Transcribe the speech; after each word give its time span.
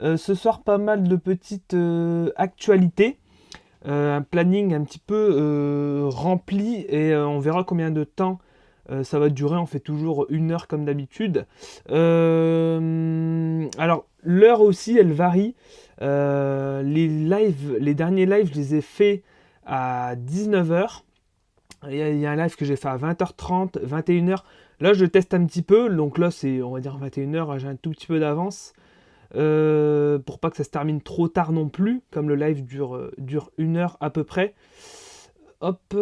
ce 0.00 0.34
soir, 0.34 0.62
pas 0.62 0.78
mal 0.78 1.04
de 1.04 1.16
petites 1.16 1.76
actualités. 2.36 3.18
un 3.84 4.22
planning 4.22 4.74
un 4.74 4.84
petit 4.84 4.98
peu 4.98 6.08
rempli 6.10 6.86
et 6.88 7.16
on 7.16 7.38
verra 7.38 7.64
combien 7.64 7.90
de 7.90 8.04
temps 8.04 8.38
ça 9.02 9.18
va 9.18 9.28
durer. 9.28 9.56
On 9.56 9.66
fait 9.66 9.80
toujours 9.80 10.26
une 10.28 10.52
heure 10.52 10.68
comme 10.68 10.84
d'habitude. 10.84 11.46
alors, 11.88 12.80
l'heure 14.22 14.60
aussi, 14.60 14.98
elle 14.98 15.12
varie. 15.12 15.54
les 16.00 17.94
derniers 17.94 18.26
lives, 18.26 18.50
je 18.52 18.54
les 18.54 18.74
ai 18.76 18.82
faits 18.82 19.22
à 19.66 20.14
19h. 20.16 21.02
Il 21.88 21.96
y, 21.96 22.26
a, 22.26 22.30
un 22.30 22.36
live 22.36 22.56
que 22.56 22.64
j'ai 22.64 22.76
fait 22.76 22.88
à 22.88 22.96
20h30, 22.96 23.84
21h. 23.84 24.38
Là, 24.80 24.92
je 24.92 25.04
teste 25.04 25.34
un 25.34 25.44
petit 25.44 25.62
peu. 25.62 25.90
Donc 25.90 26.18
là, 26.18 26.30
c'est, 26.30 26.62
on 26.62 26.72
va 26.72 26.80
dire, 26.80 26.98
21h. 26.98 27.58
J'ai 27.58 27.68
un 27.68 27.76
tout 27.76 27.90
petit 27.90 28.06
peu 28.06 28.18
d'avance. 28.18 28.72
Euh, 29.34 30.18
pour 30.18 30.38
pas 30.38 30.50
que 30.50 30.56
ça 30.56 30.64
se 30.64 30.70
termine 30.70 31.00
trop 31.00 31.28
tard 31.28 31.52
non 31.52 31.68
plus. 31.68 32.02
Comme 32.10 32.28
le 32.28 32.36
live 32.36 32.64
dure, 32.64 32.96
euh, 32.96 33.12
une 33.58 33.76
heure 33.76 33.96
à 34.00 34.10
peu 34.10 34.24
près. 34.24 34.54
Hop. 35.60 35.94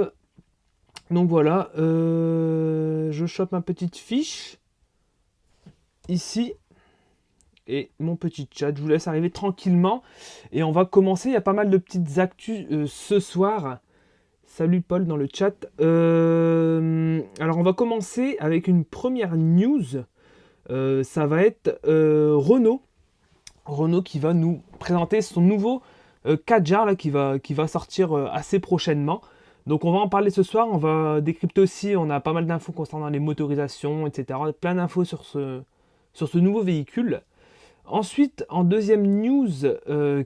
Donc 1.11 1.29
voilà. 1.29 1.71
Euh, 1.79 3.11
je 3.13 3.27
chope 3.27 3.53
ma 3.53 3.61
petite 3.61 3.97
fiche. 3.97 4.59
Ici. 6.09 6.55
Et 7.67 7.91
mon 7.99 8.17
petit 8.17 8.49
chat. 8.53 8.77
Je 8.77 8.83
vous 8.83 8.89
laisse 8.89 9.09
arriver 9.09 9.31
tranquillement. 9.31 10.03
Et 10.53 10.63
on 10.63 10.73
va 10.73 10.85
commencer. 10.85 11.31
Il 11.31 11.33
y 11.33 11.37
a 11.37 11.41
pas 11.41 11.55
mal 11.55 11.71
de 11.71 11.79
petites 11.79 12.19
actus 12.19 12.67
ce 12.87 13.21
soir. 13.21 13.79
Salut 14.45 14.83
Paul 14.83 15.07
dans 15.07 15.17
le 15.17 15.29
chat. 15.33 15.67
Alors 15.81 17.59
on 17.59 17.63
va 17.63 17.73
commencer 17.73 18.37
avec 18.39 18.69
une 18.69 18.85
première 18.85 19.37
news. 19.37 20.05
Ça 20.69 21.27
va 21.27 21.43
être 21.43 21.81
Renault. 21.85 22.83
Renault 23.65 24.03
qui 24.03 24.19
va 24.19 24.35
nous 24.35 24.63
présenter 24.79 25.23
son 25.23 25.41
nouveau 25.41 25.83
là, 26.25 26.95
qui, 26.95 27.11
va, 27.11 27.67
sortir 27.67 28.15
assez 28.15 28.59
prochainement. 28.59 29.21
Donc 29.67 29.85
on 29.85 29.93
va 29.93 29.99
en 29.99 30.09
parler 30.09 30.31
ce 30.31 30.43
soir. 30.43 30.69
On 30.71 30.79
va 30.79 31.21
décrypter 31.21 31.61
aussi. 31.61 31.95
On 31.97 32.09
a 32.11 32.21
pas 32.21 32.33
mal 32.33 32.47
d'infos 32.47 32.73
concernant 32.73 33.09
les 33.09 33.19
motorisations, 33.19 34.07
etc. 34.07 34.39
Plein 34.61 34.77
d'infos 34.77 35.05
sur 35.05 35.25
ce, 35.25 36.39
nouveau 36.39 36.63
véhicule. 36.63 37.21
Ensuite, 37.87 38.47
en 38.49 38.65
deuxième 38.65 39.07
news 39.07 39.51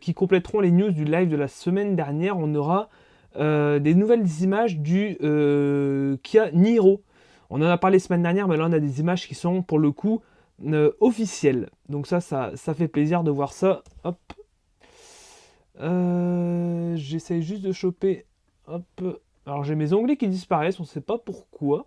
qui 0.01 0.15
compléteront 0.15 0.61
les 0.61 0.71
news 0.71 0.93
du 0.93 1.05
live 1.05 1.29
de 1.29 1.37
la 1.37 1.49
semaine 1.49 1.97
dernière, 1.97 2.39
on 2.39 2.55
aura 2.55 2.89
euh, 3.37 3.79
des 3.79 3.95
nouvelles 3.95 4.27
images 4.43 4.79
du 4.79 5.17
euh, 5.23 6.17
Kia 6.23 6.51
Niro. 6.53 7.03
On 7.51 7.63
en 7.63 7.67
a 7.67 7.79
parlé 7.79 7.99
semaine 7.99 8.23
dernière, 8.23 8.49
mais 8.49 8.57
là 8.57 8.67
on 8.69 8.73
a 8.73 8.81
des 8.81 9.01
images 9.01 9.29
qui 9.29 9.35
sont 9.35 9.63
pour 9.63 9.79
le 9.79 9.93
coup 9.93 10.21
euh, 10.67 10.93
officielles. 11.01 11.71
Donc 11.89 12.07
ça, 12.07 12.21
ça, 12.21 12.75
fait 12.75 12.89
plaisir 12.89 13.23
de 13.25 13.31
voir 13.31 13.53
ça. 13.53 13.83
Hop. 14.05 14.19
J'essaye 16.95 17.43
juste 17.43 17.63
de 17.63 17.73
choper. 17.73 18.27
Hop. 18.67 18.85
Alors 19.47 19.65
j'ai 19.65 19.75
mes 19.75 19.93
onglets 19.93 20.17
qui 20.17 20.29
disparaissent, 20.29 20.81
on 20.81 20.83
ne 20.83 20.89
sait 20.89 21.01
pas 21.01 21.19
pourquoi. 21.19 21.87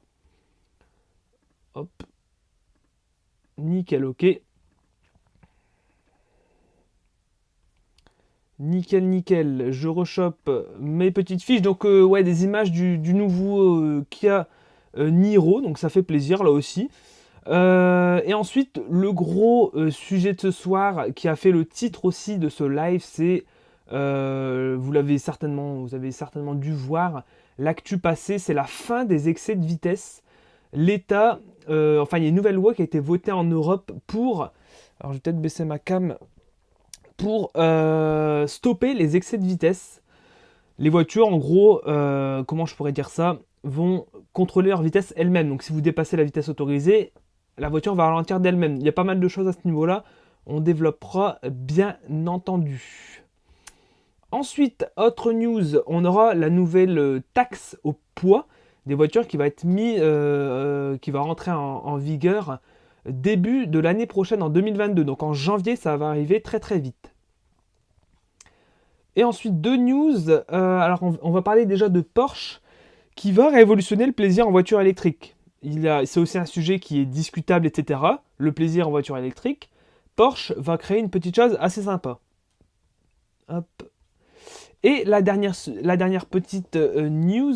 Hop. 1.76 1.90
Nickel, 3.58 4.06
ok. 4.06 4.26
Nickel, 8.62 9.10
nickel. 9.10 9.72
Je 9.72 9.88
rechoppe 9.88 10.50
mes 10.80 11.12
petites 11.12 11.42
fiches. 11.42 11.64
Donc, 11.64 11.86
euh, 11.86 12.04
ouais, 12.04 12.24
des 12.24 12.44
images 12.44 12.72
du, 12.72 13.14
nouveau 13.14 13.82
euh, 13.82 14.06
Kia 14.10 14.48
euh, 14.98 15.10
Niro. 15.10 15.62
Donc, 15.62 15.80
ça 15.80 15.90
fait 15.90 16.04
plaisir 16.04 16.44
là 16.44 16.52
aussi. 16.52 16.90
Et 17.48 18.34
ensuite, 18.34 18.82
le 18.90 19.12
gros 19.12 19.74
sujet 19.90 20.34
de 20.34 20.42
ce 20.42 20.52
soir 20.52 21.08
qui 21.16 21.28
a 21.28 21.36
fait 21.36 21.52
le 21.52 21.66
titre 21.66 22.06
aussi 22.06 22.38
de 22.38 22.50
ce 22.50 22.64
live, 22.64 23.02
c'est 23.04 23.46
vous 23.90 24.92
l'avez 24.92 25.18
certainement, 25.18 25.76
vous 25.76 25.96
avez 25.96 26.12
certainement 26.12 26.54
dû 26.54 26.72
voir 26.72 27.24
l'actu 27.58 27.98
passé, 27.98 28.38
c'est 28.38 28.54
la 28.54 28.66
fin 28.66 29.06
des 29.06 29.30
excès 29.30 29.56
de 29.56 29.66
vitesse. 29.66 30.24
L'État, 30.74 31.40
enfin, 31.68 32.18
il 32.18 32.24
y 32.24 32.26
a 32.26 32.30
une 32.30 32.36
nouvelle 32.36 32.56
loi 32.56 32.74
qui 32.74 32.82
a 32.82 32.86
été 32.86 33.00
votée 33.00 33.32
en 33.32 33.44
Europe 33.44 33.92
pour. 34.08 34.52
Alors, 35.00 35.14
je 35.14 35.18
vais 35.18 35.20
peut-être 35.20 35.42
baisser 35.42 35.66
ma 35.66 35.80
cam 35.80 36.16
pour 37.22 37.52
euh, 37.56 38.48
stopper 38.48 38.94
les 38.94 39.16
excès 39.16 39.38
de 39.38 39.46
vitesse. 39.46 40.02
Les 40.80 40.90
voitures, 40.90 41.28
en 41.28 41.38
gros, 41.38 41.82
euh, 41.88 42.44
comment 42.44 42.66
je 42.66 42.76
pourrais 42.76 42.92
dire 42.92 43.10
ça, 43.10 43.38
vont 43.64 44.08
contrôler 44.34 44.70
leur 44.70 44.82
vitesse 44.82 45.14
elles-mêmes. 45.16 45.50
Donc 45.50 45.62
si 45.62 45.72
vous 45.72 45.82
dépassez 45.82 46.18
la 46.18 46.24
vitesse 46.24 46.50
autorisée, 46.50 47.14
la 47.62 47.70
voiture 47.70 47.96
va 47.96 48.08
ralentir 48.08 48.40
d'elle-même. 48.40 48.76
Il 48.78 48.84
y 48.84 48.90
a 48.90 48.92
pas 48.92 49.06
mal 49.06 49.20
de 49.20 49.28
choses 49.28 49.48
à 49.48 49.54
ce 49.54 49.60
niveau-là. 49.66 50.04
On 50.46 50.60
développera 50.60 51.40
bien 51.50 51.98
entendu. 52.28 53.24
Ensuite, 54.32 54.86
autre 54.98 55.32
news, 55.32 55.78
on 55.88 56.04
aura 56.04 56.34
la 56.34 56.50
nouvelle 56.50 57.22
taxe 57.34 57.78
au 57.84 57.96
poids 58.16 58.48
des 58.88 58.96
voitures 58.96 59.28
qui 59.28 59.38
va 59.38 59.46
être 59.46 59.64
mis, 59.64 59.96
euh, 60.00 60.98
qui 60.98 61.12
va 61.12 61.22
rentrer 61.22 61.52
en 61.52 61.96
vigueur 61.98 62.60
début 63.06 63.68
de 63.68 63.80
l'année 63.80 64.08
prochaine 64.08 64.42
en 64.42 64.50
2022. 64.50 65.04
Donc 65.04 65.24
en 65.24 65.34
janvier, 65.34 65.76
ça 65.76 65.98
va 65.98 66.10
arriver 66.10 66.42
très 66.42 66.60
très 66.60 66.80
vite. 66.80 67.14
Et 69.16 69.24
ensuite, 69.24 69.60
deux 69.62 69.78
news. 69.78 70.30
Euh, 70.30 70.44
alors, 70.50 71.02
on, 71.22 71.32
va 71.32 71.42
parler 71.42 71.66
déjà 71.66 71.90
de 71.90 72.02
Porsche 72.02 72.62
qui 73.16 73.32
va 73.32 73.50
révolutionner 73.50 74.06
le 74.06 74.14
plaisir 74.14 74.48
en 74.48 74.52
voiture 74.52 74.80
électrique. 74.80 75.36
C'est 75.64 76.20
aussi 76.20 76.38
un 76.38 76.46
sujet 76.46 76.80
qui 76.80 77.00
est 77.00 77.06
discutable, 77.06 77.68
etc. 77.68 78.00
Le 78.38 78.52
plaisir 78.52 78.88
en 78.88 78.92
voiture 78.92 79.18
électrique. 79.18 79.70
Porsche 80.16 80.54
va 80.58 80.78
créer 80.78 81.00
une 81.00 81.10
petite 81.10 81.36
chose 81.36 81.58
assez 81.60 81.84
sympa. 81.84 82.20
Hop. 83.48 83.84
Et 84.84 85.04
la 85.06 85.22
dernière, 85.22 85.54
la 85.82 85.98
dernière 85.98 86.26
petite 86.26 86.76
euh, 86.76 87.10
news. 87.10 87.56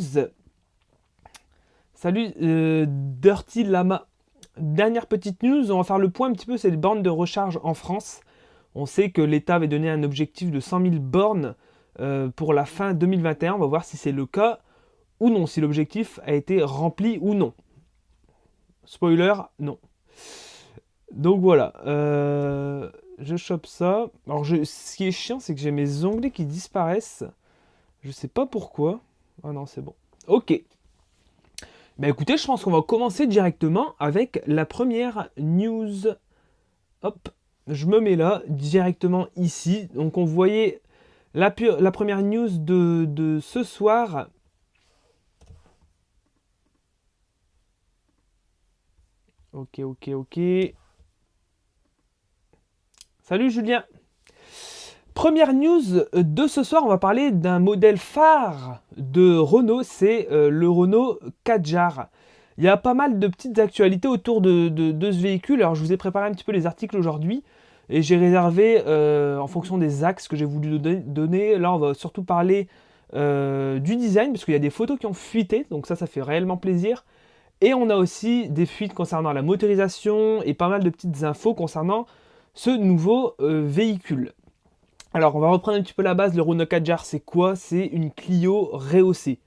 Salut 1.95 2.27
euh, 2.41 2.85
Dirty 2.88 3.63
Lama. 3.63 4.07
Dernière 4.57 5.07
petite 5.07 5.44
news, 5.44 5.71
on 5.71 5.77
va 5.77 5.83
faire 5.83 5.97
le 5.97 6.09
point 6.09 6.29
un 6.29 6.33
petit 6.33 6.45
peu, 6.45 6.55
c'est 6.55 6.69
les 6.69 6.77
bornes 6.77 7.01
de 7.03 7.09
recharge 7.09 7.59
en 7.63 7.73
France. 7.73 8.21
On 8.73 8.85
sait 8.85 9.09
que 9.09 9.21
l'État 9.21 9.55
avait 9.55 9.67
donné 9.67 9.89
un 9.89 10.03
objectif 10.03 10.51
de 10.51 10.59
100 10.59 10.81
000 10.81 10.95
bornes 10.99 11.55
euh, 11.99 12.29
pour 12.29 12.53
la 12.53 12.65
fin 12.65 12.94
2021. 12.94 13.53
On 13.53 13.57
va 13.57 13.65
voir 13.65 13.83
si 13.83 13.97
c'est 13.97 14.11
le 14.11 14.25
cas 14.25 14.59
ou 15.19 15.29
non, 15.29 15.45
si 15.47 15.59
l'objectif 15.59 16.19
a 16.25 16.33
été 16.33 16.61
rempli 16.61 17.17
ou 17.21 17.33
non. 17.33 17.53
Spoiler, 18.85 19.34
non. 19.59 19.78
Donc 21.12 21.41
voilà, 21.41 21.73
euh, 21.85 22.90
je 23.19 23.35
chope 23.35 23.66
ça. 23.66 24.07
Alors 24.28 24.46
ce 24.46 24.96
qui 24.96 25.07
est 25.07 25.12
chiant, 25.12 25.40
c'est 25.40 25.56
que 25.56 25.62
j'ai 25.62 25.72
mes 25.72 26.03
onglets 26.03 26.31
qui 26.31 26.46
disparaissent. 26.46 27.24
Je 28.01 28.12
sais 28.12 28.28
pas 28.28 28.45
pourquoi. 28.45 29.00
Ah 29.44 29.51
non, 29.51 29.66
c'est 29.66 29.81
bon. 29.81 29.94
Ok. 30.28 30.62
Ben 31.97 32.09
écoutez, 32.09 32.35
je 32.35 32.45
pense 32.45 32.63
qu'on 32.63 32.72
va 32.72 32.81
commencer 32.81 33.25
directement 33.25 33.95
avec 34.00 34.41
la 34.47 34.66
première 34.66 35.29
news. 35.38 36.07
Hop, 37.03 37.29
je 37.68 37.85
me 37.85 38.00
mets 38.00 38.16
là, 38.18 38.41
directement 38.47 39.28
ici. 39.38 39.88
Donc 39.94 40.18
on 40.18 40.25
voyait 40.25 40.81
la, 41.34 41.53
la 41.79 41.91
première 41.91 42.22
news 42.22 42.50
de, 42.50 43.06
de, 43.06 43.40
ce 43.40 43.63
soir. 43.63 44.29
Ok, 49.55 49.79
ok, 49.79 50.09
ok. 50.13 50.39
Salut 53.23 53.49
Julien. 53.49 53.85
Première 55.13 55.53
news 55.53 55.81
de 56.13 56.47
ce 56.47 56.61
soir, 56.61 56.83
on 56.83 56.89
va 56.89 56.97
parler 56.97 57.31
d'un 57.31 57.59
modèle 57.59 57.95
phare 57.95 58.81
de 58.97 59.38
Renault, 59.38 59.83
c'est 59.83 60.27
euh, 60.29 60.49
le 60.49 60.69
Renault 60.69 61.19
Kadjar. 61.45 62.09
Il 62.57 62.65
y 62.65 62.67
a 62.67 62.75
pas 62.75 62.94
mal 62.94 63.17
de 63.17 63.27
petites 63.29 63.57
actualités 63.57 64.09
autour 64.09 64.41
de, 64.41 64.69
ce 65.01 65.21
véhicule. 65.21 65.61
Alors 65.61 65.73
je 65.75 65.81
vous 65.81 65.94
ai 65.94 65.97
préparé 65.97 66.27
un 66.27 66.33
petit 66.33 66.44
peu 66.44 66.51
les 66.51 66.65
articles 66.65 66.97
aujourd'hui 66.97 67.41
et 67.88 68.01
j'ai 68.01 68.17
réservé 68.17 68.83
euh, 68.85 69.38
en 69.38 69.47
fonction 69.47 69.77
des 69.77 70.03
axes 70.03 70.27
que 70.27 70.35
j'ai 70.35 70.44
voulu 70.44 70.80
donner. 70.80 71.57
Là 71.57 71.74
on 71.74 71.77
va 71.77 71.94
surtout 71.94 72.24
parler 72.24 72.68
euh, 73.13 73.80
du 73.80 73.95
design 73.95 74.33
parce 74.33 74.44
qu'il 74.44 74.53
y 74.53 74.57
a 74.57 74.59
des 74.59 74.69
photos 74.69 75.00
qui 75.00 75.06
ont 75.06 75.13
fuité, 75.13 75.65
donc 75.71 75.88
ça 75.88 75.95
ça 75.95 76.07
fait 76.07 76.21
réellement 76.21 76.57
plaisir. 76.57 77.06
Et 77.62 77.74
on 77.74 77.90
a 77.90 77.96
aussi 77.96 78.50
des 78.50 78.66
fuites 78.66 78.94
concernant 78.94 79.31
la 79.31 79.42
motorisation 79.42 80.42
et 80.44 80.54
pas 80.54 80.68
mal 80.68 80.84
de 80.84 80.90
petites 80.90 81.24
infos 81.24 81.54
concernant 81.54 82.06
ce 82.54 82.69
nouveau 82.69 83.36
euh, 83.40 83.63
véhicule. 83.66 84.34
Alors 85.13 85.36
on 85.36 85.40
va 85.40 85.50
reprendre 85.50 85.78
un 85.78 85.81
petit 85.81 85.94
peu 85.94 86.04
la 86.04 86.13
base, 86.13 86.36
le 86.36 86.42
Renault 86.42 86.66
Kadjar 86.66 87.06
c'est 87.06 87.22
quoi? 87.22 87.56
C'est 87.56 87.86
une 87.86 88.12
Clio 88.12 88.69
rehaussée. 88.74 89.40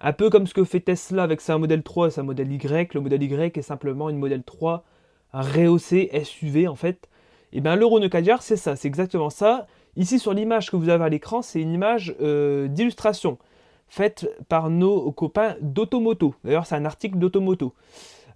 Un 0.00 0.12
peu 0.12 0.30
comme 0.30 0.46
ce 0.46 0.54
que 0.54 0.62
fait 0.62 0.78
Tesla 0.78 1.24
avec 1.24 1.40
sa 1.40 1.58
modèle 1.58 1.82
3 1.82 2.06
et 2.06 2.10
sa 2.10 2.22
modèle 2.22 2.52
Y. 2.52 2.94
Le 2.94 3.00
modèle 3.00 3.22
Y 3.22 3.58
est 3.58 3.62
simplement 3.62 4.08
une 4.08 4.18
modèle 4.18 4.44
3 4.44 4.84
rehaussée 5.32 6.10
SUV 6.22 6.68
en 6.68 6.76
fait. 6.76 7.08
Et 7.52 7.58
eh 7.58 7.60
bien 7.60 7.74
le 7.74 7.84
Renault 7.84 8.08
Kadjar 8.08 8.42
c'est 8.42 8.56
ça, 8.56 8.76
c'est 8.76 8.86
exactement 8.86 9.30
ça. 9.30 9.66
Ici 9.96 10.20
sur 10.20 10.32
l'image 10.32 10.70
que 10.70 10.76
vous 10.76 10.90
avez 10.90 11.02
à 11.04 11.08
l'écran, 11.08 11.42
c'est 11.42 11.60
une 11.60 11.72
image 11.72 12.14
euh, 12.20 12.68
d'illustration 12.68 13.38
faite 13.88 14.28
par 14.48 14.70
nos 14.70 15.10
copains 15.12 15.56
d'Automoto. 15.60 16.34
D'ailleurs 16.44 16.66
c'est 16.66 16.76
un 16.76 16.84
article 16.84 17.18
d'Automoto. 17.18 17.74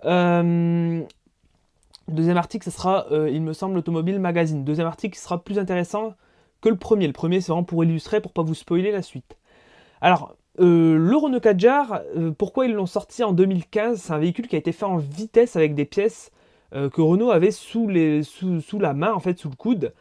Euh, 0.04 1.02
Deuxième 2.08 2.36
article, 2.36 2.64
ce 2.64 2.76
sera, 2.76 3.06
il 3.30 3.42
me 3.42 3.52
semble, 3.52 3.76
l'Automobile 3.76 4.18
Magazine. 4.18 4.64
Deuxième 4.64 4.88
article 4.88 5.14
qui 5.14 5.22
sera 5.22 5.42
plus 5.42 5.60
intéressant 5.60 6.14
que 6.60 6.68
le 6.68 6.76
premier. 6.76 7.06
Le 7.06 7.12
premier, 7.12 7.40
c'est 7.40 7.52
vraiment 7.52 7.62
pour 7.62 7.84
illustrer, 7.84 8.20
pour 8.20 8.32
pas 8.32 8.42
vous 8.42 8.54
spoiler 8.54 8.90
la 8.90 9.02
suite. 9.02 9.36
Alors, 10.00 10.34
le 10.58 11.14
Renault 11.14 11.38
Kadjar, 11.38 12.02
pourquoi 12.38 12.66
ils 12.66 12.72
l'ont 12.72 12.86
sorti 12.86 13.22
en 13.22 13.32
2015 13.32 14.00
C'est 14.00 14.12
un 14.12 14.18
véhicule 14.18 14.48
qui 14.48 14.56
a 14.56 14.58
été 14.58 14.72
fait 14.72 14.84
en 14.84 14.96
vitesse 14.96 15.54
avec 15.54 15.76
des 15.76 15.84
pièces 15.84 16.32
que 16.72 17.00
Renault 17.00 17.30
avait 17.30 17.52
sous, 17.52 17.88
la 17.88 18.94
main, 18.94 19.12
en 19.12 19.20
fait, 19.20 19.38
sous 19.38 19.48
le 19.48 19.56
coude. 19.56 19.92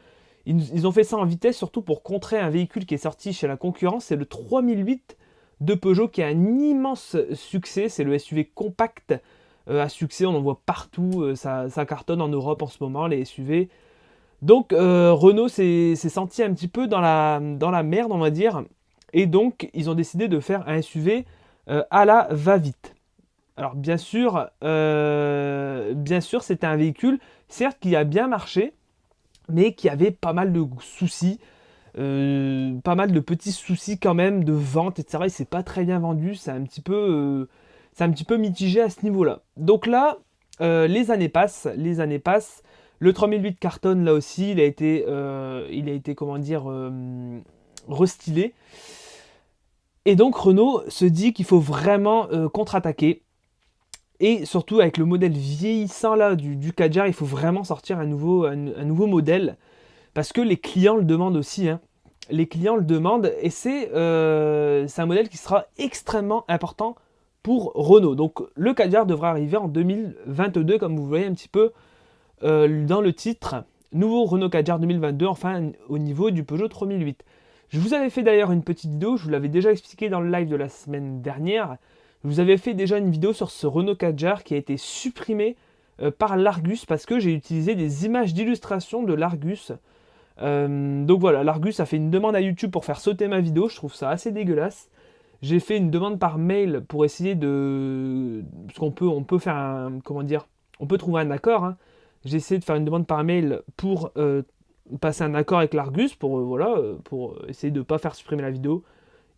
Ils, 0.46 0.88
ont 0.88 0.92
fait 0.92 1.04
ça 1.04 1.18
en 1.18 1.26
vitesse 1.26 1.58
surtout 1.58 1.82
pour 1.82 2.02
contrer 2.02 2.40
un 2.40 2.50
véhicule 2.50 2.86
qui 2.86 2.96
est 2.96 2.98
sorti 2.98 3.32
chez 3.32 3.48
la 3.48 3.58
concurrence, 3.58 4.06
c'est 4.06 4.16
le 4.16 4.26
3008 4.26 5.18
de 5.62 5.76
Peugeot 5.76 6.10
qui 6.10 6.22
a 6.22 6.28
un 6.28 6.60
immense 6.60 7.16
succès, 7.34 7.88
c'est 7.88 8.04
le 8.04 8.18
SUV 8.18 8.46
compact 8.54 9.14
euh, 9.70 9.82
à 9.82 9.90
succès, 9.90 10.26
on 10.26 10.36
en 10.36 10.42
voit 10.42 10.60
partout, 10.66 11.22
euh, 11.22 11.36
ça, 11.36 11.68
cartonne 11.88 12.22
en 12.22 12.28
Europe 12.28 12.62
en 12.62 12.68
ce 12.68 12.78
moment, 12.82 13.08
les 13.08 13.24
SUV. 13.24 13.70
Donc 14.42 14.74
euh, 14.74 15.14
Renault 15.14 15.48
s'est 15.48 15.96
senti 15.96 16.42
un 16.42 16.52
petit 16.54 16.68
peu 16.68 16.88
dans 16.88 17.00
la, 17.00 17.40
dans 17.40 17.70
la 17.70 17.84
merde, 17.84 18.12
on 18.12 18.18
va 18.18 18.32
dire, 18.32 18.64
et 19.14 19.28
donc 19.28 19.70
ils 19.74 19.90
ont 19.90 19.94
décidé 19.94 20.28
de 20.28 20.40
faire 20.40 20.68
un 20.68 20.82
SUV 20.82 21.26
à 21.68 22.06
la 22.06 22.28
va-vite. 22.32 22.96
Alors 23.56 23.76
bien 23.76 23.98
sûr, 23.98 24.50
bien 24.62 26.22
sûr, 26.22 26.42
c'était 26.42 26.66
un 26.66 26.76
véhicule, 26.76 27.20
certes 27.50 27.78
qui 27.80 27.96
a 27.96 28.04
bien 28.04 28.28
marché, 28.28 28.74
mais 29.48 29.74
qui 29.74 29.90
avait 29.90 30.12
pas 30.12 30.34
mal 30.34 30.52
de 30.52 30.66
soucis, 30.80 31.40
euh, 31.98 32.80
pas 32.84 32.96
mal 32.96 33.12
de 33.12 33.20
petits 33.20 33.52
soucis 33.52 34.00
quand 34.00 34.14
même 34.14 34.44
de 34.44 34.54
vente, 34.54 35.00
etc. 35.00 35.24
Il 35.28 35.32
s'est 35.32 35.46
pas 35.46 35.64
très 35.64 35.84
bien 35.84 36.00
vendu, 36.00 36.36
c'est 36.36 36.52
un 36.52 36.62
petit 36.62 36.82
peu, 36.82 36.96
euh, 36.96 37.50
c'est 37.94 38.26
peu 38.26 38.38
mitigé 38.38 38.82
à 38.82 38.90
ce 38.90 39.04
niveau-là. 39.04 39.42
Donc 39.58 39.88
là, 39.88 40.18
euh, 40.62 40.88
les 40.88 41.12
années 41.12 41.30
passent, 41.30 41.68
les 41.76 42.00
années 42.00 42.20
passent. 42.20 42.64
Le 43.00 43.14
3008 43.14 43.60
cartonne 43.60 44.06
là 44.06 44.14
aussi, 44.14 44.52
il 44.52 44.60
a 44.60 44.64
été, 44.64 45.06
il 45.72 45.90
a 45.90 45.92
été 45.92 46.14
comment 46.14 46.38
dire, 46.38 46.72
restylé. 47.90 48.54
Et 50.06 50.16
donc 50.16 50.36
Renault 50.36 50.84
se 50.88 51.06
dit 51.06 51.34
qu'il 51.34 51.46
faut 51.46 51.60
vraiment 51.60 52.28
contre-attaquer. 52.54 53.24
Et 54.20 54.46
surtout 54.46 54.80
avec 54.80 54.98
le 55.00 55.06
modèle 55.06 55.32
vieillissant 55.32 56.14
là 56.14 56.36
du, 56.36 56.56
du 56.56 56.74
il 56.78 57.14
faut 57.14 57.26
vraiment 57.26 57.64
sortir 57.64 57.98
un 57.98 58.06
nouveau, 58.06 58.46
un, 58.46 58.56
nouveau 58.56 59.08
modèle. 59.08 59.58
Parce 60.14 60.34
que 60.34 60.42
les 60.42 60.58
clients 60.58 60.98
le 60.98 61.06
demandent 61.06 61.38
aussi. 61.38 61.70
Hein. 61.70 61.80
Les 62.30 62.48
clients 62.48 62.76
le 62.76 62.84
demandent 62.84 63.34
et 63.42 63.50
euh, 63.94 64.86
c'est 64.88 65.02
un 65.02 65.06
modèle 65.06 65.30
qui 65.30 65.38
sera 65.38 65.66
extrêmement 65.78 66.46
important 66.48 66.96
pour 67.44 67.72
Renault. 67.74 68.16
Donc 68.16 68.40
le 68.56 68.74
Kadjar 68.74 69.06
devra 69.06 69.30
arriver 69.30 69.58
en 69.58 69.68
2022 69.68 70.78
comme 70.78 70.98
vous 70.98 71.08
voyez 71.08 71.26
un 71.26 71.34
petit 71.34 71.48
peu 71.48 71.72
euh, 72.44 72.86
dans 72.86 73.02
le 73.02 73.14
titre. 73.14 73.64
Nouveau 73.94 74.24
Renault 74.24 74.50
Kadjar 74.50 74.80
2022, 74.80 75.26
enfin 75.26 75.72
au 75.90 75.98
niveau 75.98 76.32
du 76.32 76.44
Peugeot 76.44 76.70
3008. 76.70 77.24
Je 77.70 77.80
vous 77.80 77.94
avais 77.94 78.10
fait 78.10 78.24
d'ailleurs 78.24 78.52
une 78.52 78.64
petite 78.64 78.92
vidéo, 78.92 79.18
je 79.18 79.24
vous 79.24 79.30
l'avais 79.30 79.50
déjà 79.50 79.72
expliqué 79.72 80.10
dans 80.10 80.22
le 80.22 80.30
live 80.32 80.48
de 80.48 80.56
la 80.56 80.70
semaine 80.70 81.22
dernière. 81.22 81.78
Je 82.24 82.30
vous 82.30 82.40
avais 82.40 82.58
fait 82.58 82.74
déjà 82.74 82.98
une 82.98 83.12
vidéo 83.12 83.34
sur 83.34 83.50
ce 83.50 83.68
Renault 83.68 83.96
Kadjar 83.96 84.44
qui 84.44 84.54
a 84.54 84.58
été 84.58 84.78
supprimé 84.78 85.56
euh, 86.02 86.12
par 86.12 86.38
l'Argus 86.38 86.86
parce 86.86 87.06
que 87.06 87.20
j'ai 87.20 87.34
utilisé 87.34 87.76
des 87.76 88.06
images 88.06 88.34
d'illustration 88.34 89.04
de 89.04 89.14
l'Argus. 89.14 89.74
Euh, 90.40 91.06
donc 91.06 91.20
voilà, 91.20 91.44
l'Argus 91.44 91.80
a 91.80 91.86
fait 91.86 91.98
une 91.98 92.10
demande 92.10 92.36
à 92.36 92.42
YouTube 92.42 92.72
pour 92.72 92.86
faire 92.86 93.00
sauter 93.00 93.28
ma 93.28 93.42
vidéo, 93.42 93.68
je 93.68 93.76
trouve 93.76 93.94
ça 93.94 94.10
assez 94.10 94.32
dégueulasse. 94.32 94.90
J'ai 95.42 95.60
fait 95.60 95.78
une 95.78 95.90
demande 95.90 96.20
par 96.20 96.38
mail 96.38 96.84
pour 96.88 97.04
essayer 97.04 97.36
de... 97.36 98.44
Parce 98.68 98.78
qu'on 98.78 98.92
peut, 98.92 99.08
on 99.08 99.24
peut 99.24 99.40
faire 99.40 99.56
un... 99.56 100.00
Comment 100.04 100.24
dire 100.24 100.48
On 100.80 100.86
peut 100.86 101.00
trouver 101.00 101.22
un 101.22 101.32
accord. 101.32 101.66
Hein. 101.66 101.78
J'ai 102.26 102.38
essayé 102.38 102.60
de 102.60 102.64
faire 102.64 102.76
une 102.76 102.86
demande 102.86 103.08
par 103.08 103.24
mail 103.24 103.62
pour 103.76 104.12
euh, 104.18 104.44
passer 105.00 105.24
un 105.24 105.34
accord 105.34 105.58
avec 105.58 105.74
l'Argus, 105.74 106.14
pour, 106.14 106.40
voilà, 106.42 106.76
pour 107.06 107.40
essayer 107.48 107.72
de 107.72 107.80
ne 107.80 107.84
pas 107.84 107.98
faire 107.98 108.14
supprimer 108.14 108.44
la 108.44 108.52
vidéo. 108.52 108.84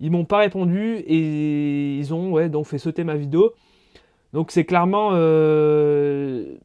Ils 0.02 0.12
m'ont 0.12 0.26
pas 0.26 0.40
répondu 0.40 0.96
et 0.98 1.98
ils 1.98 2.14
ont 2.14 2.32
ouais, 2.34 2.50
donc 2.50 2.66
fait 2.66 2.80
sauter 2.80 3.06
ma 3.06 3.16
vidéo. 3.16 3.54
Donc 4.34 4.52
c'est 4.52 4.66
clairement... 4.66 5.12
Euh, 5.14 6.58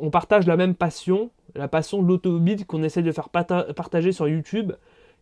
on 0.00 0.10
partage 0.10 0.46
la 0.46 0.56
même 0.56 0.76
passion, 0.76 1.30
la 1.54 1.68
passion 1.68 2.02
de 2.02 2.08
l'automobile 2.08 2.66
qu'on 2.66 2.82
essaie 2.82 3.02
de 3.02 3.12
faire 3.12 3.28
partager 3.30 4.12
sur 4.12 4.28
YouTube. 4.28 4.72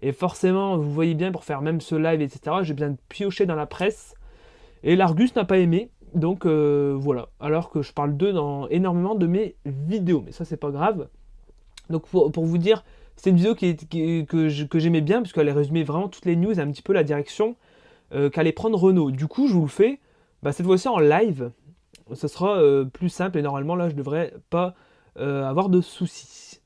Et 0.03 0.13
forcément, 0.13 0.77
vous 0.77 0.93
voyez 0.93 1.15
bien, 1.15 1.33
pour 1.33 1.45
faire 1.45 1.63
même 1.63 1.81
ce 1.81 1.95
live, 1.95 2.21
etc., 2.21 2.57
j'ai 2.63 2.75
bien 2.75 2.97
pioché 3.09 3.47
dans 3.47 3.55
la 3.55 3.67
presse. 3.67 4.15
Et 4.83 4.97
l'Argus 4.97 5.35
n'a 5.35 5.45
pas 5.45 5.59
aimé. 5.59 5.91
Donc 6.15 6.47
euh, 6.47 6.97
voilà. 6.99 7.29
Alors 7.41 7.71
que 7.71 7.83
je 7.83 7.93
parle 7.93 8.17
d'eux 8.17 8.33
dans 8.33 8.69
énormément 8.69 9.15
de 9.15 9.27
mes 9.27 9.57
vidéos. 9.65 10.23
Mais 10.25 10.33
ça, 10.33 10.45
c'est 10.45 10.57
pas 10.57 10.71
grave. 10.71 11.09
Donc 11.91 12.07
pour, 12.09 12.45
vous 12.45 12.59
dire, 12.59 12.85
c'est 13.17 13.31
une 13.31 13.37
vidéo 13.37 13.55
que, 13.55 14.79
j'aimais 14.79 15.01
bien, 15.01 15.23
puisqu'elle 15.23 15.51
résumait 15.51 15.85
vraiment 15.85 16.09
toutes 16.09 16.25
les 16.25 16.37
news 16.37 16.59
et 16.59 16.63
un 16.63 16.71
petit 16.71 16.83
peu 16.83 16.93
la 16.93 17.05
direction 17.05 17.57
euh, 18.13 18.29
qu'allait 18.29 18.53
prendre 18.53 18.79
Renault. 18.79 19.11
Du 19.11 19.27
coup, 19.27 19.49
je 19.49 19.55
vous 19.55 19.63
le 19.63 19.69
fais 19.69 20.01
bah, 20.43 20.53
cette 20.53 20.67
fois-ci 20.67 20.89
en 20.89 20.99
live. 20.99 21.51
Ce 22.13 22.29
sera 22.29 22.57
euh, 22.59 22.85
plus 22.85 23.09
simple 23.09 23.39
et 23.39 23.43
normalement, 23.43 23.77
là, 23.77 23.89
je 23.89 23.95
ne 23.95 23.99
devrais 23.99 24.35
pas 24.51 24.75
avoir 25.19 25.69
de 25.69 25.81
soucis. 25.81 26.61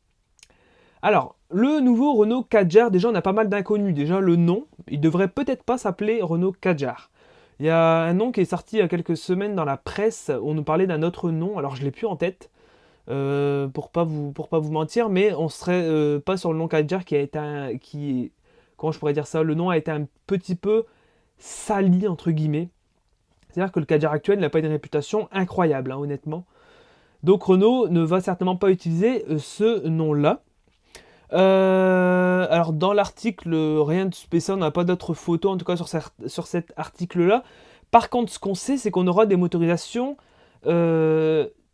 Alors, 1.03 1.37
le 1.51 1.81
nouveau 1.81 2.15
Renault 2.15 2.43
Kadjar, 2.43 2.91
déjà, 2.91 3.09
on 3.09 3.15
a 3.15 3.23
pas 3.23 3.33
mal 3.33 3.49
d'inconnus. 3.49 3.95
Déjà, 3.95 4.21
le 4.21 4.37
nom, 4.37 4.67
il 4.89 5.01
devrait 5.01 5.29
peut-être 5.29 5.63
pas 5.63 5.79
s'appeler 5.79 6.21
Renault 6.23 6.55
Kadjar. 6.61 7.11
Il 7.59 7.67
y 7.67 7.71
a 7.71 8.03
un 8.03 8.15
nom 8.15 8.33
qui 8.33 8.41
est 8.41 8.47
sorti 8.47 8.77
il 8.77 8.79
y 8.79 8.83
a 8.83 8.89
quelques 8.89 9.17
semaines 9.17 9.55
dans 9.55 9.67
la 9.67 9.77
presse, 9.77 10.31
on 10.43 10.55
nous 10.55 10.65
parlait 10.65 10.87
d'un 10.87 11.03
autre 11.03 11.31
nom, 11.31 11.59
alors 11.59 11.77
je 11.77 11.83
ne 11.83 11.87
l'ai 11.87 11.91
plus 11.91 12.07
en 12.07 12.17
tête. 12.17 12.51
Euh, 13.11 13.67
pour 13.67 13.91
pas 13.91 14.05
vous 14.05 14.31
pour 14.31 14.49
pas 14.49 14.59
vous 14.59 14.71
mentir, 14.71 15.09
mais 15.09 15.35
on 15.35 15.49
serait 15.49 15.83
euh, 15.83 16.21
pas 16.21 16.37
sur 16.37 16.53
le 16.53 16.59
nom 16.59 16.69
Kadjar 16.69 17.05
qui 17.05 17.17
a 17.17 17.21
été 17.21 17.39
un, 17.39 17.77
qui 17.77 18.31
comment 18.77 18.93
je 18.93 18.99
pourrais 18.99 19.13
dire 19.13 19.27
ça, 19.27 19.43
le 19.43 19.55
nom 19.55 19.69
a 19.69 19.77
été 19.77 19.91
un 19.91 20.07
petit 20.27 20.55
peu 20.55 20.85
sali 21.39 22.07
entre 22.07 22.31
guillemets. 22.31 22.69
C'est-à-dire 23.51 23.73
que 23.73 23.81
le 23.81 23.87
Kadjar 23.87 24.13
actuel 24.13 24.39
n'a 24.39 24.49
pas 24.49 24.61
une 24.61 24.67
réputation 24.67 25.29
incroyable, 25.33 25.93
hein, 25.93 25.99
honnêtement. 25.99 26.47
Donc 27.23 27.43
Renault 27.43 27.89
ne 27.89 28.01
va 28.01 28.21
certainement 28.21 28.57
pas 28.57 28.71
utiliser 28.71 29.25
euh, 29.29 29.39
ce 29.39 29.87
nom-là. 29.87 30.43
alors 31.33 32.73
dans 32.73 32.93
l'article, 32.93 33.55
rien 33.55 34.07
de 34.07 34.15
spécial, 34.15 34.57
on 34.57 34.61
n'a 34.61 34.71
pas 34.71 34.85
d'autres 34.85 35.15
photos 35.15 35.53
en 35.53 35.57
tout 35.57 35.65
cas 35.65 35.77
sur, 35.77 36.47
cet 36.47 36.73
article-là. 36.77 37.45
Par 37.91 38.09
contre, 38.09 38.33
ce 38.33 38.39
qu'on 38.39 38.55
sait, 38.55 38.77
c'est 38.77 38.91
qu'on 38.91 39.07
aura 39.07 39.27
des 39.27 39.37
motorisations 39.37 40.17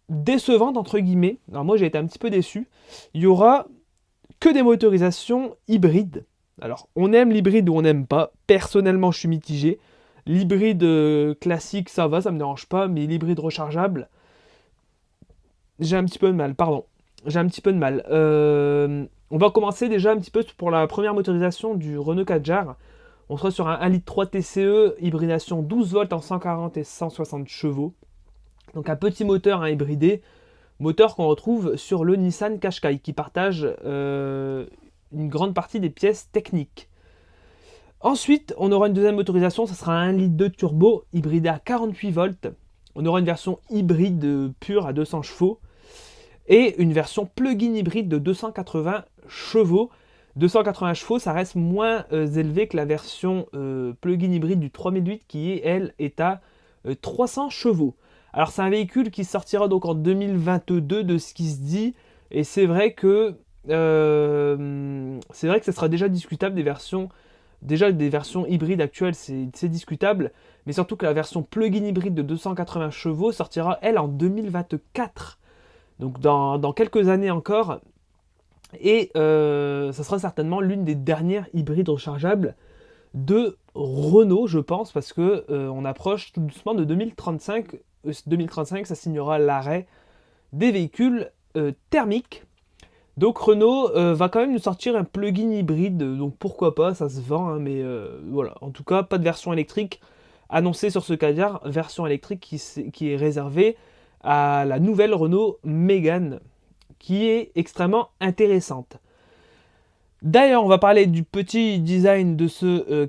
décevante 0.08 0.76
entre 0.76 0.98
guillemets. 0.98 1.38
Alors 1.50 1.64
moi 1.64 1.76
j'ai 1.76 1.86
été 1.86 1.98
un 1.98 2.06
petit 2.06 2.18
peu 2.18 2.30
déçu. 2.30 2.68
Il 3.14 3.22
y 3.22 3.26
aura 3.26 3.66
que 4.40 4.48
des 4.48 4.62
motorisations 4.62 5.56
hybrides. 5.68 6.24
Alors 6.60 6.88
on 6.96 7.12
aime 7.12 7.30
l'hybride 7.30 7.68
ou 7.68 7.76
on 7.76 7.82
n'aime 7.82 8.06
pas. 8.06 8.32
Personnellement 8.46 9.10
je 9.10 9.20
suis 9.20 9.28
mitigé. 9.28 9.78
L'hybride 10.26 10.82
euh, 10.82 11.34
classique 11.34 11.88
ça 11.88 12.08
va, 12.08 12.20
ça 12.20 12.30
me 12.30 12.38
dérange 12.38 12.66
pas, 12.66 12.88
mais 12.88 13.06
l'hybride 13.06 13.38
rechargeable, 13.38 14.08
j'ai 15.78 15.96
un 15.96 16.04
petit 16.04 16.18
peu 16.18 16.28
de 16.28 16.32
mal, 16.32 16.54
pardon. 16.54 16.84
J'ai 17.26 17.38
un 17.38 17.46
petit 17.46 17.60
peu 17.60 17.72
de 17.72 17.78
mal. 17.78 18.04
Euh, 18.10 19.04
on 19.30 19.38
va 19.38 19.50
commencer 19.50 19.88
déjà 19.88 20.12
un 20.12 20.18
petit 20.18 20.30
peu 20.30 20.44
pour 20.56 20.70
la 20.70 20.86
première 20.86 21.14
motorisation 21.14 21.74
du 21.74 21.98
Renault 21.98 22.24
Kadjar. 22.24 22.76
On 23.28 23.36
sera 23.36 23.50
sur 23.50 23.68
un 23.68 23.78
1 23.80 23.88
litre 23.88 24.04
3 24.06 24.26
TCE, 24.26 24.94
hybridation 25.00 25.62
12 25.62 25.92
volts 25.92 26.12
en 26.12 26.20
140 26.20 26.76
et 26.76 26.84
160 26.84 27.48
chevaux. 27.48 27.92
Donc 28.74 28.88
un 28.88 28.96
petit 28.96 29.24
moteur 29.24 29.62
à 29.62 29.70
hybridé, 29.70 30.22
moteur 30.78 31.16
qu'on 31.16 31.26
retrouve 31.26 31.76
sur 31.76 32.04
le 32.04 32.14
Nissan 32.14 32.58
Qashqai 32.60 33.00
qui 33.00 33.12
partage 33.12 33.66
euh, 33.84 34.66
une 35.12 35.28
grande 35.28 35.54
partie 35.54 35.80
des 35.80 35.90
pièces 35.90 36.30
techniques. 36.30 36.88
Ensuite, 38.00 38.54
on 38.58 38.70
aura 38.70 38.86
une 38.86 38.92
deuxième 38.92 39.16
motorisation, 39.16 39.66
ça 39.66 39.74
sera 39.74 39.94
un 39.98 40.12
litre 40.12 40.36
de 40.36 40.46
turbo 40.46 41.04
hybridé 41.12 41.48
à 41.48 41.58
48 41.58 42.10
volts. 42.12 42.48
On 42.94 43.04
aura 43.04 43.18
une 43.18 43.26
version 43.26 43.58
hybride 43.70 44.52
pure 44.60 44.86
à 44.86 44.92
200 44.92 45.22
chevaux 45.22 45.58
et 46.48 46.80
une 46.80 46.92
version 46.92 47.26
plug-in 47.26 47.74
hybride 47.74 48.08
de 48.08 48.18
280 48.18 49.04
chevaux. 49.28 49.90
280 50.36 50.94
chevaux, 50.94 51.18
ça 51.18 51.32
reste 51.32 51.54
moins 51.54 52.04
euh, 52.12 52.26
élevé 52.26 52.68
que 52.68 52.76
la 52.76 52.84
version 52.84 53.46
euh, 53.54 53.94
plug-in 54.00 54.32
hybride 54.32 54.60
du 54.60 54.70
3008 54.70 55.22
qui, 55.26 55.60
elle, 55.64 55.94
est 55.98 56.20
à 56.20 56.40
300 57.00 57.50
chevaux. 57.50 57.96
Alors 58.32 58.50
c'est 58.50 58.62
un 58.62 58.68
véhicule 58.68 59.10
qui 59.10 59.24
sortira 59.24 59.66
donc 59.66 59.86
en 59.86 59.94
2022 59.94 61.04
de 61.04 61.18
ce 61.18 61.32
qui 61.32 61.48
se 61.50 61.58
dit, 61.58 61.94
et 62.30 62.44
c'est 62.44 62.66
vrai 62.66 62.92
que 62.92 63.34
euh, 63.70 65.18
c'est 65.32 65.48
vrai 65.48 65.58
que 65.58 65.64
ça 65.64 65.72
sera 65.72 65.88
déjà 65.88 66.08
discutable 66.08 66.54
des 66.54 66.62
versions, 66.62 67.08
déjà 67.62 67.90
des 67.90 68.08
versions 68.10 68.46
hybrides 68.46 68.82
actuelles, 68.82 69.14
c'est 69.14 69.68
discutable, 69.68 70.32
mais 70.66 70.74
surtout 70.74 70.96
que 70.96 71.06
la 71.06 71.14
version 71.14 71.42
plug-in 71.42 71.84
hybride 71.84 72.14
de 72.14 72.20
280 72.20 72.90
chevaux 72.90 73.32
sortira 73.32 73.78
elle 73.80 73.98
en 73.98 74.06
2024, 74.06 75.38
donc 75.98 76.20
dans, 76.20 76.72
quelques 76.72 77.08
années 77.08 77.30
encore, 77.30 77.80
et 78.80 79.10
euh, 79.16 79.92
ça 79.92 80.04
sera 80.04 80.18
certainement 80.18 80.60
l'une 80.60 80.84
des 80.84 80.94
dernières 80.94 81.46
hybrides 81.54 81.88
rechargeables 81.88 82.54
de 83.14 83.56
Renault, 83.74 84.46
je 84.46 84.58
pense, 84.58 84.92
parce 84.92 85.12
que 85.12 85.44
euh, 85.50 85.68
on 85.68 85.84
approche 85.84 86.32
tout 86.32 86.40
doucement 86.40 86.74
de 86.74 86.84
2035 86.84 87.76
2035, 88.26 88.86
ça 88.86 88.94
signera 88.94 89.38
l'arrêt 89.38 89.86
des 90.52 90.70
véhicules 90.70 91.30
thermique. 91.90 92.44
Donc 93.16 93.38
Renault 93.38 93.90
va 94.14 94.28
quand 94.28 94.38
même 94.40 94.52
nous 94.52 94.60
sortir 94.60 94.94
un 94.94 95.02
plugin 95.02 95.50
hybride, 95.50 95.96
donc 95.96 96.36
pourquoi 96.36 96.76
pas, 96.76 96.94
ça 96.94 97.08
se 97.08 97.20
vend, 97.20 97.48
hein, 97.48 97.58
mais 97.58 97.82
voilà. 98.28 98.54
En 98.60 98.70
tout 98.70 98.84
cas, 98.84 99.02
pas 99.02 99.18
de 99.18 99.24
version 99.24 99.52
électrique 99.52 100.00
annoncée 100.48 100.90
sur 100.90 101.02
ce 101.02 101.14
Kadjar, 101.14 101.60
version 101.64 102.06
électrique 102.06 102.54
qui 102.92 103.10
est 103.10 103.16
réservée 103.16 103.76
la 104.26 104.78
nouvelle 104.78 105.14
Renault 105.14 105.58
Mégane, 105.64 106.40
qui 106.98 107.26
est 107.26 107.52
extrêmement 107.54 108.08
intéressante. 108.20 108.98
D'ailleurs, 110.22 110.64
on 110.64 110.68
va 110.68 110.78
parler 110.78 111.06
du 111.06 111.22
petit 111.22 111.78
design 111.78 112.36
de 112.36 112.48
ce 112.48 112.66
euh. 112.90 113.06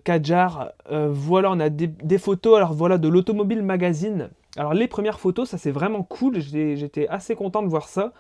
Euh, 0.92 1.10
voilà, 1.12 1.52
on 1.52 1.60
a 1.60 1.70
des, 1.70 2.18
photos. 2.18 2.58
Alors 2.58 2.74
voilà, 2.74 2.98
de 2.98 3.08
l'Automobile 3.08 3.64
Magazine. 3.64 4.30
Alors 4.58 4.74
les 4.74 4.88
premières 4.88 5.20
photos, 5.20 5.50
ça 5.50 5.58
c'est 5.58 5.72
vraiment 5.72 6.04
cool. 6.04 6.40
J'étais 6.40 7.08
assez 7.08 7.36
content 7.36 7.64
de 7.64 7.68
voir 7.68 7.88
ça. 7.88 8.14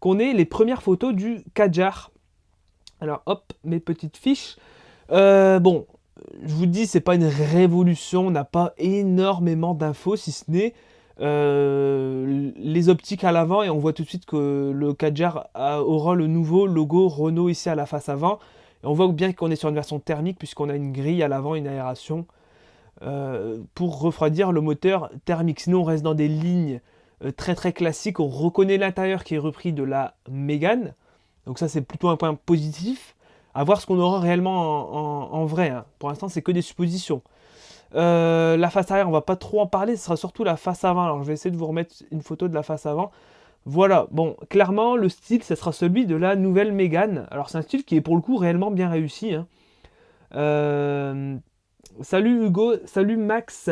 Qu'on 0.00 0.18
ait 0.18 0.32
les 0.32 0.44
premières 0.44 0.82
photos 0.82 1.14
du 1.14 1.44
Kadjar. 1.54 2.10
Alors 3.00 3.22
hop, 3.26 3.52
mes 3.64 3.80
petites 3.80 4.16
fiches. 4.16 4.56
Euh, 5.10 5.58
bon, 5.58 5.86
je 6.44 6.54
vous 6.54 6.66
dis, 6.66 6.86
c'est 6.86 7.00
pas 7.00 7.14
une 7.14 7.24
révolution. 7.24 8.26
On 8.26 8.30
n'a 8.30 8.44
pas 8.44 8.74
énormément 8.76 9.74
d'infos, 9.74 10.16
si 10.16 10.32
ce 10.32 10.50
n'est 10.50 10.74
euh, 11.20 12.50
les 12.56 12.88
optiques 12.88 13.22
à 13.22 13.30
l'avant 13.30 13.62
et 13.62 13.70
on 13.70 13.78
voit 13.78 13.92
tout 13.92 14.02
de 14.02 14.08
suite 14.08 14.26
que 14.26 14.72
le 14.74 14.92
Kadjar 14.94 15.48
aura 15.54 16.14
le 16.14 16.26
nouveau 16.26 16.66
logo 16.66 17.08
Renault 17.08 17.48
ici 17.48 17.68
à 17.68 17.74
la 17.74 17.86
face 17.86 18.08
avant. 18.08 18.38
Et 18.82 18.86
on 18.86 18.94
voit 18.94 19.08
bien 19.08 19.32
qu'on 19.32 19.50
est 19.50 19.56
sur 19.56 19.68
une 19.68 19.74
version 19.74 20.00
thermique 20.00 20.38
puisqu'on 20.38 20.68
a 20.68 20.74
une 20.74 20.92
grille 20.92 21.22
à 21.22 21.28
l'avant, 21.28 21.54
une 21.54 21.68
aération 21.68 22.26
euh, 23.02 23.60
pour 23.74 24.00
refroidir 24.00 24.52
le 24.52 24.60
moteur 24.60 25.10
thermique. 25.24 25.60
Sinon 25.60 25.80
on 25.80 25.84
reste 25.84 26.02
dans 26.02 26.14
des 26.14 26.28
lignes 26.28 26.80
euh, 27.24 27.30
très 27.30 27.54
très 27.54 27.72
classiques. 27.72 28.20
On 28.20 28.28
reconnaît 28.28 28.78
l'intérieur 28.78 29.24
qui 29.24 29.36
est 29.36 29.38
repris 29.38 29.72
de 29.72 29.82
la 29.82 30.14
Mégane. 30.30 30.94
Donc 31.46 31.58
ça 31.58 31.68
c'est 31.68 31.82
plutôt 31.82 32.08
un 32.08 32.16
point 32.16 32.34
positif. 32.34 33.14
À 33.56 33.62
voir 33.62 33.80
ce 33.80 33.86
qu'on 33.86 34.00
aura 34.00 34.18
réellement 34.18 35.32
en, 35.32 35.44
vrai. 35.44 35.68
Hein. 35.70 35.84
Pour 36.00 36.08
l'instant 36.08 36.28
c'est 36.28 36.42
que 36.42 36.50
des 36.50 36.62
suppositions. 36.62 37.22
Euh, 37.94 38.56
la 38.56 38.70
face 38.70 38.90
arrière, 38.90 39.08
on 39.08 39.12
va 39.12 39.20
pas 39.20 39.36
trop 39.36 39.60
en 39.60 39.66
parler, 39.66 39.96
ce 39.96 40.04
sera 40.04 40.16
surtout 40.16 40.44
la 40.44 40.56
face 40.56 40.84
avant. 40.84 41.04
Alors 41.04 41.22
je 41.22 41.26
vais 41.26 41.34
essayer 41.34 41.50
de 41.50 41.56
vous 41.56 41.66
remettre 41.66 41.94
une 42.10 42.22
photo 42.22 42.48
de 42.48 42.54
la 42.54 42.62
face 42.62 42.86
avant. 42.86 43.10
Voilà, 43.66 44.06
bon, 44.10 44.36
clairement, 44.50 44.96
le 44.96 45.08
style, 45.08 45.42
ce 45.42 45.54
sera 45.54 45.72
celui 45.72 46.06
de 46.06 46.16
la 46.16 46.36
nouvelle 46.36 46.72
Mégane. 46.72 47.26
Alors 47.30 47.48
c'est 47.48 47.58
un 47.58 47.62
style 47.62 47.84
qui 47.84 47.96
est 47.96 48.00
pour 48.00 48.16
le 48.16 48.20
coup 48.20 48.36
réellement 48.36 48.70
bien 48.70 48.90
réussi. 48.90 49.34
Hein. 49.34 49.46
Euh, 50.34 51.36
salut 52.02 52.46
Hugo, 52.46 52.74
salut 52.84 53.16
Max. 53.16 53.70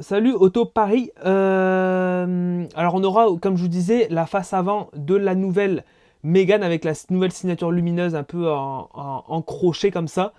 Salut 0.00 0.32
Auto 0.32 0.64
Paris. 0.64 1.12
Euh, 1.24 2.66
alors 2.74 2.94
on 2.94 3.04
aura, 3.04 3.26
comme 3.40 3.56
je 3.56 3.62
vous 3.62 3.68
disais, 3.68 4.08
la 4.10 4.26
face 4.26 4.52
avant 4.52 4.90
de 4.96 5.14
la 5.14 5.34
nouvelle 5.36 5.84
Mégane 6.24 6.62
avec 6.62 6.84
la 6.84 6.94
nouvelle 7.10 7.32
signature 7.32 7.70
lumineuse 7.70 8.14
un 8.14 8.22
peu 8.22 8.50
en, 8.50 9.44
comme 9.92 10.08
ça. 10.08 10.32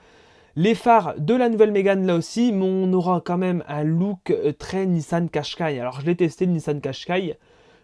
Les 0.58 0.74
phares 0.74 1.14
de 1.20 1.36
la 1.36 1.48
nouvelle 1.48 1.72
Mégane 1.72 2.08
là 2.08 2.16
aussi, 2.16 2.52
mais 2.52 2.66
on 2.66 2.92
aura 2.94 3.22
quand 3.24 3.38
même 3.38 3.64
un 3.68 3.84
look 3.84 4.32
euh, 4.32 4.52
très 4.52 4.86
Nissan 4.86 5.30
Qashqai. 5.30 5.80
Alors 5.80 6.00
je 6.00 6.06
l'ai 6.06 6.16
testé 6.16 6.46
le 6.46 6.54
Nissan 6.54 6.82
Qashqai. 6.82 7.38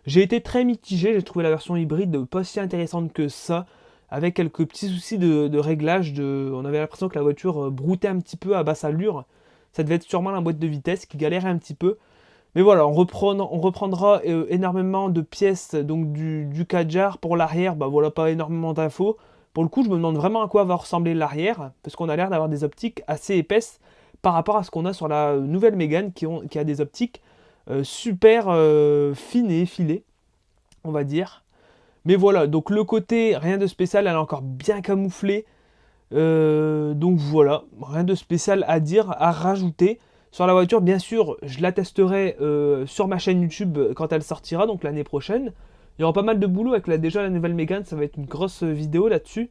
J'ai 0.05 0.23
été 0.23 0.41
très 0.41 0.63
mitigé, 0.63 1.13
j'ai 1.13 1.21
trouvé 1.21 1.43
la 1.43 1.49
version 1.49 1.75
hybride 1.75 2.25
pas 2.25 2.43
si 2.43 2.59
intéressante 2.59 3.13
que 3.13 3.27
ça, 3.27 3.67
avec 4.09 4.33
quelques 4.33 4.65
petits 4.65 4.87
soucis 4.87 5.19
de, 5.19 5.57
réglage. 5.59 6.13
On 6.19 6.65
avait 6.65 6.79
l'impression 6.79 7.07
que 7.07 7.15
la 7.15 7.21
voiture 7.21 7.65
euh, 7.65 7.69
broutait 7.69 8.07
un 8.07 8.19
petit 8.19 8.37
peu 8.37 8.57
à 8.57 8.63
basse 8.63 8.83
allure. 8.83 9.25
Ça 9.73 9.83
devait 9.83 9.95
être 9.95 10.09
sûrement 10.09 10.31
la 10.31 10.41
boîte 10.41 10.57
de 10.57 10.67
vitesse 10.67 11.05
qui 11.05 11.17
galérait 11.17 11.49
un 11.49 11.57
petit 11.57 11.75
peu. 11.75 11.97
Mais 12.55 12.61
voilà, 12.61 12.85
on, 12.85 12.91
reprendra 12.93 14.21
euh, 14.27 14.45
énormément 14.49 15.09
de 15.09 15.21
pièces 15.21 15.73
donc 15.73 16.11
du, 16.11 16.45
du 16.45 16.65
Kadjar 16.65 17.17
pour 17.17 17.37
l'arrière. 17.37 17.75
Bah 17.77 17.87
voilà, 17.87 18.11
pas 18.11 18.29
énormément 18.29 18.73
d'infos. 18.73 19.17
Pour 19.53 19.63
le 19.63 19.69
coup, 19.69 19.83
je 19.83 19.89
me 19.89 19.95
demande 19.95 20.17
vraiment 20.17 20.41
à 20.41 20.47
quoi 20.47 20.65
va 20.65 20.75
ressembler 20.75 21.13
l'arrière, 21.13 21.71
parce 21.83 21.95
qu'on 21.95 22.09
a 22.09 22.15
l'air 22.15 22.29
d'avoir 22.29 22.49
des 22.49 22.63
optiques 22.63 23.03
assez 23.07 23.35
épaisses 23.35 23.79
par 24.21 24.33
rapport 24.33 24.57
à 24.57 24.63
ce 24.63 24.71
qu'on 24.71 24.85
a 24.85 24.93
sur 24.93 25.07
la 25.07 25.37
nouvelle 25.37 25.75
Mégane 25.75 26.11
qui, 26.13 26.25
qui 26.49 26.59
a 26.59 26.63
des 26.63 26.81
optiques 26.81 27.21
euh, 27.69 27.83
super 27.83 28.45
euh, 28.47 29.13
fines 29.13 29.51
et 29.51 29.61
effilées, 29.61 30.03
on 30.83 30.91
va 30.91 31.03
dire. 31.03 31.43
Mais 32.03 32.15
voilà, 32.15 32.47
donc 32.47 32.69
le 32.69 32.83
côté, 32.83 33.37
rien 33.37 33.57
de 33.57 33.67
spécial, 33.67 34.07
elle 34.07 34.13
est 34.13 34.17
encore 34.17 34.41
bien 34.41 34.81
camouflée. 34.81 35.45
donc 36.11 37.17
voilà, 37.17 37.63
rien 37.81 38.03
de 38.03 38.15
spécial 38.15 38.65
à 38.67 38.81
dire, 38.81 39.15
à 39.17 39.31
rajouter. 39.31 39.99
Sur 40.31 40.47
la 40.47 40.53
voiture, 40.53 40.79
bien 40.79 40.97
sûr, 40.97 41.35
je 41.43 41.61
la 41.61 41.73
testerai 41.73 42.37
euh, 42.39 42.85
sur 42.85 43.09
ma 43.09 43.17
chaîne 43.17 43.41
YouTube 43.41 43.77
quand 43.97 44.13
elle 44.13 44.23
sortira, 44.23 44.65
donc 44.65 44.81
l'année 44.81 45.03
prochaine. 45.03 45.51
Il 45.97 46.01
y 46.01 46.03
aura 46.05 46.13
pas 46.13 46.21
mal 46.21 46.39
de 46.39 46.47
boulot 46.47 46.71
avec 46.71 46.89
déjà 47.01 47.21
la 47.21 47.29
nouvelle 47.29 47.53
Mégane, 47.53 47.83
ça 47.83 47.97
va 47.97 48.05
être 48.05 48.15
une 48.15 48.27
grosse 48.27 48.63
vidéo 48.63 49.09
là-dessus. 49.09 49.49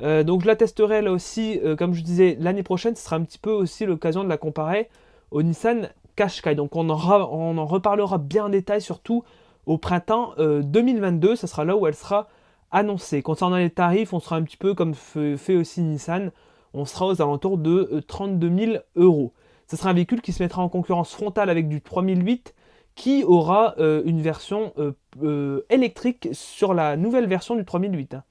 Euh, 0.00 0.22
donc 0.22 0.42
je 0.42 0.46
la 0.46 0.54
testerai 0.54 1.02
là 1.02 1.10
aussi, 1.10 1.58
euh, 1.64 1.74
comme 1.74 1.92
je 1.92 2.02
disais, 2.02 2.36
l'année 2.38 2.62
prochaine, 2.62 2.94
ce 2.94 3.04
sera 3.04 3.16
un 3.16 3.22
petit 3.22 3.40
peu 3.40 3.50
aussi 3.50 3.84
l'occasion 3.84 4.22
de 4.22 4.28
la 4.28 4.36
comparer 4.36 4.88
au 5.32 5.42
Nissan 5.42 5.88
Qashqai. 6.14 6.54
Donc 6.54 6.76
on 6.76 6.88
en, 6.88 7.00
on 7.32 7.58
en 7.58 7.66
reparlera 7.66 8.18
bien 8.18 8.44
en 8.44 8.48
détail, 8.48 8.80
surtout 8.80 9.24
au 9.66 9.76
printemps 9.76 10.34
2022, 10.38 11.34
ce 11.34 11.48
sera 11.48 11.64
là 11.64 11.76
où 11.76 11.86
elle 11.88 11.94
sera 11.94 12.28
annoncée. 12.70 13.22
Concernant 13.22 13.56
les 13.56 13.70
tarifs, 13.70 14.12
on 14.12 14.20
sera 14.20 14.36
un 14.36 14.42
petit 14.42 14.56
peu 14.56 14.74
comme 14.74 14.94
fait 14.94 15.56
aussi 15.56 15.82
Nissan, 15.82 16.30
on 16.74 16.84
sera 16.84 17.06
aux 17.06 17.20
alentours 17.20 17.58
de 17.58 18.02
32 18.06 18.56
000 18.56 18.76
euros. 18.94 19.32
Ce 19.72 19.78
sera 19.78 19.88
un 19.88 19.94
véhicule 19.94 20.20
qui 20.20 20.34
se 20.34 20.42
mettra 20.42 20.60
en 20.60 20.68
concurrence 20.68 21.14
frontale 21.14 21.48
avec 21.48 21.66
du 21.66 21.80
3008 21.80 22.54
qui 22.94 23.24
aura 23.24 23.74
euh, 23.78 24.02
une 24.04 24.20
version 24.20 24.74
euh, 24.76 24.92
euh, 25.22 25.64
électrique 25.70 26.28
sur 26.32 26.74
la 26.74 26.98
nouvelle 26.98 27.26
version 27.26 27.56
du 27.56 27.64
3008. 27.64 28.12
Hein. 28.12 28.22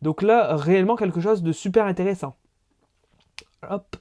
Donc 0.00 0.22
là, 0.22 0.56
réellement 0.56 0.96
quelque 0.96 1.20
chose 1.20 1.42
de 1.42 1.52
super 1.52 1.84
intéressant. 1.84 2.34
Hop. 3.68 3.94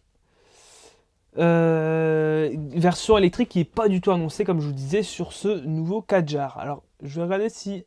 version 1.35 3.17
électrique 3.17 3.49
qui 3.49 3.59
n'est 3.59 3.65
pas 3.65 3.89
du 3.89 3.99
tout 3.99 4.11
annoncée, 4.11 4.45
comme 4.45 4.61
je 4.61 4.67
vous 4.67 4.71
disais, 4.71 5.03
sur 5.03 5.33
ce 5.33 5.65
nouveau 5.65 6.01
Kadjar. 6.01 6.57
Alors, 6.59 6.81
je 7.01 7.17
vais 7.17 7.23
regarder 7.23 7.49
s'il 7.49 7.83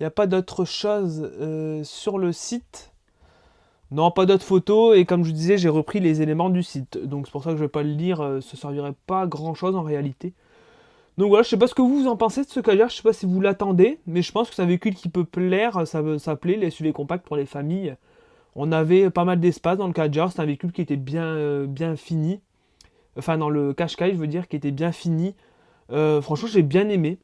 n'y 0.00 0.06
a 0.06 0.10
pas 0.10 0.26
d'autre 0.26 0.64
chose 0.64 1.30
sur 1.84 2.16
le 2.16 2.32
site. 2.32 2.94
Non, 3.92 4.10
pas 4.10 4.26
d'autres 4.26 4.44
photos, 4.44 4.96
et 4.96 5.04
comme 5.04 5.22
je 5.22 5.30
vous 5.30 5.36
disais, 5.36 5.58
j'ai 5.58 5.68
repris 5.68 6.00
les 6.00 6.20
éléments 6.20 6.50
du 6.50 6.62
site. 6.62 6.98
Donc 6.98 7.26
c'est 7.26 7.32
pour 7.32 7.44
ça 7.44 7.50
que 7.50 7.56
je 7.56 7.62
ne 7.62 7.66
vais 7.66 7.72
pas 7.72 7.82
le 7.84 7.90
lire, 7.92 8.20
euh, 8.20 8.40
ça 8.40 8.50
ne 8.54 8.58
servirait 8.58 8.94
pas 9.06 9.26
grand 9.26 9.54
chose 9.54 9.76
en 9.76 9.82
réalité. 9.82 10.32
Donc 11.18 11.28
voilà, 11.28 11.44
je 11.44 11.48
sais 11.50 11.56
pas 11.56 11.68
ce 11.68 11.74
que 11.74 11.82
vous 11.82 12.06
en 12.08 12.16
pensez 12.16 12.42
de 12.44 12.48
ce 12.48 12.60
Kadjar, 12.60 12.90
je 12.90 12.96
sais 12.96 13.02
pas 13.02 13.12
si 13.12 13.26
vous 13.26 13.40
l'attendez, 13.40 14.00
mais 14.06 14.22
je 14.22 14.32
pense 14.32 14.50
que 14.50 14.56
c'est 14.56 14.62
un 14.62 14.66
véhicule 14.66 14.94
qui 14.94 15.08
peut 15.08 15.24
plaire, 15.24 15.86
ça, 15.86 16.02
ça 16.18 16.36
plaît, 16.36 16.56
les 16.56 16.70
SUV 16.70 16.92
compacts 16.92 17.24
pour 17.24 17.36
les 17.36 17.46
familles. 17.46 17.96
On 18.54 18.72
avait 18.72 19.08
pas 19.10 19.24
mal 19.24 19.38
d'espace 19.40 19.78
dans 19.78 19.86
le 19.86 19.92
Kadjar, 19.92 20.32
c'est 20.32 20.40
un 20.40 20.46
véhicule 20.46 20.72
qui 20.72 20.82
était 20.82 20.96
bien, 20.96 21.24
euh, 21.24 21.66
bien 21.66 21.96
fini. 21.96 22.40
Enfin, 23.16 23.38
dans 23.38 23.48
le 23.48 23.72
Qashqai, 23.72 24.12
je 24.12 24.18
veux 24.18 24.26
dire, 24.26 24.48
qui 24.48 24.56
était 24.56 24.70
bien 24.72 24.92
fini. 24.92 25.34
Euh, 25.90 26.20
franchement, 26.20 26.48
j'ai 26.48 26.62
bien 26.62 26.88
aimé. 26.88 27.18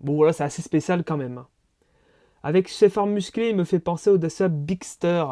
Bon 0.00 0.14
voilà, 0.14 0.32
c'est 0.32 0.44
assez 0.44 0.62
spécial 0.62 1.04
quand 1.04 1.16
même. 1.16 1.44
Avec 2.42 2.68
ses 2.68 2.88
formes 2.88 3.12
musclées, 3.12 3.50
il 3.50 3.56
me 3.56 3.64
fait 3.64 3.78
penser 3.78 4.10
au 4.10 4.18
Dacia 4.18 4.48
Bigster. 4.48 5.24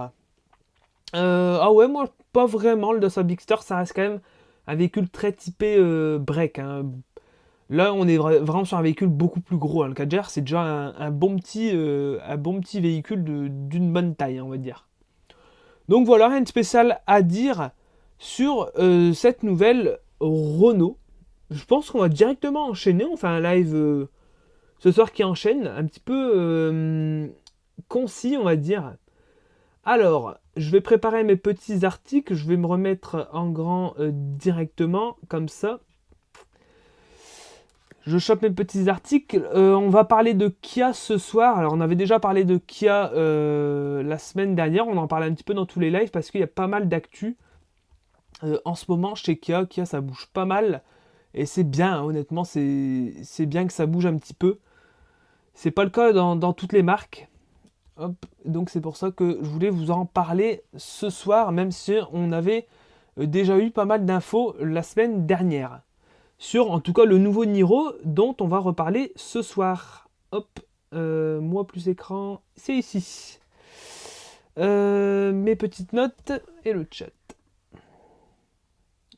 Euh, 1.14 1.59
ah 1.61 1.73
ouais, 1.73 1.88
moi, 1.88 2.09
pas 2.33 2.47
vraiment. 2.47 2.92
Le 2.92 3.00
Dacia 3.00 3.23
Bigster, 3.23 3.56
ça 3.61 3.78
reste 3.78 3.92
quand 3.94 4.02
même 4.02 4.21
un 4.66 4.75
véhicule 4.75 5.09
très 5.09 5.33
typé 5.33 5.76
euh, 5.78 6.18
break. 6.18 6.59
Hein. 6.59 6.90
Là, 7.71 7.94
on 7.94 8.06
est 8.06 8.18
vraiment 8.18 8.64
sur 8.64 8.76
un 8.76 8.83
véhicule 8.83 9.09
beaucoup 9.09 9.40
plus 9.40 9.56
gros. 9.56 9.83
Hein. 9.83 9.88
Le 9.88 9.94
4 9.94 10.30
c'est 10.30 10.42
déjà 10.42 10.61
un, 10.61 11.11
bon 11.11 11.37
petit, 11.37 11.71
euh, 11.73 12.18
un 12.26 12.37
bon 12.37 12.61
petit 12.61 12.80
véhicule 12.80 13.25
d'une 13.25 13.92
bonne 13.92 14.14
taille, 14.14 14.40
on 14.40 14.49
va 14.49 14.56
dire. 14.56 14.88
Donc 15.88 16.06
voilà, 16.06 16.28
rien 16.28 16.40
de 16.40 16.49
spécial 16.49 17.00
à 17.06 17.23
dire 17.23 17.71
sur 18.18 18.71
cette 19.14 19.42
nouvelle 19.42 19.99
Renault. 20.21 20.99
Je 21.50 21.64
pense 21.64 21.90
qu'on 21.90 22.00
va 22.00 22.09
directement 22.09 22.66
enchaîner. 22.68 23.04
On 23.04 23.16
fait 23.16 23.26
un 23.26 23.40
live 23.40 24.06
ce 24.78 24.92
soir 24.92 25.12
qui 25.12 25.25
enchaîne, 25.25 25.66
un 25.66 25.85
petit 25.85 26.00
peu 26.00 27.30
concis, 27.88 28.37
on 28.38 28.44
va 28.44 28.56
dire. 28.56 28.94
Alors, 29.85 30.37
je 30.56 30.70
vais 30.70 30.80
préparer 30.80 31.25
mes 31.25 31.37
petits 31.37 31.84
articles, 31.84 32.34
je 32.34 32.46
vais 32.46 32.56
me 32.56 32.66
remettre 32.66 33.28
en 33.32 33.50
grand 33.50 33.94
euh, 33.99 34.11
directement, 34.12 35.16
comme 35.28 35.49
ça. 35.49 35.80
Je 38.06 38.18
chope 38.18 38.42
mes 38.42 38.50
petits 38.50 38.88
articles. 38.88 39.49
Euh, 39.54 39.75
on 39.75 39.88
va 39.88 40.04
parler 40.04 40.34
de 40.34 40.49
Kia 40.49 40.92
ce 40.92 41.16
soir. 41.16 41.58
Alors, 41.58 41.73
on 41.73 41.80
avait 41.80 41.96
déjà 41.96 42.20
parlé 42.20 42.44
de 42.44 42.58
Kia 42.58 43.11
euh, 43.14 44.02
la 44.02 44.18
semaine 44.18 44.54
dernière. 44.54 44.87
On 44.87 44.96
en 44.99 45.08
parlait 45.08 45.26
un 45.26 45.32
petit 45.32 45.44
peu 45.44 45.54
dans 45.54 45.64
tous 45.64 45.80
les 45.80 45.90
lives 45.90 46.11
parce 46.11 46.30
qu'il 46.30 46.40
y 46.40 46.44
a 46.44 46.49
pas 46.49 46.66
mal 46.66 46.88
d'actu. 46.88 47.37
en 48.64 48.75
ce 48.75 48.84
moment, 48.88 49.14
chez 49.14 49.38
Kia, 49.38 49.64
Kia, 49.64 49.87
ça 49.87 50.02
bouge 50.02 50.28
pas 50.32 50.44
mal. 50.44 50.82
Et 51.32 51.46
c'est 51.46 51.64
bien, 51.64 51.94
hein, 51.94 52.02
honnêtement, 52.02 52.44
c'est 52.44 53.46
bien 53.46 53.66
que 53.66 53.73
ça 53.73 53.87
bouge 53.87 54.06
un 54.06 54.18
petit 54.18 54.34
peu. 54.34 54.58
C'est 55.54 55.70
pas 55.70 55.84
le 55.84 55.90
cas 55.90 56.12
dans 56.12 56.52
toutes 56.52 56.75
les 56.75 56.82
marques 56.82 57.28
donc 58.44 58.70
c'est 58.70 58.80
pour 58.80 58.96
ça 58.96 59.10
que 59.10 59.38
je 59.42 59.48
voulais 59.48 59.70
vous 59.70 59.90
en 59.90 60.06
parler 60.06 60.62
ce 60.76 61.10
soir, 61.10 61.52
même 61.52 61.70
si 61.70 61.96
on 62.12 62.32
avait 62.32 62.66
euh, 63.18 63.26
déjà 63.26 63.58
eu 63.58 63.70
pas 63.70 63.84
mal 63.84 64.04
d'infos 64.04 64.56
la 64.60 64.82
semaine 64.82 65.26
dernière. 65.26 65.82
sur 66.38 66.72
en 66.72 66.80
tout 66.80 66.92
cas 66.92 67.04
le 67.04 67.18
nouveau 67.18 67.44
Niro 67.44 67.92
dont 68.04 68.36
on 68.40 68.48
va 68.48 68.58
reparler 68.58 69.12
ce 69.16 69.42
soir. 69.42 70.08
Hop, 70.32 70.60
euh, 70.92 71.40
moi 71.40 71.66
plus 71.66 71.88
écran, 71.88 72.42
c'est 72.56 72.74
ici. 72.74 73.38
Euh, 74.58 75.32
mes 75.32 75.56
petites 75.56 75.92
notes 75.92 76.32
et 76.64 76.72
le 76.72 76.86
chat. 76.90 77.10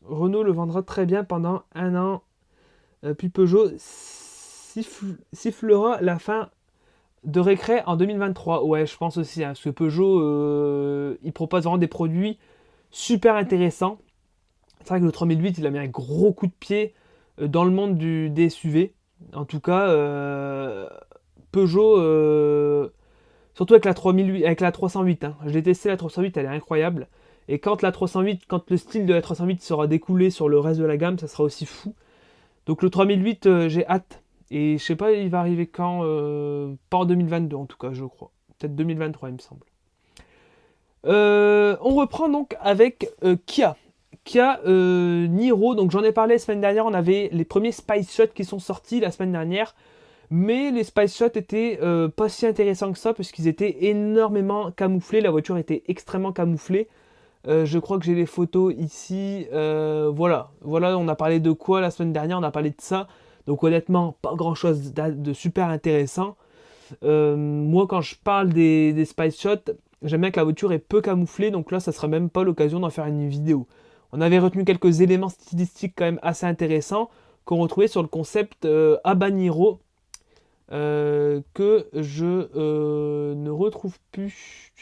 Renault 0.02 0.42
le 0.42 0.52
vendra 0.52 0.82
très 0.82 1.06
bien 1.06 1.24
pendant 1.24 1.62
un 1.74 1.96
an. 1.96 2.22
Puis 3.18 3.28
Peugeot 3.28 3.70
sifflera 5.32 6.00
la 6.00 6.18
fin 6.18 6.50
de 7.26 7.40
récré 7.40 7.82
en 7.86 7.96
2023. 7.96 8.64
Ouais, 8.64 8.86
je 8.86 8.96
pense 8.96 9.18
aussi, 9.18 9.44
hein, 9.44 9.48
parce 9.48 9.62
que 9.62 9.70
Peugeot, 9.70 11.16
il 11.22 11.32
propose 11.32 11.64
vraiment 11.64 11.78
des 11.78 11.86
produits 11.86 12.38
super 12.90 13.36
intéressants. 13.36 13.98
C'est 14.80 14.88
vrai 14.88 15.00
que 15.00 15.04
le 15.04 15.12
3008, 15.12 15.58
il 15.58 15.66
a 15.66 15.70
mis 15.70 15.78
un 15.78 15.88
gros 15.88 16.32
coup 16.32 16.46
de 16.46 16.52
pied 16.58 16.94
dans 17.38 17.64
le 17.64 17.70
monde 17.70 17.98
du, 17.98 18.30
des 18.30 18.48
SUV. 18.48 18.94
En 19.34 19.44
tout 19.44 19.60
cas, 19.60 19.88
Peugeot, 21.56 21.98
euh, 21.98 22.88
surtout 23.54 23.72
avec 23.72 23.86
la, 23.86 23.94
3008, 23.94 24.44
avec 24.44 24.60
la 24.60 24.72
308. 24.72 25.24
Hein. 25.24 25.36
Je 25.46 25.50
l'ai 25.52 25.62
testé 25.62 25.88
la 25.88 25.96
308, 25.96 26.36
elle 26.36 26.44
est 26.44 26.48
incroyable. 26.48 27.08
Et 27.48 27.58
quand 27.58 27.80
la 27.80 27.92
308, 27.92 28.42
quand 28.46 28.70
le 28.70 28.76
style 28.76 29.06
de 29.06 29.14
la 29.14 29.22
308 29.22 29.62
sera 29.62 29.86
découlé 29.86 30.28
sur 30.28 30.50
le 30.50 30.58
reste 30.58 30.80
de 30.80 30.84
la 30.84 30.98
gamme, 30.98 31.18
ça 31.18 31.28
sera 31.28 31.44
aussi 31.44 31.64
fou. 31.64 31.94
Donc 32.66 32.82
le 32.82 32.90
3008, 32.90 33.46
euh, 33.46 33.68
j'ai 33.70 33.86
hâte. 33.86 34.22
Et 34.50 34.78
je 34.78 34.84
sais 34.84 34.96
pas, 34.96 35.12
il 35.12 35.28
va 35.28 35.40
arriver 35.40 35.66
quand 35.66 36.02
euh, 36.04 36.74
Pas 36.90 36.98
en 36.98 37.04
2022 37.04 37.56
en 37.56 37.66
tout 37.66 37.78
cas, 37.78 37.92
je 37.92 38.04
crois. 38.04 38.30
Peut-être 38.58 38.74
2023, 38.74 39.28
il 39.28 39.34
me 39.34 39.38
semble. 39.38 39.66
on 41.04 41.94
reprend 41.94 42.28
donc 42.28 42.56
avec 42.60 43.10
Kia. 43.46 43.76
Kia 44.24 44.60
Niro, 44.66 45.74
donc 45.74 45.90
j'en 45.90 46.02
ai 46.02 46.12
parlé 46.12 46.34
la 46.34 46.38
semaine 46.38 46.60
dernière, 46.60 46.86
on 46.86 46.94
avait 46.94 47.28
les 47.32 47.44
premiers 47.44 47.72
Spice 47.72 48.14
Shot 48.14 48.28
qui 48.34 48.44
sont 48.44 48.58
sortis 48.58 49.00
la 49.00 49.10
semaine 49.10 49.32
dernière. 49.32 49.74
Mais 50.30 50.70
les 50.70 50.84
Spice 50.84 51.16
Shots 51.16 51.36
étaient 51.36 51.78
euh, 51.82 52.08
pas 52.08 52.28
si 52.28 52.46
intéressants 52.46 52.92
que 52.92 52.98
ça 52.98 53.14
parce 53.14 53.30
qu'ils 53.30 53.46
étaient 53.48 53.86
énormément 53.86 54.70
camouflés. 54.72 55.20
La 55.20 55.30
voiture 55.30 55.56
était 55.56 55.84
extrêmement 55.86 56.32
camouflée. 56.32 56.88
Euh, 57.46 57.64
je 57.64 57.78
crois 57.78 57.98
que 57.98 58.04
j'ai 58.04 58.14
les 58.14 58.26
photos 58.26 58.74
ici. 58.76 59.46
Euh, 59.52 60.10
voilà. 60.12 60.50
Voilà, 60.62 60.98
on 60.98 61.06
a 61.08 61.14
parlé 61.14 61.38
de 61.38 61.52
quoi 61.52 61.80
la 61.80 61.90
semaine 61.90 62.12
dernière? 62.12 62.38
On 62.38 62.42
a 62.42 62.50
parlé 62.50 62.70
de 62.70 62.80
ça. 62.80 63.06
Donc 63.46 63.62
honnêtement, 63.64 64.16
pas 64.22 64.34
grand 64.34 64.54
chose 64.54 64.92
de 64.94 65.32
super 65.32 65.68
intéressant. 65.68 66.36
moi, 67.02 67.86
quand 67.86 68.00
je 68.00 68.16
parle 68.16 68.52
des, 68.52 69.04
Spice 69.04 69.40
Shots, 69.40 69.72
j'aime 70.02 70.22
bien 70.22 70.30
que 70.30 70.38
la 70.38 70.44
voiture 70.44 70.72
est 70.72 70.78
peu 70.78 71.00
camouflée. 71.00 71.50
Donc 71.50 71.70
là, 71.70 71.80
ça 71.80 71.92
sera 71.92 72.08
même 72.08 72.30
pas 72.30 72.42
l'occasion 72.42 72.80
d'en 72.80 72.90
faire 72.90 73.06
une 73.06 73.28
vidéo. 73.28 73.66
On 74.12 74.20
avait 74.20 74.38
retenu 74.38 74.64
quelques 74.64 75.00
éléments 75.00 75.28
stylistiques 75.28 75.94
quand 75.96 76.04
même 76.04 76.20
assez 76.22 76.46
intéressants 76.46 77.10
qu'on 77.44 77.58
retrouvait 77.58 77.88
sur 77.88 78.02
le 78.02 78.08
concept 78.08 78.66
Habanero 79.04 79.80
euh, 80.72 81.42
que 81.54 81.88
je 81.92 82.48
euh, 82.56 83.36
ne 83.36 83.50
retrouve 83.50 83.98
plus. 84.10 84.72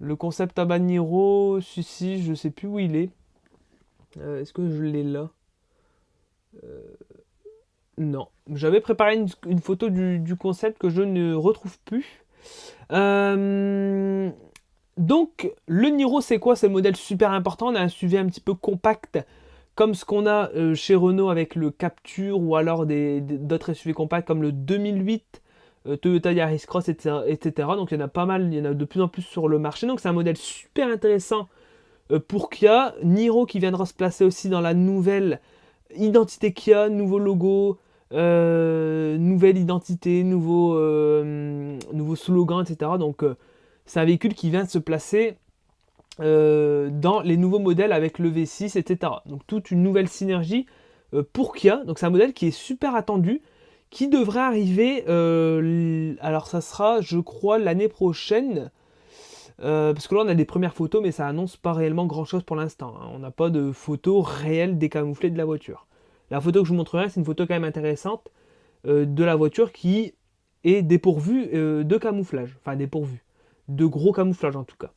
Le 0.00 0.16
concept 0.16 0.58
Habanero, 0.58 1.60
si, 1.60 1.84
si, 1.84 2.20
je 2.22 2.34
sais 2.34 2.50
plus 2.50 2.66
où 2.66 2.80
il 2.80 2.96
est. 2.96 3.10
Euh, 4.18 4.40
est-ce 4.40 4.52
que 4.52 4.68
je 4.68 4.82
l'ai 4.82 5.04
là? 5.04 5.30
Non. 7.96 8.28
J'avais 8.52 8.80
préparé 8.80 9.16
une, 9.16 9.60
photo 9.60 9.88
du, 9.88 10.36
concept 10.36 10.78
que 10.78 10.88
je 10.90 11.02
ne 11.02 11.34
retrouve 11.34 11.78
plus. 11.84 12.24
donc, 14.96 15.52
le 15.66 15.88
Niro, 15.88 16.20
c'est 16.20 16.38
quoi 16.38 16.56
C'est 16.56 16.66
un 16.66 16.70
modèle 16.70 16.96
super 16.96 17.30
important. 17.32 17.68
On 17.68 17.74
a 17.74 17.80
un 17.80 17.88
SUV 17.88 18.18
un 18.18 18.26
petit 18.26 18.40
peu 18.40 18.54
compact 18.54 19.18
comme 19.74 19.94
ce 19.94 20.04
qu'on 20.04 20.26
a 20.26 20.50
euh, 20.50 20.74
chez 20.74 20.94
Renault 20.94 21.30
avec 21.30 21.54
le 21.54 21.70
Capture 21.70 22.40
ou 22.40 22.56
alors 22.56 22.86
d'autres 22.86 23.72
SUV 23.72 23.92
compacts 23.92 24.26
comme 24.26 24.42
le 24.42 24.52
2008 24.52 25.42
euh, 25.86 25.96
Toyota 25.96 26.32
Yaris 26.32 26.64
Cross, 26.66 26.88
etc., 26.88 27.12
Donc 27.76 27.90
il 27.90 27.98
y 27.98 28.02
en 28.02 28.04
a 28.04 28.08
pas 28.08 28.24
mal, 28.24 28.52
il 28.52 28.58
y 28.58 28.60
en 28.60 28.64
a 28.66 28.74
de 28.74 28.84
plus 28.84 29.02
en 29.02 29.08
plus 29.08 29.22
sur 29.22 29.48
le 29.48 29.58
marché. 29.58 29.86
Donc 29.86 30.00
c'est 30.00 30.08
un 30.08 30.14
modèle 30.14 30.36
super 30.36 30.88
intéressant 30.88 31.48
euh, 32.10 32.20
pour 32.20 32.50
Kia. 32.50 32.94
Niro 33.02 33.46
qui 33.46 33.58
viendra 33.58 33.84
se 33.84 33.94
placer 33.94 34.24
aussi 34.24 34.48
dans 34.48 34.60
la 34.60 34.74
nouvelle 34.74 35.40
identité 35.96 36.52
Kia, 36.52 36.88
nouveau 36.88 37.18
logo, 37.18 37.78
nouvelle 38.10 39.58
identité, 39.58 40.24
nouveau, 40.24 40.78
nouveau 41.22 42.16
slogan, 42.16 42.62
etc. 42.62 42.92
Donc 42.98 43.24
c'est 43.86 44.00
un 44.00 44.04
véhicule 44.04 44.34
qui 44.34 44.50
vient 44.50 44.66
se 44.66 44.78
placer 44.78 45.36
euh, 46.20 46.90
dans 46.92 47.20
les 47.22 47.36
nouveaux 47.36 47.58
modèles 47.58 47.92
avec 47.92 48.20
le 48.20 48.30
V6, 48.30 48.78
etc. 48.78 49.12
Donc 49.26 49.44
toute 49.48 49.72
une 49.72 49.82
nouvelle 49.82 50.08
synergie 50.08 50.66
euh, 51.12 51.24
pour 51.32 51.54
Kia. 51.54 51.78
Donc 51.84 51.98
c'est 51.98 52.06
un 52.06 52.10
modèle 52.10 52.32
qui 52.32 52.46
est 52.46 52.52
super 52.52 52.94
attendu, 52.94 53.42
qui 53.90 54.06
devrait 54.06 54.40
arriver, 54.40 55.04
euh, 55.08 56.14
alors 56.20 56.46
ça 56.46 56.60
sera 56.60 57.00
je 57.00 57.18
crois 57.18 57.58
l'année 57.58 57.88
prochaine, 57.88 58.70
parce 59.58 60.08
que 60.08 60.14
là 60.14 60.22
on 60.24 60.28
a 60.28 60.34
des 60.34 60.44
premières 60.44 60.74
photos 60.74 61.02
mais 61.02 61.12
ça 61.12 61.26
annonce 61.26 61.56
pas 61.56 61.72
réellement 61.72 62.06
grand 62.06 62.24
chose 62.24 62.42
pour 62.42 62.56
l'instant. 62.56 62.94
Hein. 63.00 63.08
On 63.14 63.18
n'a 63.18 63.30
pas 63.30 63.50
de 63.50 63.72
photos 63.72 64.26
réelles 64.26 64.78
décamouflées 64.78 65.30
de 65.30 65.38
la 65.38 65.44
voiture. 65.44 65.86
La 66.30 66.40
photo 66.40 66.60
que 66.62 66.66
je 66.66 66.72
vous 66.72 66.78
montrerai 66.78 67.08
c'est 67.08 67.20
une 67.20 67.26
photo 67.26 67.46
quand 67.46 67.54
même 67.54 67.64
intéressante 67.64 68.30
de 68.84 69.24
la 69.24 69.34
voiture 69.34 69.72
qui 69.72 70.14
est 70.64 70.82
dépourvue 70.82 71.46
de 71.46 71.98
camouflage, 71.98 72.56
enfin 72.60 72.76
dépourvue, 72.76 73.24
de 73.68 73.86
gros 73.86 74.12
camouflage 74.12 74.56
en 74.56 74.64
tout 74.64 74.76
cas. 74.76 74.90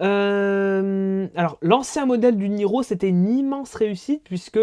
Euh, 0.00 1.26
alors, 1.34 1.58
l'ancien 1.62 2.06
modèle 2.06 2.36
du 2.36 2.48
Niro, 2.48 2.82
c'était 2.82 3.08
une 3.08 3.28
immense 3.28 3.74
réussite 3.74 4.22
puisque 4.24 4.60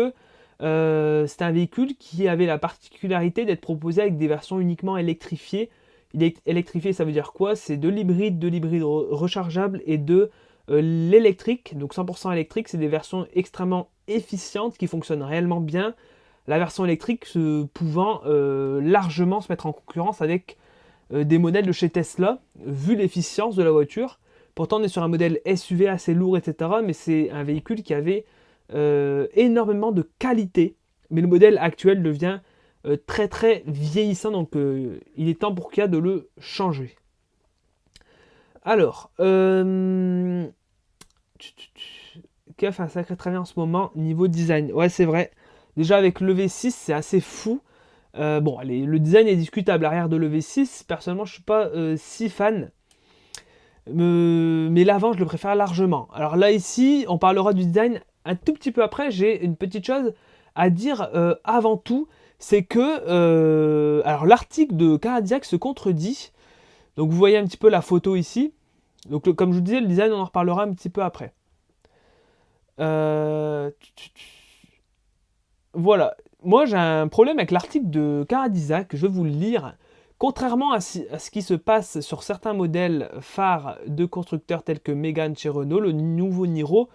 euh, 0.62 1.28
c'était 1.28 1.44
un 1.44 1.52
véhicule 1.52 1.96
qui 1.98 2.28
avait 2.28 2.46
la 2.46 2.58
particularité 2.58 3.46
d'être 3.46 3.62
proposé 3.62 4.02
avec 4.02 4.18
des 4.18 4.28
versions 4.28 4.60
uniquement 4.60 4.98
électrifiées. 4.98 5.70
Électrifié, 6.46 6.94
ça 6.94 7.06
veut 7.06 7.12
dire 7.12 7.34
quoi? 7.34 7.56
C'est 7.56 7.78
de 7.78 7.90
l'hybride, 7.90 8.40
de 8.40 8.48
l'hybride 8.48 8.84
rechargeable 8.84 9.82
et 9.86 9.98
de 9.98 10.30
euh, 10.70 10.82
l'électrique. 10.82 11.78
Donc 11.78 11.94
100% 11.94 12.32
électrique, 12.32 12.68
c'est 12.68 12.78
des 12.78 12.88
versions 12.88 13.28
extrêmement 13.34 13.90
efficientes 14.08 14.78
qui 14.78 14.88
fonctionnent 14.88 15.24
réellement 15.24 15.62
bien. 15.62 15.94
La 16.48 16.60
version 16.60 16.86
électrique 16.86 17.26
pouvant 17.74 18.22
largement 18.24 19.42
se 19.42 19.52
mettre 19.52 19.66
en 19.66 19.74
concurrence 19.74 20.22
avec 20.22 20.58
des 21.12 21.40
modèles 21.40 21.66
de 21.66 21.72
chez 21.72 21.90
Tesla, 21.90 22.40
vu 22.64 22.96
l'efficience 22.96 23.56
de 23.56 23.64
la 23.64 23.72
voiture. 23.72 24.20
Pourtant, 24.56 24.80
on 24.80 24.84
est 24.84 24.88
sur 24.88 25.04
un 25.04 25.10
modèle 25.10 25.42
SUV 25.54 25.90
assez 25.90 26.14
lourd, 26.14 26.38
etc. 26.38 26.70
Mais 26.84 26.94
c'est 26.94 27.30
un 27.32 27.44
véhicule 27.44 27.84
qui 27.84 27.94
avait 27.94 28.26
euh, 28.74 29.28
énormément 29.34 29.92
de 29.92 30.10
qualité. 30.18 30.78
Mais 31.12 31.22
le 31.22 31.28
modèle 31.28 31.58
actuel 31.60 32.02
devient 32.02 32.40
euh, 32.86 32.98
très 33.06 33.28
très 33.28 33.64
vieillissant. 33.68 34.32
Donc 34.32 34.56
euh, 34.56 35.00
il 35.16 35.30
est 35.30 35.42
temps 35.42 35.54
pour 35.54 35.72
Kia 35.72 35.88
de 35.88 35.98
le 35.98 36.30
changer. 36.40 36.96
Alors, 38.64 39.12
Kia 42.58 42.72
fait 42.72 42.84
un 42.84 42.88
sacré 42.88 43.16
travail 43.16 43.38
en 43.38 43.46
ce 43.46 43.54
moment 43.58 43.92
niveau 43.96 44.28
design. 44.28 44.72
Ouais, 44.72 44.90
c'est 44.90 45.06
vrai. 45.06 45.32
Déjà 45.78 45.98
avec 45.98 46.20
le 46.20 46.34
V6, 46.34 46.72
c'est 46.72 46.94
assez 46.94 47.20
fou. 47.22 47.62
bon, 48.16 48.58
allez, 48.58 48.86
le 48.86 49.00
design 49.00 49.28
est 49.28 49.36
discutable. 49.36 49.84
L'arrière 49.84 50.10
de 50.10 50.16
le 50.16 50.30
V6, 50.30 50.86
personnellement, 50.88 51.26
je 51.26 51.34
suis 51.34 51.44
pas 51.44 51.70
si 51.96 52.30
fan 52.30 52.72
mais 53.88 54.84
l'avant, 54.84 55.14
je 55.14 55.20
le 55.20 55.26
préfère 55.26 55.56
largement. 55.56 56.08
Alors 56.14 56.36
là, 56.36 56.52
ici, 56.52 57.06
on 57.08 57.18
parlera 57.18 57.54
du 57.54 57.66
design 57.66 58.02
un 58.26 58.36
tout 58.36 58.54
petit 58.54 58.72
peu 58.72 58.84
après. 58.84 59.12
J'ai 59.12 59.44
une 59.44 59.56
petite 59.56 59.86
chose 59.86 60.14
à 60.56 60.70
dire 60.70 61.10
euh, 61.14 61.36
avant 61.44 61.78
tout. 61.78 62.08
C'est 62.40 62.64
que 62.64 63.02
euh, 63.08 64.02
alors 64.06 64.26
l'article 64.26 64.76
de 64.76 64.98
Caradiac 64.98 65.46
se 65.46 65.56
contredit. 65.56 66.32
Donc 66.98 67.10
vous 67.10 67.18
voyez 67.18 67.38
un 67.38 67.46
petit 67.46 67.58
peu 67.58 67.70
la 67.70 67.82
photo 67.82 68.16
ici. 68.16 68.54
Donc 69.10 69.32
comme 69.34 69.52
je 69.52 69.58
vous 69.58 69.64
disais, 69.64 69.82
le 69.82 69.88
design, 69.88 70.12
on 70.12 70.20
en 70.20 70.26
reparlera 70.26 70.64
un 70.64 70.74
petit 70.74 70.90
peu 70.90 71.04
après. 71.04 71.34
Euh, 72.80 73.72
voilà. 75.74 76.16
Moi, 76.44 76.66
j'ai 76.66 76.78
un 76.78 77.08
problème 77.08 77.40
avec 77.40 77.52
l'article 77.52 77.90
de 77.90 78.26
Caradiac. 78.28 78.96
Je 78.96 79.08
vais 79.08 79.12
vous 79.12 79.24
le 79.24 79.30
lire. 79.30 79.76
Contrairement 80.18 80.72
à, 80.72 80.80
ce 80.80 81.30
qui 81.30 81.42
se 81.42 81.54
passe 81.54 82.00
sur 82.00 82.24
certains 82.24 82.54
modèles 82.54 83.12
phares 83.20 83.78
de 83.86 84.06
constructeurs 84.06 84.64
tels 84.64 84.80
que 84.80 84.92
Mégane 84.92 85.36
chez 85.36 85.50
Renault, 85.50 85.82
le 85.82 85.92
nouveau 85.92 86.48
Niro 86.48 86.90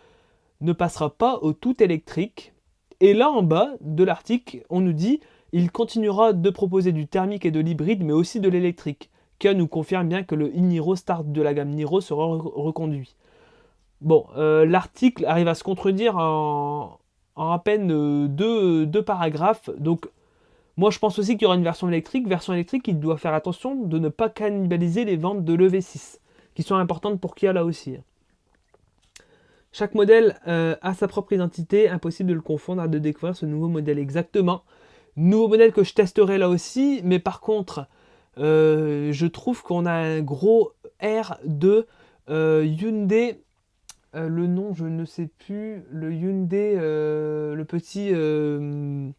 ne 0.62 0.72
passera 0.72 1.10
pas 1.10 1.36
au 1.42 1.52
tout 1.52 1.82
électrique. 1.82 2.54
Et 3.00 3.14
là 3.14 3.30
en 3.30 3.42
bas 3.42 3.70
de 3.80 4.04
l'article, 4.04 4.64
on 4.70 4.80
nous 4.80 4.92
dit 4.92 5.20
il 5.52 5.72
continuera 5.72 6.32
de 6.32 6.50
proposer 6.50 6.92
du 6.92 7.06
thermique 7.06 7.44
et 7.44 7.50
de 7.50 7.60
l'hybride, 7.60 8.04
mais 8.04 8.12
aussi 8.12 8.40
de 8.40 8.48
l'électrique. 8.48 9.10
Kia 9.38 9.54
nous 9.54 9.66
confirme 9.66 10.08
bien 10.08 10.22
que 10.22 10.34
le 10.34 10.46
e-Niro 10.46 10.96
Start 10.96 11.26
de 11.26 11.42
la 11.42 11.54
gamme 11.54 11.70
Niro 11.70 12.00
sera 12.00 12.26
reconduit. 12.26 13.16
Bon, 14.00 14.26
euh, 14.36 14.64
l'article 14.64 15.24
arrive 15.26 15.48
à 15.48 15.54
se 15.54 15.64
contredire 15.64 16.16
en, 16.16 16.98
à 17.36 17.60
peine 17.64 17.90
euh, 17.90 18.28
deux, 18.28 18.86
deux, 18.86 19.02
paragraphes, 19.02 19.70
donc 19.78 20.06
moi, 20.76 20.90
je 20.90 20.98
pense 20.98 21.18
aussi 21.18 21.32
qu'il 21.32 21.42
y 21.42 21.46
aura 21.46 21.56
une 21.56 21.62
version 21.62 21.88
électrique. 21.88 22.26
Version 22.26 22.54
électrique, 22.54 22.88
il 22.88 22.98
doit 22.98 23.18
faire 23.18 23.34
attention 23.34 23.74
de 23.74 23.98
ne 23.98 24.08
pas 24.08 24.30
cannibaliser 24.30 25.04
les 25.04 25.16
ventes 25.16 25.44
de 25.44 25.52
l'EV6, 25.52 26.20
qui 26.54 26.62
sont 26.62 26.76
importantes 26.76 27.20
pour 27.20 27.34
Kia 27.34 27.52
là 27.52 27.66
aussi. 27.66 27.98
Chaque 29.72 29.94
modèle 29.94 30.38
euh, 30.48 30.76
a 30.82 30.94
sa 30.94 31.08
propre 31.08 31.32
identité, 31.32 31.88
impossible 31.88 32.30
de 32.30 32.34
le 32.34 32.40
confondre, 32.40 32.82
à 32.82 32.88
de 32.88 32.98
découvrir 32.98 33.36
ce 33.36 33.46
nouveau 33.46 33.68
modèle 33.68 33.98
exactement. 33.98 34.62
Nouveau 35.16 35.48
modèle 35.48 35.72
que 35.72 35.84
je 35.84 35.94
testerai 35.94 36.38
là 36.38 36.48
aussi, 36.48 37.00
mais 37.04 37.18
par 37.18 37.40
contre, 37.40 37.86
euh, 38.38 39.12
je 39.12 39.26
trouve 39.26 39.62
qu'on 39.62 39.86
a 39.86 39.92
un 39.92 40.20
gros 40.20 40.72
R 41.02 41.38
de 41.44 41.86
Hyundai. 42.28 43.42
le 44.14 44.46
nom, 44.46 44.72
je 44.72 44.84
ne 44.84 45.04
sais 45.04 45.28
plus. 45.46 45.82
Le 45.90 46.12
Hyundai, 46.12 46.76
le 46.76 47.64
petit, 47.64 48.10
le 48.10 49.12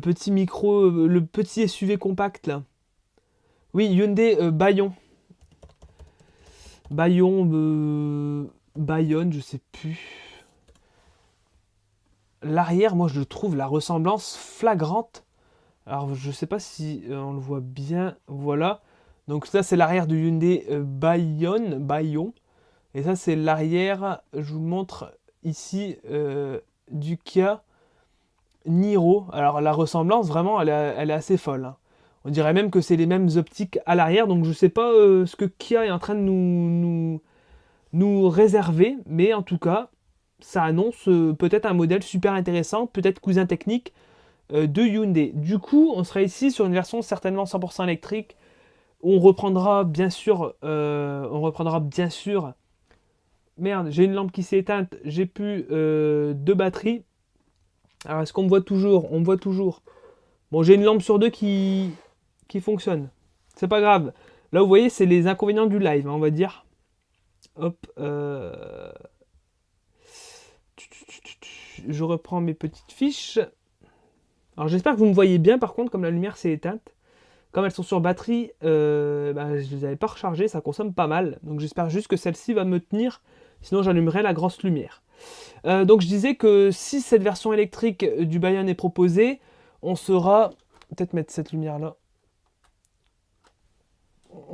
petit 0.00 0.30
micro, 0.30 0.88
le 0.88 1.24
petit 1.24 1.68
SUV 1.68 1.96
compact 1.96 2.46
là. 2.46 2.62
Oui, 3.72 3.86
Hyundai 3.86 4.36
Bayon. 4.52 4.92
Bayon, 6.90 7.50
euh, 7.52 8.46
Bayonne, 8.76 9.32
je 9.32 9.40
sais 9.40 9.60
plus. 9.72 10.44
L'arrière, 12.42 12.96
moi 12.96 13.08
je 13.08 13.22
trouve 13.22 13.56
la 13.56 13.66
ressemblance 13.66 14.36
flagrante. 14.36 15.24
Alors 15.86 16.14
je 16.14 16.30
sais 16.30 16.46
pas 16.46 16.58
si 16.58 17.04
euh, 17.08 17.18
on 17.18 17.32
le 17.32 17.38
voit 17.38 17.60
bien. 17.60 18.16
Voilà. 18.26 18.82
Donc 19.28 19.46
ça 19.46 19.62
c'est 19.62 19.76
l'arrière 19.76 20.06
du 20.06 20.26
Hyundai 20.26 20.66
euh, 20.70 20.82
Bayonne, 20.82 21.78
Bayon. 21.78 22.34
Et 22.94 23.02
ça 23.02 23.16
c'est 23.16 23.36
l'arrière, 23.36 24.20
je 24.34 24.52
vous 24.52 24.60
montre 24.60 25.12
ici, 25.42 25.96
du 26.90 27.18
Kia 27.18 27.62
Niro. 28.66 29.26
Alors 29.32 29.60
la 29.60 29.72
ressemblance 29.72 30.28
vraiment 30.28 30.60
elle 30.60 30.68
est, 30.68 31.12
assez 31.12 31.36
folle. 31.36 31.64
Hein. 31.64 31.76
On 32.24 32.30
dirait 32.30 32.54
même 32.54 32.70
que 32.70 32.80
c'est 32.80 32.96
les 32.96 33.06
mêmes 33.06 33.28
optiques 33.36 33.78
à 33.84 33.94
l'arrière, 33.94 34.26
donc 34.26 34.44
je 34.44 34.52
sais 34.52 34.70
pas 34.70 34.90
euh, 34.90 35.26
ce 35.26 35.36
que 35.36 35.44
Kia 35.44 35.84
est 35.84 35.90
en 35.90 35.98
train 35.98 36.14
de 36.14 36.20
nous, 36.20 37.20
réserver, 38.28 38.96
mais 39.06 39.32
en 39.32 39.42
tout 39.42 39.58
cas, 39.58 39.90
ça 40.40 40.62
annonce 40.62 41.08
euh, 41.08 41.32
peut-être 41.32 41.66
un 41.66 41.74
modèle 41.74 42.02
super 42.02 42.32
intéressant, 42.32 42.86
peut-être 42.86 43.20
cousin 43.20 43.46
technique 43.46 43.92
euh, 44.52 44.66
de 44.66 44.82
Hyundai. 44.82 45.32
Du 45.34 45.58
coup, 45.58 45.92
on 45.94 46.04
sera 46.04 46.22
ici 46.22 46.50
sur 46.50 46.66
une 46.66 46.72
version 46.72 47.02
certainement 47.02 47.44
100% 47.44 47.84
électrique. 47.84 48.36
On 49.02 49.18
reprendra 49.18 49.84
bien 49.84 50.08
sûr, 50.08 50.54
on 50.62 51.40
reprendra 51.42 51.78
bien 51.78 52.08
sûr. 52.08 52.54
Merde, 53.58 53.88
j'ai 53.90 54.04
une 54.04 54.14
lampe 54.14 54.32
qui 54.32 54.42
s'est 54.42 54.56
éteinte, 54.56 54.94
j'ai 55.04 55.26
plus 55.26 55.66
de 55.68 56.54
batterie. 56.54 57.02
Alors 58.06 58.22
est-ce 58.22 58.32
qu'on 58.32 58.44
me 58.44 58.48
voit 58.48 58.62
toujours? 58.62 59.12
On 59.12 59.20
me 59.20 59.24
voit 59.24 59.36
toujours. 59.36 59.82
Bon, 60.50 60.62
j'ai 60.62 60.74
une 60.74 60.84
lampe 60.84 61.02
sur 61.02 61.18
deux 61.18 61.28
qui, 61.28 61.90
qui 62.48 62.60
fonctionne. 62.60 63.10
C'est 63.56 63.68
pas 63.68 63.80
grave. 63.80 64.12
Là, 64.52 64.60
vous 64.60 64.68
voyez, 64.68 64.88
c'est 64.88 65.06
les 65.06 65.26
inconvénients 65.26 65.66
du 65.66 65.78
live, 65.78 66.06
hein, 66.06 66.12
on 66.12 66.18
va 66.18 66.30
dire. 66.30 66.63
Hop. 67.56 67.86
Euh, 67.98 68.92
je 71.88 72.04
reprends 72.04 72.40
mes 72.40 72.54
petites 72.54 72.92
fiches. 72.92 73.38
Alors, 74.56 74.68
j'espère 74.68 74.94
que 74.94 74.98
vous 74.98 75.06
me 75.06 75.14
voyez 75.14 75.38
bien, 75.38 75.58
par 75.58 75.74
contre, 75.74 75.90
comme 75.90 76.02
la 76.02 76.10
lumière 76.10 76.36
s'est 76.36 76.52
éteinte. 76.52 76.94
Comme 77.52 77.64
elles 77.64 77.70
sont 77.72 77.84
sur 77.84 78.00
batterie, 78.00 78.50
euh, 78.64 79.32
bah, 79.32 79.56
je 79.56 79.70
ne 79.70 79.76
les 79.78 79.84
avais 79.84 79.96
pas 79.96 80.08
rechargées, 80.08 80.48
ça 80.48 80.60
consomme 80.60 80.92
pas 80.92 81.06
mal. 81.06 81.38
Donc, 81.42 81.60
j'espère 81.60 81.88
juste 81.88 82.08
que 82.08 82.16
celle-ci 82.16 82.52
va 82.52 82.64
me 82.64 82.80
tenir. 82.80 83.22
Sinon, 83.62 83.82
j'allumerai 83.82 84.22
la 84.22 84.32
grosse 84.32 84.62
lumière. 84.62 85.02
Euh, 85.64 85.84
donc, 85.84 86.00
je 86.00 86.08
disais 86.08 86.34
que 86.34 86.70
si 86.72 87.00
cette 87.00 87.22
version 87.22 87.52
électrique 87.52 88.04
du 88.04 88.38
Bayern 88.38 88.68
est 88.68 88.74
proposée, 88.74 89.40
on 89.82 89.94
sera... 89.94 90.50
Peut-être 90.90 91.14
mettre 91.14 91.32
cette 91.32 91.50
lumière-là 91.50 91.96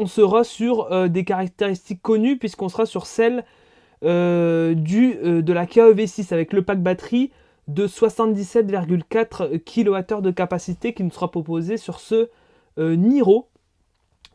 on 0.00 0.06
sera 0.06 0.44
sur 0.44 0.92
euh, 0.92 1.08
des 1.08 1.24
caractéristiques 1.24 2.02
connues 2.02 2.38
puisqu'on 2.38 2.68
sera 2.68 2.86
sur 2.86 3.06
celle 3.06 3.44
euh, 4.04 4.74
euh, 4.74 5.42
de 5.42 5.52
la 5.52 5.66
KEV6 5.66 6.32
avec 6.32 6.52
le 6.52 6.62
pack 6.62 6.82
batterie 6.82 7.30
de 7.68 7.86
77,4 7.86 9.58
kWh 9.58 10.22
de 10.22 10.30
capacité 10.30 10.94
qui 10.94 11.04
nous 11.04 11.10
sera 11.10 11.30
proposé 11.30 11.76
sur 11.76 12.00
ce 12.00 12.28
Niro. 12.78 13.48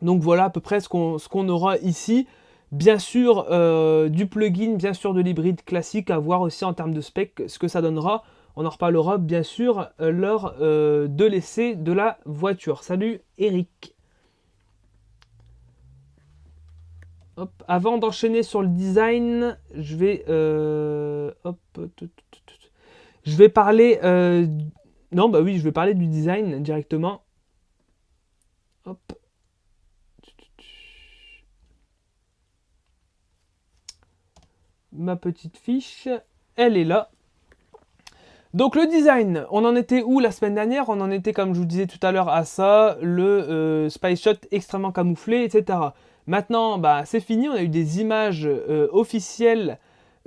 Donc 0.02 0.22
voilà 0.22 0.44
à 0.44 0.50
peu 0.50 0.60
près 0.60 0.78
ce 0.80 0.88
qu'on 0.88 1.48
aura 1.48 1.78
ici. 1.78 2.28
Bien 2.70 2.98
sûr 2.98 3.44
du 4.08 4.26
plugin, 4.26 4.76
bien 4.76 4.94
sûr 4.94 5.12
de 5.12 5.20
l'hybride 5.20 5.64
classique 5.64 6.10
à 6.10 6.18
voir 6.18 6.42
aussi 6.42 6.64
en 6.64 6.72
termes 6.72 6.94
de 6.94 7.00
spec 7.00 7.42
ce 7.46 7.58
que 7.58 7.68
ça 7.68 7.82
donnera. 7.82 8.22
On 8.54 8.64
en 8.64 8.70
reparlera 8.70 9.18
bien 9.18 9.42
sûr 9.42 9.88
lors 9.98 10.54
de 10.60 11.24
l'essai 11.24 11.74
de 11.74 11.92
la 11.92 12.18
voiture. 12.24 12.84
Salut 12.84 13.20
Eric 13.36 13.95
avant 17.68 17.98
d'enchaîner 17.98 18.42
sur 18.42 18.62
le 18.62 18.68
design, 18.68 19.58
je 19.74 19.96
vais, 19.96 20.24
euh, 20.28 21.32
je 23.24 23.36
vais 23.36 23.48
parler, 23.48 23.98
euh, 24.02 24.46
non 25.12 25.28
bah 25.28 25.40
oui, 25.42 25.58
je 25.58 25.64
vais 25.64 25.72
parler 25.72 25.94
du 25.94 26.06
design 26.06 26.62
directement. 26.62 27.22
Hop. 28.86 29.12
Ma 34.92 35.16
petite 35.16 35.58
fiche, 35.58 36.08
elle 36.56 36.76
est 36.76 36.84
là. 36.84 37.10
Donc 38.54 38.74
le 38.74 38.86
design, 38.86 39.44
on 39.50 39.66
en 39.66 39.76
était 39.76 40.02
où 40.02 40.20
la 40.20 40.30
semaine 40.30 40.54
dernière? 40.54 40.88
On 40.88 41.02
en 41.02 41.10
était, 41.10 41.34
comme 41.34 41.52
je 41.52 41.58
vous 41.58 41.66
disais 41.66 41.86
tout 41.86 41.98
à 42.00 42.12
l'heure, 42.12 42.30
à 42.30 42.46
ça, 42.46 42.96
le 43.02 43.42
euh, 43.42 43.90
Spice 43.90 44.22
Shot 44.22 44.38
extrêmement 44.50 44.92
camouflé, 44.92 45.42
etc. 45.42 45.78
Maintenant, 46.26 46.78
bah, 46.78 47.04
c'est 47.04 47.20
fini, 47.20 47.48
on 47.48 47.52
a 47.52 47.62
eu 47.62 47.68
des 47.68 48.00
images 48.00 48.46
euh, 48.46 48.88
officielles 48.90 49.78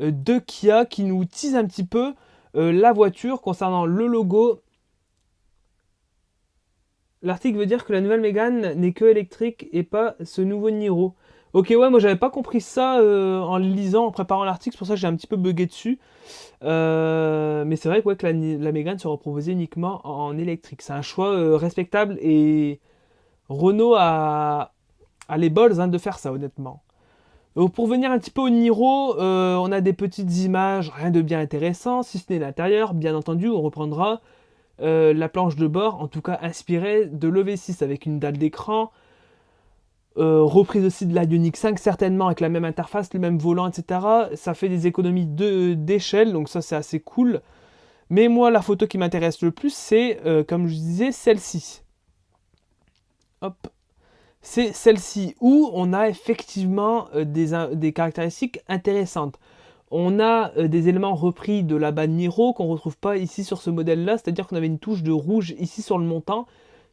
euh, 0.01 0.11
de 0.11 0.39
Kia 0.39 0.85
qui 0.85 1.03
nous 1.03 1.25
teasent 1.25 1.55
un 1.55 1.65
petit 1.65 1.83
peu 1.85 2.13
euh, 2.55 2.71
la 2.71 2.93
voiture 2.93 3.41
concernant 3.41 3.85
le 3.85 4.07
logo. 4.07 4.61
L'article 7.21 7.57
veut 7.57 7.65
dire 7.65 7.85
que 7.85 7.91
la 7.91 7.99
nouvelle 7.99 8.21
Mégane 8.21 8.73
n'est 8.75 8.93
que 8.93 9.03
électrique 9.03 9.67
et 9.73 9.83
pas 9.83 10.15
ce 10.23 10.41
nouveau 10.41 10.69
Niro. 10.69 11.15
Ok, 11.51 11.73
ouais, 11.77 11.89
moi 11.89 11.99
j'avais 11.99 12.15
pas 12.15 12.29
compris 12.29 12.61
ça 12.61 13.01
en 13.03 13.57
lisant, 13.57 14.05
en 14.05 14.11
préparant 14.11 14.43
l'article, 14.45 14.75
c'est 14.75 14.77
pour 14.77 14.87
ça 14.87 14.93
que 14.93 14.99
j'ai 14.99 15.07
un 15.07 15.15
petit 15.15 15.27
peu 15.27 15.35
bugué 15.35 15.65
dessus. 15.65 15.99
mais 16.61 17.75
c'est 17.75 17.89
vrai, 17.89 18.03
que 18.03 18.25
la, 18.25 18.31
la 18.31 18.71
Mégane 18.71 18.99
sera 18.99 19.17
proposée 19.17 19.51
uniquement 19.51 19.99
en 20.05 20.37
électrique. 20.37 20.81
C'est 20.81 20.93
un 20.93 21.01
choix 21.01 21.57
respectable 21.57 22.17
et 22.21 22.79
Renault 23.49 23.95
a, 23.97 24.73
à 25.29 25.37
les 25.37 25.49
balls 25.49 25.79
hein, 25.79 25.87
de 25.87 25.97
faire 25.97 26.19
ça, 26.19 26.33
honnêtement. 26.33 26.81
pour 27.55 27.87
venir 27.87 28.11
un 28.11 28.19
petit 28.19 28.31
peu 28.31 28.41
au 28.41 28.49
Niro, 28.49 29.17
euh, 29.19 29.55
on 29.55 29.71
a 29.71 29.79
des 29.79 29.93
petites 29.93 30.35
images, 30.39 30.91
rien 30.93 31.11
de 31.11 31.21
bien 31.21 31.39
intéressant, 31.39 32.03
si 32.03 32.17
ce 32.17 32.33
n'est 32.33 32.39
l'intérieur. 32.39 32.93
Bien 32.93 33.15
entendu, 33.15 33.47
on 33.47 33.61
reprendra 33.61 34.21
euh, 34.81 35.13
la 35.13 35.29
planche 35.29 35.55
de 35.55 35.67
bord, 35.67 36.01
en 36.01 36.07
tout 36.07 36.21
cas 36.21 36.39
inspirée 36.41 37.05
de 37.05 37.27
l'EV6 37.29 37.83
avec 37.83 38.05
une 38.05 38.19
dalle 38.19 38.37
d'écran. 38.37 38.91
Euh, 40.17 40.41
reprise 40.41 40.83
aussi 40.83 41.05
de 41.05 41.13
la 41.13 41.23
Ioniq 41.23 41.55
5 41.55 41.77
certainement 41.79 42.25
avec 42.25 42.39
la 42.39 42.49
même 42.49 42.65
interface, 42.65 43.13
le 43.13 43.19
même 43.19 43.37
volant, 43.37 43.67
etc. 43.67 43.99
Ça 44.33 44.53
fait 44.53 44.67
des 44.67 44.87
économies 44.87 45.27
d'échelle, 45.27 46.33
donc 46.33 46.49
ça 46.49 46.61
c'est 46.61 46.75
assez 46.75 46.99
cool. 46.99 47.41
Mais 48.09 48.27
moi 48.27 48.49
la 48.49 48.61
photo 48.61 48.87
qui 48.87 48.97
m'intéresse 48.97 49.41
le 49.43 49.51
plus 49.51 49.73
c'est, 49.73 50.19
comme 50.47 50.67
je 50.67 50.73
disais, 50.73 51.11
celle-ci. 51.11 51.83
Hop, 53.41 53.69
c'est 54.51 54.73
celle-ci 54.73 55.35
où 55.41 55.69
on 55.73 55.93
a 55.93 56.09
effectivement 56.09 57.07
euh, 57.13 57.23
des, 57.23 57.93
caractéristiques 57.93 58.61
intéressantes. 58.67 59.37
On 59.91 60.19
a 60.19 60.51
euh, 60.57 60.67
des 60.67 60.89
éléments 60.89 61.13
repris 61.13 61.63
de 61.63 61.75
la 61.75 61.91
Niro 62.07 62.53
qu'on 62.53 62.65
ne 62.65 62.71
retrouve 62.71 62.97
pas 62.97 63.17
ici 63.17 63.43
sur 63.43 63.61
ce 63.61 63.69
modèle-là, 63.69 64.17
c'est-à-dire 64.17 64.47
qu'on 64.47 64.55
avait 64.55 64.65
une 64.65 64.79
touche 64.79 65.03
de 65.03 65.11
rouge 65.11 65.53
ici 65.59 65.83
sur 65.83 65.99
le 65.99 66.03
montant 66.03 66.47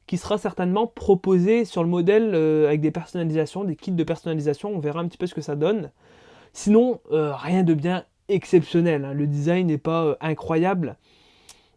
qui 0.07 0.19
sera 0.19 0.37
certainement 0.37 0.87
proposée 0.87 1.65
sur 1.65 1.83
le 1.83 1.89
modèle 1.89 2.33
euh, 2.35 2.67
avec 2.67 2.83
des 2.83 2.91
personnalisations, 2.91 3.65
des 3.65 3.75
kits 3.75 3.91
de 3.91 4.05
personnalisation, 4.05 4.75
on 4.75 4.79
verra 4.79 5.01
un 5.01 5.09
petit 5.09 5.19
peu 5.19 5.27
ce 5.27 5.35
que 5.35 5.41
ça 5.41 5.57
donne. 5.57 5.91
Sinon, 6.53 7.01
rien 7.11 7.63
de 7.63 7.73
bien 7.73 8.05
exceptionnel, 8.29 9.05
hein. 9.07 9.15
le 9.15 9.27
design 9.27 9.69
n'est 9.69 9.79
pas 9.79 10.17
incroyable. 10.21 10.97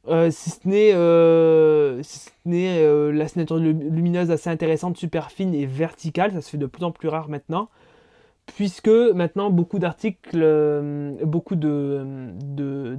Euh, 0.08 0.32
si 0.32 0.50
ce 0.50 0.60
n'est 0.66 0.92
euh, 0.94 2.02
euh, 2.48 3.12
la 3.12 3.28
signature 3.28 3.58
lumineuse 3.58 4.32
assez 4.32 4.50
intéressante, 4.50 4.98
super 4.98 5.32
fine 5.32 5.54
et 5.54 5.66
verticale, 5.66 6.32
ça 6.32 6.42
se 6.42 6.50
fait 6.50 6.58
de 6.58 6.66
plus 6.66 6.84
en 6.84 6.92
plus 6.92 7.10
rare 7.10 7.30
maintenant, 7.30 7.70
puisque 8.46 8.88
maintenant 8.88 9.50
beaucoup 9.50 9.80
d'articles, 9.80 10.40
beaucoup 11.24 11.56
de, 11.56 12.06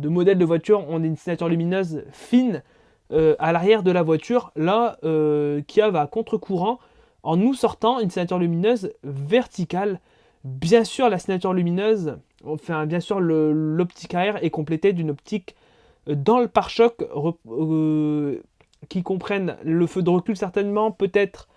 modèles 0.05 0.39
de 0.39 0.45
voitures 0.45 0.89
ont 0.89 1.03
une 1.03 1.17
signature 1.17 1.49
lumineuse 1.49 2.05
fine 2.13 2.63
à 3.11 3.53
l'arrière 3.53 3.83
de 3.83 3.91
la 3.91 4.03
voiture. 4.03 4.53
Là, 4.55 4.99
Kia 5.67 5.91
va 5.91 6.07
contre-courant 6.07 6.79
en 7.23 7.37
nous 7.37 7.55
sortant 7.55 7.99
une 7.99 8.11
signature 8.11 8.39
lumineuse 8.39 8.93
verticale. 9.03 10.01
Bien 10.45 10.85
sûr, 10.85 11.09
la 11.09 11.19
signature 11.19 11.53
lumineuse, 11.53 12.17
enfin 12.47 12.87
bien 12.87 13.01
sûr 13.01 13.21
l'optique 13.21 14.15
arrière 14.15 14.43
est 14.43 14.51
complétée 14.51 14.93
d'une 14.93 15.11
optique 15.11 15.55
dans 16.07 16.41
le 16.41 16.49
pare-choc 16.49 17.05
euh, 17.47 18.43
qui 18.89 19.03
comprennent 19.03 19.57
le 19.63 19.87
feu 19.87 20.03
de 20.03 20.11
recul 20.11 20.37
certainement, 20.37 20.91
peut-être 20.91 21.49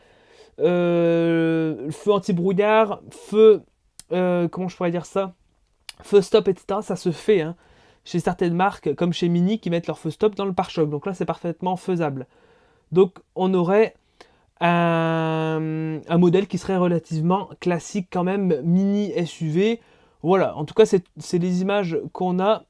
euh, 0.60 1.90
feu 1.92 2.12
anti-brouillard, 2.12 3.02
feu, 3.10 3.62
euh, 4.12 4.48
comment 4.48 4.68
je 4.68 4.76
pourrais 4.76 4.92
dire 4.92 5.06
ça? 5.06 5.34
Feu 6.02 6.22
stop, 6.22 6.48
etc. 6.48 6.80
Ça 6.82 6.96
se 6.96 7.12
fait 7.12 7.42
hein, 7.42 7.56
chez 8.04 8.20
certaines 8.20 8.54
marques, 8.54 8.94
comme 8.96 9.14
chez 9.14 9.30
Mini, 9.30 9.60
qui 9.60 9.70
mettent 9.70 9.88
leur 9.88 10.00
feu 10.00 10.12
stop 10.12 10.36
dans 10.36 10.46
le 10.46 10.54
pare-choc. 10.54 10.90
Donc 10.90 11.06
là, 11.06 11.14
c'est 11.14 11.26
parfaitement 11.26 11.76
faisable. 11.76 12.28
Donc 12.92 13.20
on 13.36 13.54
aurait 13.54 13.96
un, 14.60 16.18
modèle 16.18 16.48
qui 16.48 16.58
serait 16.58 16.78
relativement 16.78 17.50
classique 17.60 18.08
quand 18.12 18.24
même, 18.24 18.62
Mini 18.64 19.12
SUV. 19.26 19.82
Voilà, 20.22 20.56
en 20.56 20.66
tout 20.66 20.74
cas, 20.74 20.86
c'est 20.86 21.38
les 21.38 21.62
images 21.62 22.00
qu'on 22.14 22.40
a 22.40 22.64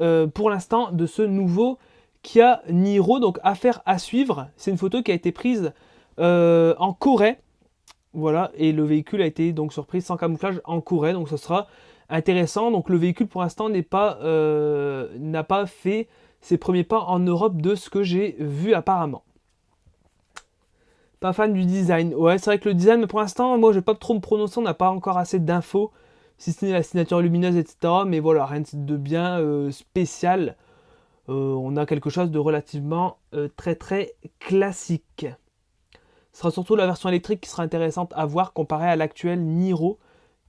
euh, 0.00 0.26
pour 0.26 0.50
l'instant 0.50 0.90
de 0.90 1.06
ce 1.06 1.22
nouveau 1.22 1.78
Kia 2.22 2.62
Niro. 2.70 3.20
Donc 3.20 3.38
affaire 3.42 3.82
à 3.86 3.98
suivre. 3.98 4.48
C'est 4.56 4.70
une 4.70 4.78
photo 4.78 5.02
qui 5.02 5.10
a 5.10 5.14
été 5.14 5.32
prise 5.32 5.72
euh, 6.18 6.74
en 6.78 6.92
Corée. 6.92 7.38
Voilà, 8.14 8.50
et 8.56 8.72
le 8.72 8.84
véhicule 8.84 9.22
a 9.22 9.26
été 9.26 9.52
donc 9.52 9.72
surprise 9.72 10.04
sans 10.04 10.18
camouflage 10.18 10.60
en 10.64 10.82
Corée, 10.82 11.14
donc 11.14 11.30
ce 11.30 11.38
sera 11.38 11.66
intéressant. 12.10 12.70
Donc 12.70 12.90
le 12.90 12.98
véhicule 12.98 13.26
pour 13.26 13.40
l'instant 13.40 13.70
n'est 13.70 13.82
pas 13.82 14.18
euh, 14.22 15.08
n'a 15.18 15.44
pas 15.44 15.64
fait 15.66 16.08
ses 16.42 16.58
premiers 16.58 16.84
pas 16.84 17.00
en 17.00 17.20
Europe 17.20 17.62
de 17.62 17.74
ce 17.74 17.88
que 17.88 18.02
j'ai 18.02 18.36
vu 18.38 18.74
apparemment. 18.74 19.22
Pas 21.20 21.32
fan 21.32 21.52
du 21.54 21.64
design. 21.64 22.14
Ouais, 22.14 22.36
c'est 22.36 22.46
vrai 22.46 22.58
que 22.58 22.68
le 22.68 22.74
design, 22.74 23.00
mais 23.00 23.06
pour 23.06 23.20
l'instant, 23.20 23.56
moi 23.56 23.72
je 23.72 23.78
vais 23.78 23.84
pas 23.84 23.94
trop 23.94 24.12
me 24.12 24.20
prononcer, 24.20 24.58
on 24.58 24.62
n'a 24.62 24.74
pas 24.74 24.90
encore 24.90 25.18
assez 25.18 25.38
d'infos, 25.38 25.92
si 26.42 26.52
ce 26.52 26.64
n'est 26.64 26.72
la 26.72 26.82
signature 26.82 27.20
lumineuse, 27.20 27.56
etc. 27.56 28.04
Mais 28.06 28.20
voilà, 28.20 28.46
rien 28.46 28.62
de 28.72 28.96
bien 28.96 29.38
euh, 29.38 29.70
spécial. 29.70 30.56
Euh, 31.28 31.54
on 31.54 31.76
a 31.76 31.86
quelque 31.86 32.10
chose 32.10 32.30
de 32.30 32.38
relativement 32.38 33.18
très 33.56 33.76
très 33.76 34.14
classique. 34.40 35.26
Ce 36.32 36.40
sera 36.40 36.50
surtout 36.50 36.76
la 36.76 36.86
version 36.86 37.08
électrique 37.08 37.42
qui 37.42 37.50
sera 37.50 37.62
intéressante 37.62 38.12
à 38.16 38.24
voir 38.24 38.52
comparée 38.52 38.88
à 38.88 38.96
l'actuel 38.96 39.42
Niro 39.42 39.98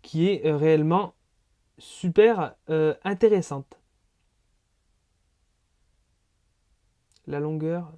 qui 0.04 0.28
est 0.28 0.46
euh, 0.46 0.56
réellement 0.56 1.16
super 1.80 2.56
euh, 2.70 2.94
intéressante. 3.04 3.80
La 7.26 7.40
longueur 7.40 7.92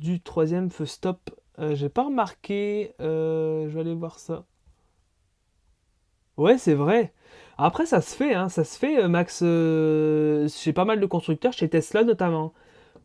du 0.00 0.20
troisième 0.20 0.70
feu 0.70 0.86
stop. 0.86 1.30
Euh, 1.58 1.74
j'ai 1.74 1.88
pas 1.88 2.04
remarqué. 2.04 2.94
je 2.98 3.68
vais 3.68 3.80
aller 3.80 3.94
voir 3.94 4.18
ça. 4.18 4.44
Ouais, 6.36 6.58
c'est 6.58 6.74
vrai. 6.74 7.12
Après, 7.58 7.86
ça 7.86 8.00
se 8.00 8.14
fait, 8.16 8.34
hein, 8.34 8.48
ça 8.48 8.64
se 8.64 8.78
fait, 8.78 9.06
Max, 9.08 9.40
chez 9.40 10.72
pas 10.72 10.84
mal 10.84 11.00
de 11.00 11.06
constructeurs, 11.06 11.52
chez 11.52 11.68
Tesla 11.68 12.02
notamment, 12.04 12.52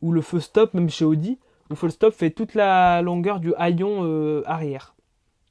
ou 0.01 0.11
le 0.11 0.21
feu 0.21 0.39
stop, 0.39 0.73
même 0.73 0.89
chez 0.89 1.05
Audi, 1.05 1.37
le 1.69 1.75
full 1.75 1.91
stop 1.91 2.13
fait 2.13 2.31
toute 2.31 2.55
la 2.55 3.01
longueur 3.01 3.39
du 3.39 3.53
haillon 3.55 3.99
euh, 4.03 4.41
arrière. 4.47 4.95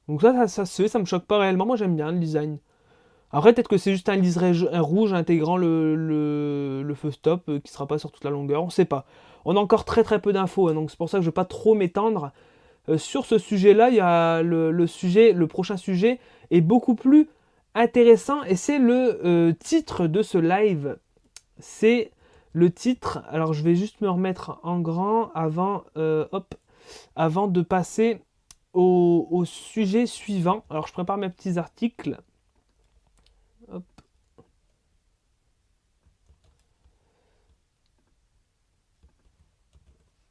Donc 0.09 0.23
ça, 0.23 0.49
ça, 0.49 0.67
se 0.67 0.83
fait, 0.83 0.89
ça 0.89 0.99
me 0.99 1.05
choque 1.05 1.27
pas 1.27 1.39
réellement. 1.39 1.65
Moi, 1.65 1.77
j'aime 1.77 1.95
bien 1.95 2.11
le 2.11 2.19
design. 2.19 2.59
Après, 3.31 3.53
peut-être 3.53 3.69
que 3.69 3.77
c'est 3.77 3.93
juste 3.93 4.09
un 4.09 4.17
liseré 4.17 4.53
rouge 4.81 5.13
intégrant 5.13 5.57
le, 5.57 5.95
le, 6.83 6.95
feu 6.95 7.11
stop 7.11 7.45
qui 7.45 7.53
euh, 7.53 7.61
sera 7.67 7.87
pas 7.87 7.99
sur 7.99 8.11
toute 8.11 8.25
la 8.25 8.31
longueur. 8.31 8.65
On 8.65 8.71
sait 8.71 8.87
pas. 8.87 9.05
On 9.45 9.57
a 9.57 9.61
encore 9.61 9.85
très 9.85 10.03
très 10.03 10.21
peu 10.21 10.33
d'infos, 10.33 10.69
hein, 10.69 10.75
donc 10.75 10.91
c'est 10.91 10.97
pour 10.97 11.09
ça 11.09 11.19
que 11.19 11.23
je 11.23 11.29
vais 11.29 11.35
pas 11.35 11.45
trop 11.45 11.75
m'étendre. 11.75 12.33
Euh, 12.89 12.99
sur 12.99 13.27
ce 13.27 13.39
sujet-là, 13.39 13.91
il 13.91 13.97
y 13.97 14.01
a 14.01 14.43
le, 14.43 14.87
sujet, 14.87 15.33
le 15.33 15.47
prochain 15.47 15.77
sujet 15.77 16.19
est 16.51 16.63
beaucoup 16.63 16.95
plus 16.95 17.29
intéressant 17.79 18.43
et 18.45 18.57
c'est 18.57 18.79
le 18.79 19.53
titre 19.59 20.07
de 20.07 20.23
ce 20.23 20.39
live. 20.39 20.99
C'est 21.59 22.13
le 22.53 22.71
titre, 22.71 23.23
alors 23.29 23.53
je 23.53 23.63
vais 23.63 23.75
juste 23.75 24.01
me 24.01 24.09
remettre 24.09 24.59
en 24.63 24.81
grand 24.81 25.31
avant, 25.33 25.85
euh, 25.97 26.27
hop, 26.33 26.55
avant 27.15 27.47
de 27.47 27.63
passer 27.63 28.21
au, 28.73 29.43
sujet 29.45 30.07
suivant. 30.07 30.65
Alors 30.71 30.87
je 30.87 30.93
prépare 30.93 31.17
mes 31.17 31.29
petits 31.29 31.59
articles. 31.59 32.21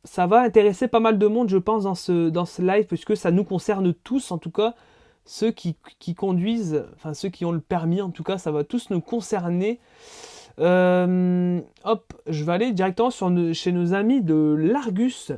Ça 0.03 0.25
va 0.25 0.41
intéresser 0.41 0.87
pas 0.87 1.01
mal 1.01 1.19
de 1.19 1.27
monde, 1.27 1.49
je 1.49 1.57
pense, 1.57 1.83
dans 1.83 1.95
ce, 1.95 2.29
dans 2.29 2.45
ce 2.45 2.61
live, 2.61 2.85
puisque 2.85 3.17
ça 3.17 3.29
nous 3.29 3.43
concerne 3.43 3.93
tous, 3.93 4.31
en 4.31 4.37
tout 4.37 4.51
cas, 4.51 4.73
ceux 5.27 5.51
qui, 5.51 5.75
qui 5.99 6.15
conduisent, 6.15 6.85
enfin 6.95 7.13
ceux 7.13 7.29
qui 7.29 7.45
ont 7.45 7.51
le 7.51 7.59
permis, 7.59 8.01
en 8.01 8.09
tout 8.09 8.23
cas, 8.23 8.37
ça 8.37 8.49
va 8.49 8.63
tous 8.63 8.89
nous 8.89 9.01
concerner. 9.01 9.79
Euh, 10.59 11.61
hop, 11.83 12.13
je 12.25 12.43
vais 12.43 12.53
aller 12.53 12.71
directement 12.71 13.11
sur 13.11 13.29
chez 13.53 13.71
nos 13.73 13.93
amis 13.93 14.21
de 14.21 14.55
l'Argus. 14.57 15.33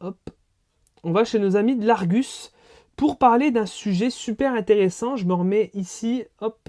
Hop, 0.00 0.18
on 1.04 1.12
va 1.12 1.24
chez 1.24 1.38
nos 1.38 1.56
amis 1.56 1.76
de 1.76 1.86
l'Argus 1.86 2.52
pour 2.96 3.16
parler 3.16 3.52
d'un 3.52 3.64
sujet 3.64 4.10
super 4.10 4.52
intéressant. 4.54 5.16
Je 5.16 5.24
me 5.24 5.32
remets 5.32 5.70
ici, 5.72 6.24
hop. 6.40 6.68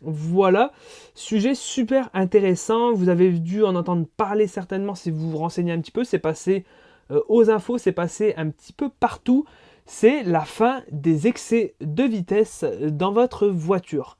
Voilà, 0.00 0.70
sujet 1.16 1.56
super 1.56 2.08
intéressant. 2.14 2.92
Vous 2.92 3.08
avez 3.08 3.32
dû 3.32 3.64
en 3.64 3.74
entendre 3.74 4.06
parler 4.16 4.46
certainement 4.46 4.94
si 4.94 5.10
vous 5.10 5.32
vous 5.32 5.38
renseignez 5.38 5.72
un 5.72 5.80
petit 5.80 5.90
peu. 5.90 6.04
C'est 6.04 6.20
passé 6.20 6.64
euh, 7.10 7.20
aux 7.28 7.50
infos, 7.50 7.78
c'est 7.78 7.90
passé 7.90 8.34
un 8.36 8.48
petit 8.50 8.72
peu 8.72 8.88
partout. 8.88 9.44
C'est 9.90 10.22
la 10.22 10.42
fin 10.42 10.82
des 10.92 11.28
excès 11.28 11.74
de 11.80 12.04
vitesse 12.04 12.62
dans 12.82 13.10
votre 13.10 13.48
voiture. 13.48 14.18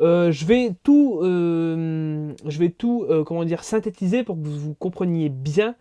Euh, 0.00 0.30
je 0.30 0.46
vais 0.46 0.76
tout, 0.84 1.18
euh, 1.22 2.32
euh, 2.46 3.24
comment 3.24 3.44
dire, 3.44 3.64
synthétiser 3.64 4.22
pour 4.22 4.36
que 4.36 4.46
vous 4.46 4.74
compreniez 4.74 5.28
bien. 5.28 5.74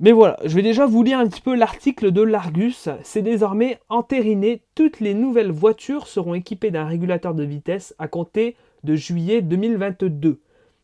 Mais 0.00 0.12
voilà, 0.12 0.38
je 0.44 0.54
vais 0.54 0.62
déjà 0.62 0.84
vous 0.84 1.02
lire 1.02 1.18
un 1.18 1.26
petit 1.26 1.40
peu 1.40 1.54
l'article 1.54 2.12
de 2.12 2.20
l'Argus. 2.20 2.90
C'est 3.04 3.22
désormais 3.22 3.80
entériné, 3.88 4.60
toutes 4.74 5.00
les 5.00 5.14
nouvelles 5.14 5.50
voitures 5.50 6.08
seront 6.08 6.34
équipées 6.34 6.70
d'un 6.70 6.84
régulateur 6.84 7.32
de 7.32 7.42
vitesse 7.42 7.94
à 7.98 8.06
compter 8.06 8.54
de 8.84 8.96
juillet 8.96 9.40
2022. 9.40 10.42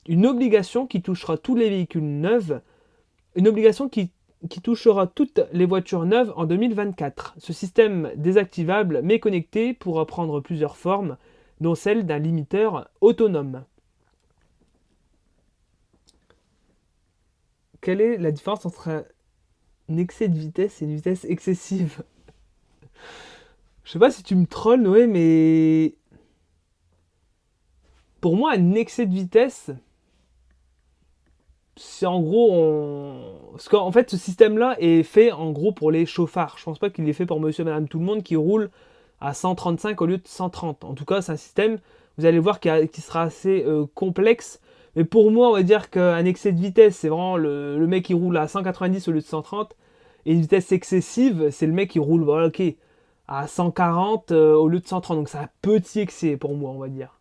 Une 0.08 0.24
obligation 0.24 0.86
qui 0.86 1.02
touchera 1.02 1.36
tous 1.36 1.54
les 1.54 1.68
véhicules 1.68 2.02
neufs, 2.02 2.52
une 3.36 3.46
obligation 3.46 3.90
qui, 3.90 4.10
qui 4.48 4.60
touchera 4.60 5.06
toutes 5.06 5.40
les 5.52 5.66
voitures 5.66 6.04
neuves 6.04 6.32
en 6.36 6.44
2024. 6.44 7.34
Ce 7.38 7.52
système 7.52 8.10
désactivable 8.16 9.00
mais 9.02 9.18
connecté 9.20 9.74
pourra 9.74 10.06
prendre 10.06 10.40
plusieurs 10.40 10.76
formes 10.76 11.16
dont 11.60 11.74
celle 11.74 12.06
d'un 12.06 12.18
limiteur 12.18 12.88
autonome. 13.00 13.64
Quelle 17.80 18.00
est 18.00 18.16
la 18.16 18.32
différence 18.32 18.64
entre 18.64 19.04
un 19.88 19.96
excès 19.96 20.28
de 20.28 20.38
vitesse 20.38 20.80
et 20.80 20.86
une 20.86 20.96
vitesse 20.96 21.24
excessive? 21.26 22.02
Je 23.84 23.92
sais 23.92 23.98
pas 23.98 24.10
si 24.10 24.22
tu 24.22 24.34
me 24.34 24.46
trolls, 24.46 24.80
Noé, 24.80 25.06
mais 25.06 25.94
pour 28.22 28.36
moi, 28.36 28.52
un 28.52 28.72
excès 28.72 29.04
de 29.04 29.12
vitesse, 29.12 29.70
c'est 31.76 32.06
en 32.06 32.22
gros, 32.22 32.50
on... 32.54 33.43
parce 33.54 33.68
qu'en 33.68 33.92
fait, 33.92 34.10
ce 34.10 34.16
système-là 34.16 34.74
est 34.80 35.04
fait 35.04 35.30
en 35.30 35.52
gros 35.52 35.70
pour 35.70 35.92
les 35.92 36.06
chauffards. 36.06 36.56
Je 36.58 36.64
pense 36.64 36.80
pas 36.80 36.90
qu'il 36.90 37.08
est 37.08 37.12
fait 37.12 37.24
pour 37.24 37.38
Monsieur, 37.38 37.62
et 37.62 37.64
Madame, 37.64 37.86
tout 37.86 38.00
le 38.00 38.04
monde 38.04 38.24
qui 38.24 38.34
roule 38.34 38.68
à 39.20 39.32
135 39.32 40.02
au 40.02 40.06
lieu 40.06 40.16
de 40.18 40.26
130. 40.26 40.82
En 40.82 40.94
tout 40.94 41.04
cas, 41.04 41.22
c'est 41.22 41.30
un 41.30 41.36
système, 41.36 41.78
vous 42.18 42.26
allez 42.26 42.40
voir, 42.40 42.58
qui, 42.58 42.68
sera 43.00 43.22
assez 43.22 43.62
euh, 43.64 43.86
complexe. 43.94 44.60
Mais 44.96 45.04
pour 45.04 45.30
moi, 45.30 45.50
on 45.50 45.52
va 45.52 45.62
dire 45.62 45.90
qu'un 45.90 46.24
excès 46.24 46.50
de 46.50 46.60
vitesse, 46.60 46.96
c'est 46.96 47.08
vraiment 47.08 47.36
le, 47.36 47.86
mec 47.86 48.06
qui 48.06 48.14
roule 48.14 48.36
à 48.36 48.48
190 48.48 49.06
au 49.06 49.12
lieu 49.12 49.20
de 49.20 49.24
130. 49.24 49.76
Et 50.26 50.32
une 50.32 50.40
vitesse 50.40 50.72
excessive, 50.72 51.50
c'est 51.52 51.66
le 51.66 51.72
mec 51.72 51.90
qui 51.90 52.00
roule 52.00 52.28
à 53.28 53.46
140 53.46 54.32
euh, 54.32 54.54
au 54.54 54.66
lieu 54.66 54.80
de 54.80 54.86
130. 54.86 55.16
Donc 55.16 55.28
c'est 55.28 55.38
un 55.38 55.48
petit 55.62 56.00
excès 56.00 56.36
pour 56.36 56.56
moi, 56.56 56.70
on 56.70 56.78
va 56.80 56.88
dire. 56.88 57.20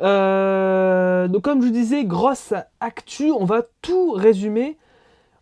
Euh, 0.00 1.28
donc 1.28 1.42
comme 1.42 1.60
je 1.60 1.66
vous 1.68 1.72
disais, 1.72 2.04
grosse 2.04 2.54
actu, 2.80 3.30
on 3.30 3.44
va 3.44 3.62
tout 3.82 4.10
résumer 4.10 4.76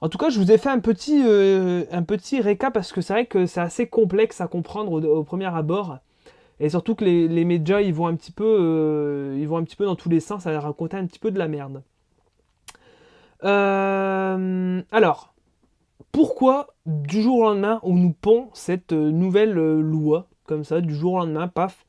en 0.01 0.09
tout 0.09 0.19
cas, 0.19 0.29
je 0.29 0.39
vous 0.39 0.53
ai 0.53 0.59
fait 0.59 0.69
un 0.69 0.81
petit, 0.81 1.23
euh, 1.25 1.85
petit 2.03 2.41
récap 2.41 2.73
parce 2.73 2.93
que 2.93 3.01
c'est 3.01 3.13
vrai 3.15 3.27
que 3.27 3.47
c'est 3.47 3.61
assez 3.61 3.87
complexe 3.87 4.41
à 4.41 4.47
comprendre 4.47 4.93
au, 4.93 5.25
premier 5.25 5.47
abord. 5.47 5.99
Et 6.61 6.69
surtout 6.69 6.95
que 6.95 7.05
les, 7.05 7.45
médias, 7.45 7.81
ils 7.81 7.95
vont, 7.95 8.07
un 8.07 8.15
petit 8.15 8.33
peu, 8.33 8.45
euh, 8.45 9.37
ils 9.39 9.49
vont 9.49 9.57
un 9.59 9.65
petit 9.65 9.77
peu 9.77 9.85
dans 9.85 9.97
tous 9.97 10.09
les 10.09 10.21
sens, 10.21 10.45
va 10.45 10.61
raconter 10.61 10.97
un 10.97 11.07
petit 11.07 11.19
peu 11.19 11.31
de 11.31 11.39
la 11.39 11.49
merde. 11.49 11.83
Euh, 13.45 14.83
alors, 14.91 15.35
pourquoi 16.13 16.69
du 16.87 17.23
jour 17.23 17.39
au 17.39 17.43
lendemain 17.45 17.81
on 17.83 17.95
nous 17.95 18.13
pond 18.13 18.49
cette 18.55 18.93
nouvelle 18.93 19.53
loi, 19.53 20.29
comme 20.45 20.65
ça, 20.65 20.81
du 20.81 20.95
jour 20.95 21.15
au 21.15 21.19
lendemain, 21.19 21.49
paf? 21.49 21.85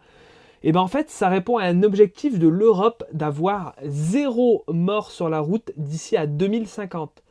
Et 0.64 0.70
eh 0.70 0.72
bien 0.72 0.82
en 0.82 0.88
fait, 0.88 1.10
ça 1.10 1.30
répond 1.30 1.58
à 1.58 1.66
un 1.66 1.84
objectif 1.84 2.40
de 2.40 2.48
l'Europe 2.48 3.04
d'avoir 3.14 3.76
zéro 3.84 4.66
mort 4.68 5.12
sur 5.12 5.30
la 5.30 5.40
route 5.40 5.72
d'ici 5.78 6.18
à 6.18 6.26
2050. 6.26 7.24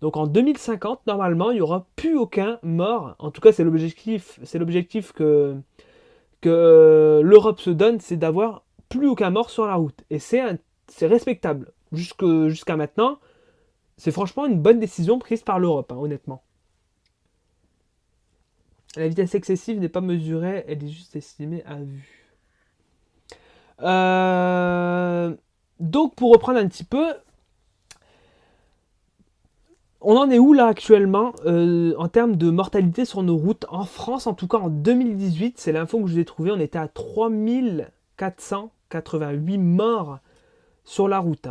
Donc 0.00 0.16
en 0.16 0.26
2050, 0.26 1.06
normalement, 1.06 1.50
il 1.50 1.54
n'y 1.54 1.60
aura 1.60 1.86
plus 1.96 2.16
aucun 2.16 2.58
mort. 2.62 3.16
En 3.18 3.30
tout 3.30 3.40
cas, 3.40 3.52
c'est 3.52 3.64
l'objectif, 3.64 4.38
c'est 4.42 4.58
l'objectif 4.58 5.12
que, 5.12 5.56
que 6.40 7.20
l'Europe 7.22 7.60
se 7.60 7.70
donne, 7.70 8.00
c'est 8.00 8.16
d'avoir 8.16 8.64
plus 8.88 9.08
aucun 9.08 9.30
mort 9.30 9.50
sur 9.50 9.66
la 9.66 9.74
route. 9.74 10.04
Et 10.10 10.18
c'est, 10.18 10.42
respectable. 11.02 11.72
jusqu'à 11.92 12.76
maintenant, 12.76 13.18
c'est 13.96 14.12
franchement 14.12 14.46
une 14.46 14.60
bonne 14.60 14.80
décision 14.80 15.18
prise 15.18 15.42
par 15.42 15.58
l'Europe, 15.58 15.92
hein, 15.92 15.96
honnêtement. 15.96 16.42
La 18.96 19.08
vitesse 19.08 19.34
excessive 19.34 19.80
n'est 19.80 19.88
pas 19.88 20.00
mesurée, 20.00 20.64
elle 20.68 20.84
est 20.84 20.88
juste 20.88 21.16
estimée 21.16 21.64
à 21.64 21.76
vue. 21.76 22.30
donc 25.80 26.14
pour 26.14 26.32
reprendre 26.32 26.58
un 26.58 26.68
petit 26.68 26.84
peu, 26.84 27.06
on 30.04 30.16
en 30.16 30.30
est 30.30 30.38
où 30.38 30.52
là 30.52 30.66
actuellement 30.66 31.32
en 31.44 32.08
termes 32.08 32.36
de 32.36 32.50
mortalité 32.50 33.04
sur 33.04 33.22
nos 33.22 33.36
routes 33.36 33.66
En 33.68 33.84
France, 33.84 34.26
en 34.26 34.34
tout 34.34 34.48
cas 34.48 34.58
en 34.58 34.68
2018, 34.68 35.58
c'est 35.58 35.72
l'info 35.72 36.00
que 36.00 36.06
je 36.06 36.12
vous 36.12 36.18
ai 36.18 36.24
trouvé, 36.24 36.50
on 36.50 36.60
était 36.60 36.78
à 36.78 36.88
3488 36.88 39.58
morts 39.58 40.18
sur 40.84 41.08
la 41.08 41.18
route. 41.18 41.48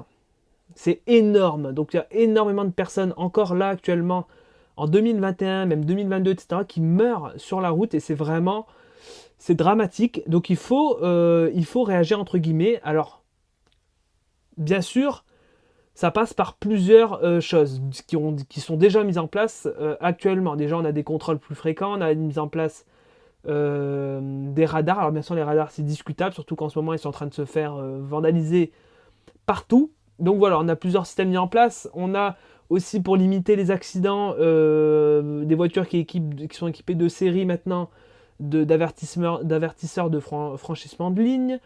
C'est 0.76 1.02
énorme. 1.08 1.74
Donc 1.74 1.94
il 1.94 1.98
y 1.98 2.00
a 2.00 2.08
énormément 2.12 2.66
de 2.66 2.72
personnes 2.72 3.14
encore 3.18 3.56
là 3.56 3.70
actuellement 3.70 4.28
en 4.76 4.88
2021, 4.88 5.66
même 5.66 5.86
2022, 5.86 6.32
etc., 6.32 6.62
qui 6.68 6.82
meurent 6.82 7.34
sur 7.38 7.62
la 7.62 7.70
route 7.70 7.94
et 7.94 8.00
c'est 8.00 8.16
vraiment, 8.16 8.66
c'est 9.38 9.56
dramatique. 9.56 10.24
Donc 10.28 10.50
il 10.50 10.56
faut, 10.56 10.98
euh, 11.04 11.52
il 11.54 11.66
faut 11.66 11.84
réagir 11.84 12.20
entre 12.20 12.38
guillemets. 12.38 12.80
Alors, 12.84 13.24
bien 14.58 14.82
sûr, 14.82 15.26
ça 15.94 16.12
passe 16.12 16.34
par 16.34 16.56
plusieurs 16.56 17.24
euh, 17.24 17.40
choses 17.40 17.82
qui, 18.08 18.18
ont, 18.18 18.36
qui 18.50 18.62
sont 18.62 18.78
déjà 18.78 19.04
mises 19.04 19.18
en 19.18 19.28
place 19.28 19.68
euh, 19.80 19.96
actuellement. 20.00 20.56
Déjà, 20.56 20.78
on 20.78 20.86
a 20.86 20.92
des 20.92 21.04
contrôles 21.04 21.40
plus 21.40 21.56
fréquents, 21.56 21.98
on 21.98 22.02
a 22.02 22.14
mis 22.14 22.40
en 22.40 22.48
place 22.48 22.86
des 23.46 24.66
radars. 24.66 25.00
Alors 25.00 25.12
bien 25.12 25.22
sûr, 25.22 25.36
les 25.36 25.44
radars, 25.44 25.70
c'est 25.70 25.84
discutable, 25.84 26.34
surtout 26.34 26.56
qu'en 26.56 26.70
ce 26.70 26.80
moment, 26.80 26.94
ils 26.94 27.00
sont 27.00 27.10
en 27.10 27.12
train 27.14 27.28
de 27.28 27.34
se 27.34 27.44
faire 27.44 27.76
vandaliser 27.76 28.72
partout. 29.46 29.92
Donc 30.20 30.38
voilà, 30.38 30.58
on 30.60 30.68
a 30.70 30.78
plusieurs 30.78 31.06
systèmes 31.06 31.28
mis 31.28 31.38
en 31.38 31.50
place. 31.50 31.90
On 31.94 32.16
a 32.16 32.38
aussi 32.70 33.02
pour 33.02 33.18
limiter 33.18 33.56
les 33.56 33.72
accidents 33.72 34.36
euh, 34.40 35.46
des 35.46 35.56
voitures 35.56 35.88
qui, 35.88 36.06
qui, 36.06 36.22
sont 36.52 36.68
équipées 36.68 36.96
de 36.96 37.08
série 37.08 37.46
maintenant 37.46 37.90
d'avertisseurs 38.40 40.10
de, 40.10 40.20
franchissement 40.20 41.12
de 41.12 41.22
ligne, 41.22 41.60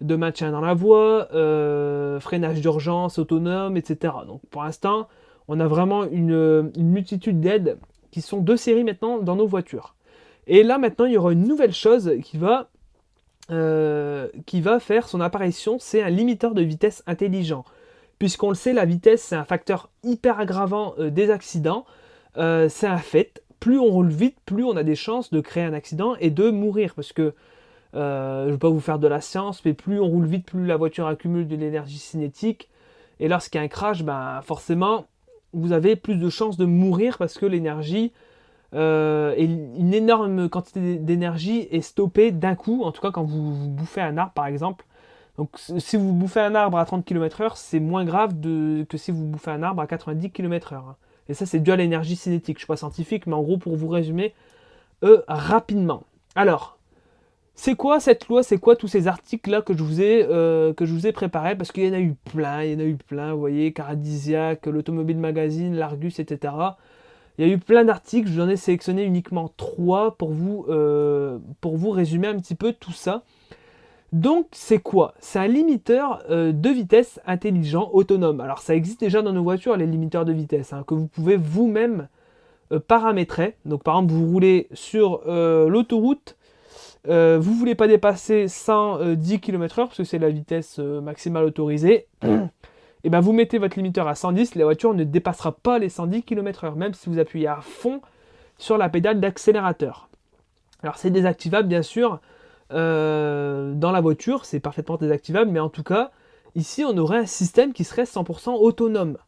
de 0.00 0.16
maintien 0.16 0.50
dans 0.50 0.60
la 0.60 0.74
voie, 0.74 1.28
euh, 1.34 2.20
freinage 2.20 2.60
d'urgence 2.60 3.18
autonome, 3.18 3.76
etc. 3.76 4.14
Donc 4.26 4.40
pour 4.50 4.62
l'instant, 4.62 5.08
on 5.48 5.60
a 5.60 5.66
vraiment 5.66 6.04
une, 6.04 6.72
multitude 6.76 7.40
d'aides 7.40 7.78
qui 8.10 8.20
sont 8.20 8.40
de 8.40 8.56
série 8.56 8.84
maintenant 8.84 9.18
dans 9.18 9.36
nos 9.36 9.46
voitures. 9.46 9.94
Et 10.46 10.62
là 10.62 10.78
maintenant, 10.78 11.04
il 11.06 11.12
y 11.12 11.16
aura 11.16 11.32
une 11.32 11.46
nouvelle 11.46 11.72
chose 11.72 12.12
qui 12.22 12.38
va, 12.38 12.68
euh, 13.50 14.28
faire 14.80 15.08
son 15.08 15.20
apparition, 15.20 15.76
c'est 15.78 16.02
un 16.02 16.10
limiteur 16.10 16.54
de 16.54 16.62
vitesse 16.62 17.02
intelligent 17.06 17.64
puisqu'on 18.18 18.48
le 18.48 18.54
sait, 18.54 18.72
la 18.72 18.84
vitesse, 18.84 19.22
c'est 19.22 19.36
un 19.36 19.44
facteur 19.44 19.90
hyper 20.04 20.38
aggravant 20.38 20.94
euh, 20.98 21.10
des 21.10 21.30
accidents. 21.30 21.84
C'est 22.36 22.86
un 22.86 22.98
fait. 22.98 23.43
Plus 23.64 23.78
on 23.78 23.86
roule 23.86 24.10
vite, 24.10 24.36
plus 24.44 24.62
on 24.62 24.76
a 24.76 24.82
des 24.82 24.94
chances 24.94 25.30
de 25.30 25.40
créer 25.40 25.64
un 25.64 25.72
accident 25.72 26.16
et 26.20 26.28
de 26.28 26.50
mourir. 26.50 26.94
Parce 26.94 27.14
que, 27.14 27.32
euh, 27.94 28.42
je 28.42 28.48
ne 28.48 28.52
vais 28.52 28.58
pas 28.58 28.68
vous 28.68 28.78
faire 28.78 28.98
de 28.98 29.08
la 29.08 29.22
science, 29.22 29.64
mais 29.64 29.72
plus 29.72 29.98
on 29.98 30.06
roule 30.06 30.26
vite, 30.26 30.44
plus 30.44 30.66
la 30.66 30.76
voiture 30.76 31.06
accumule 31.06 31.48
de 31.48 31.56
l'énergie 31.56 31.96
cinétique. 31.96 32.68
Et 33.20 33.26
lorsqu'il 33.26 33.58
y 33.58 33.62
a 33.62 33.64
un 33.64 33.68
crash, 33.68 34.02
ben, 34.02 34.42
forcément, 34.42 35.06
vous 35.54 35.72
avez 35.72 35.96
plus 35.96 36.16
de 36.16 36.28
chances 36.28 36.58
de 36.58 36.66
mourir 36.66 37.16
parce 37.16 37.38
que 37.38 37.46
l'énergie, 37.46 38.12
une 38.74 39.94
énorme 39.94 40.50
quantité 40.50 40.96
d'énergie 40.96 41.66
est 41.70 41.80
stoppée 41.80 42.32
d'un 42.32 42.56
coup. 42.56 42.82
En 42.84 42.92
tout 42.92 43.00
cas, 43.00 43.12
quand 43.12 43.24
vous 43.24 43.70
bouffez 43.70 44.02
un 44.02 44.18
arbre, 44.18 44.34
par 44.34 44.44
exemple, 44.44 44.84
donc 45.38 45.48
si 45.56 45.96
vous 45.96 46.12
bouffez 46.12 46.40
un 46.40 46.54
arbre 46.54 46.76
à 46.76 46.84
30 46.84 47.02
km/h, 47.02 47.52
c'est 47.54 47.80
moins 47.80 48.04
grave 48.04 48.34
que 48.42 48.98
si 48.98 49.10
vous 49.10 49.24
bouffez 49.24 49.52
un 49.52 49.62
arbre 49.62 49.80
à 49.80 49.86
90 49.86 50.32
km/h. 50.32 50.96
Et 51.28 51.34
ça, 51.34 51.46
c'est 51.46 51.60
dû 51.60 51.72
à 51.72 51.76
l'énergie 51.76 52.16
cinétique. 52.16 52.58
Je 52.58 52.58
ne 52.58 52.64
suis 52.64 52.66
pas 52.66 52.76
scientifique, 52.76 53.26
mais 53.26 53.34
en 53.34 53.42
gros, 53.42 53.58
pour 53.58 53.76
vous 53.76 53.88
résumer 53.88 54.34
euh, 55.02 55.22
rapidement. 55.28 56.04
Alors, 56.34 56.78
c'est 57.54 57.76
quoi 57.76 58.00
cette 58.00 58.26
loi? 58.28 58.42
C'est 58.42 58.58
quoi 58.58 58.74
tous 58.74 58.88
ces 58.88 59.06
articles-là 59.06 59.62
que, 59.62 59.76
je 59.76 59.82
vous 59.82 60.00
ai, 60.00 60.26
euh, 60.28 60.72
que 60.72 60.84
je 60.86 60.92
vous 60.92 61.06
ai 61.06 61.12
préparés? 61.12 61.56
Parce 61.56 61.70
qu'il 61.72 61.84
y 61.84 61.88
en 61.88 61.92
a 61.92 62.00
eu 62.00 62.14
plein, 62.32 62.64
il 62.64 62.72
y 62.72 62.76
en 62.76 62.80
a 62.80 62.84
eu 62.84 62.96
plein, 62.96 63.32
vous 63.32 63.38
voyez, 63.38 63.72
Caradisiac, 63.72 64.66
l'Automobile 64.66 65.18
Magazine, 65.18 65.76
l'Argus, 65.76 66.18
etc. 66.18 66.52
Il 67.38 67.46
y 67.46 67.50
a 67.50 67.52
eu 67.52 67.58
plein 67.58 67.84
d'articles, 67.84 68.28
je 68.28 68.34
vous 68.34 68.40
en 68.40 68.48
ai 68.48 68.56
sélectionné 68.56 69.04
uniquement 69.04 69.52
trois 69.56 70.16
pour 70.16 70.30
vous, 70.30 70.66
euh, 70.68 71.38
pour 71.60 71.76
vous 71.76 71.90
résumer 71.90 72.28
un 72.28 72.38
petit 72.38 72.54
peu 72.54 72.72
tout 72.72 72.92
ça. 72.92 73.22
Donc 74.14 74.46
c'est 74.52 74.78
quoi? 74.78 75.12
C'est 75.18 75.40
un 75.40 75.48
limiteur 75.48 76.22
euh, 76.30 76.52
de 76.52 76.70
vitesse 76.70 77.20
intelligent 77.26 77.90
autonome. 77.92 78.40
Alors 78.40 78.60
ça 78.60 78.76
existe 78.76 79.00
déjà 79.00 79.22
dans 79.22 79.32
nos 79.32 79.42
voitures, 79.42 79.76
les 79.76 79.86
limiteurs 79.86 80.24
de 80.24 80.32
vitesse, 80.32 80.72
hein, 80.72 80.84
que 80.86 80.94
vous 80.94 81.08
pouvez 81.08 81.36
vous-même 81.36 82.06
euh, 82.70 82.78
paramétrer. 82.78 83.56
Donc 83.64 83.82
par 83.82 83.96
exemple, 83.96 84.12
vous 84.12 84.30
roulez 84.30 84.68
sur 84.72 85.22
euh, 85.26 85.68
l'autoroute, 85.68 86.36
vous 87.06 87.10
ne 87.12 87.38
voulez 87.38 87.74
pas 87.74 87.88
dépasser 87.88 88.46
110 88.46 89.40
km/h, 89.40 89.86
parce 89.86 89.96
que 89.96 90.04
c'est 90.04 90.20
la 90.20 90.30
vitesse 90.30 90.78
maximale 90.78 91.44
autorisée. 91.44 92.06
Et 93.02 93.10
bien 93.10 93.20
vous 93.20 93.32
mettez 93.32 93.58
votre 93.58 93.76
limiteur 93.76 94.06
à 94.06 94.14
110, 94.14 94.54
la 94.54 94.64
voiture 94.64 94.94
ne 94.94 95.02
dépassera 95.02 95.52
pas 95.52 95.80
les 95.80 95.88
110 95.88 96.22
km/h, 96.22 96.76
même 96.76 96.94
si 96.94 97.10
vous 97.10 97.18
appuyez 97.18 97.48
à 97.48 97.58
fond 97.60 98.00
sur 98.58 98.78
la 98.78 98.88
pédale 98.88 99.20
d'accélérateur. 99.20 100.08
Alors 100.84 100.96
c'est 100.98 101.10
désactivable 101.10 101.66
bien 101.66 101.82
sûr, 101.82 102.20
euh, 102.72 103.74
dans 103.74 103.92
la 103.92 104.00
voiture, 104.00 104.44
c'est 104.44 104.60
parfaitement 104.60 104.96
désactivable, 104.96 105.50
mais 105.50 105.60
en 105.60 105.68
tout 105.68 105.82
cas, 105.82 106.10
ici, 106.54 106.84
on 106.84 106.96
aurait 106.96 107.18
un 107.18 107.26
système 107.26 107.72
qui 107.72 107.84
serait 107.84 108.04
100% 108.04 108.50
autonome. 108.50 109.18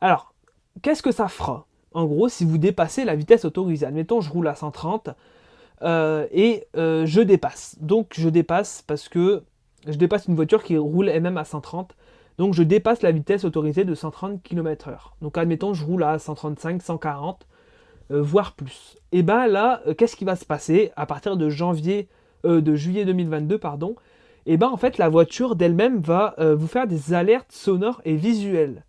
Alors, 0.00 0.34
qu'est-ce 0.82 1.02
que 1.02 1.12
ça 1.12 1.28
fera? 1.28 1.66
En 1.92 2.04
gros, 2.04 2.28
si 2.28 2.44
vous 2.44 2.58
dépassez 2.58 3.04
la 3.04 3.16
vitesse 3.16 3.44
autorisée, 3.44 3.86
admettons, 3.86 4.20
je 4.20 4.30
roule 4.30 4.48
à 4.48 4.54
130 4.54 5.10
euh, 5.82 6.26
et 6.30 6.66
euh, 6.76 7.06
je 7.06 7.20
dépasse. 7.22 7.76
Donc, 7.80 8.12
je 8.16 8.28
dépasse 8.28 8.82
parce 8.86 9.08
que 9.08 9.42
je 9.86 9.96
dépasse 9.96 10.26
une 10.26 10.34
voiture 10.34 10.62
qui 10.62 10.76
roule 10.76 11.08
elle-même 11.08 11.38
à 11.38 11.44
130. 11.44 11.94
Donc, 12.38 12.52
je 12.52 12.62
dépasse 12.62 13.00
la 13.00 13.12
vitesse 13.12 13.44
autorisée 13.44 13.84
de 13.84 13.94
130 13.94 14.42
km/h. 14.42 15.12
Donc, 15.22 15.38
admettons, 15.38 15.72
je 15.72 15.84
roule 15.84 16.02
à 16.02 16.18
135, 16.18 16.82
140. 16.82 17.46
Euh, 18.12 18.22
voire 18.22 18.52
plus. 18.52 18.96
Et 19.10 19.22
bien 19.22 19.48
là, 19.48 19.82
euh, 19.86 19.94
qu'est-ce 19.94 20.14
qui 20.14 20.24
va 20.24 20.36
se 20.36 20.44
passer 20.44 20.92
à 20.94 21.06
partir 21.06 21.36
de 21.36 21.48
janvier, 21.48 22.08
euh, 22.44 22.60
de 22.60 22.76
juillet 22.76 23.04
2022, 23.04 23.58
pardon? 23.58 23.96
Et 24.46 24.56
bien 24.56 24.68
en 24.68 24.76
fait, 24.76 24.96
la 24.98 25.08
voiture 25.08 25.56
d'elle-même 25.56 25.98
va 25.98 26.36
vous 26.38 26.68
faire 26.68 26.86
des 26.86 27.14
alertes 27.14 27.50
sonores 27.50 28.00
et 28.04 28.14
visuelles. 28.14 28.84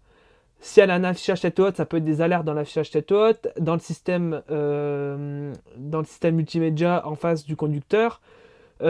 Si 0.60 0.80
elle 0.80 0.92
a 0.92 0.94
un 0.94 1.04
affichage 1.04 1.42
tête 1.42 1.60
haute, 1.60 1.78
ça 1.78 1.88
peut 1.88 1.98
être 1.98 2.04
des 2.04 2.22
alertes 2.22 2.46
dans 2.46 2.54
l'affichage 2.54 2.92
tête 2.92 3.12
haute, 3.12 3.48
dans 3.60 3.74
le 3.74 3.80
système, 3.80 4.44
dans 4.50 6.00
le 6.00 6.06
système 6.06 6.36
multimédia 6.36 7.02
en 7.08 7.16
face 7.16 7.44
du 7.44 7.56
conducteur. 7.56 8.22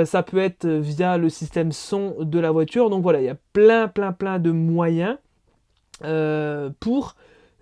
ça 0.04 0.24
peut 0.24 0.40
être 0.40 0.68
via 0.68 1.18
le 1.18 1.30
système 1.30 1.72
son 1.72 2.18
de 2.20 2.38
la 2.38 2.52
voiture. 2.52 2.90
Donc 2.90 3.02
voilà, 3.02 3.22
il 3.22 3.26
y 3.26 3.30
a 3.30 3.38
plein, 3.54 3.88
plein, 3.88 4.12
plein 4.12 4.38
de 4.38 4.52
moyens 4.52 5.16
pour 6.82 7.16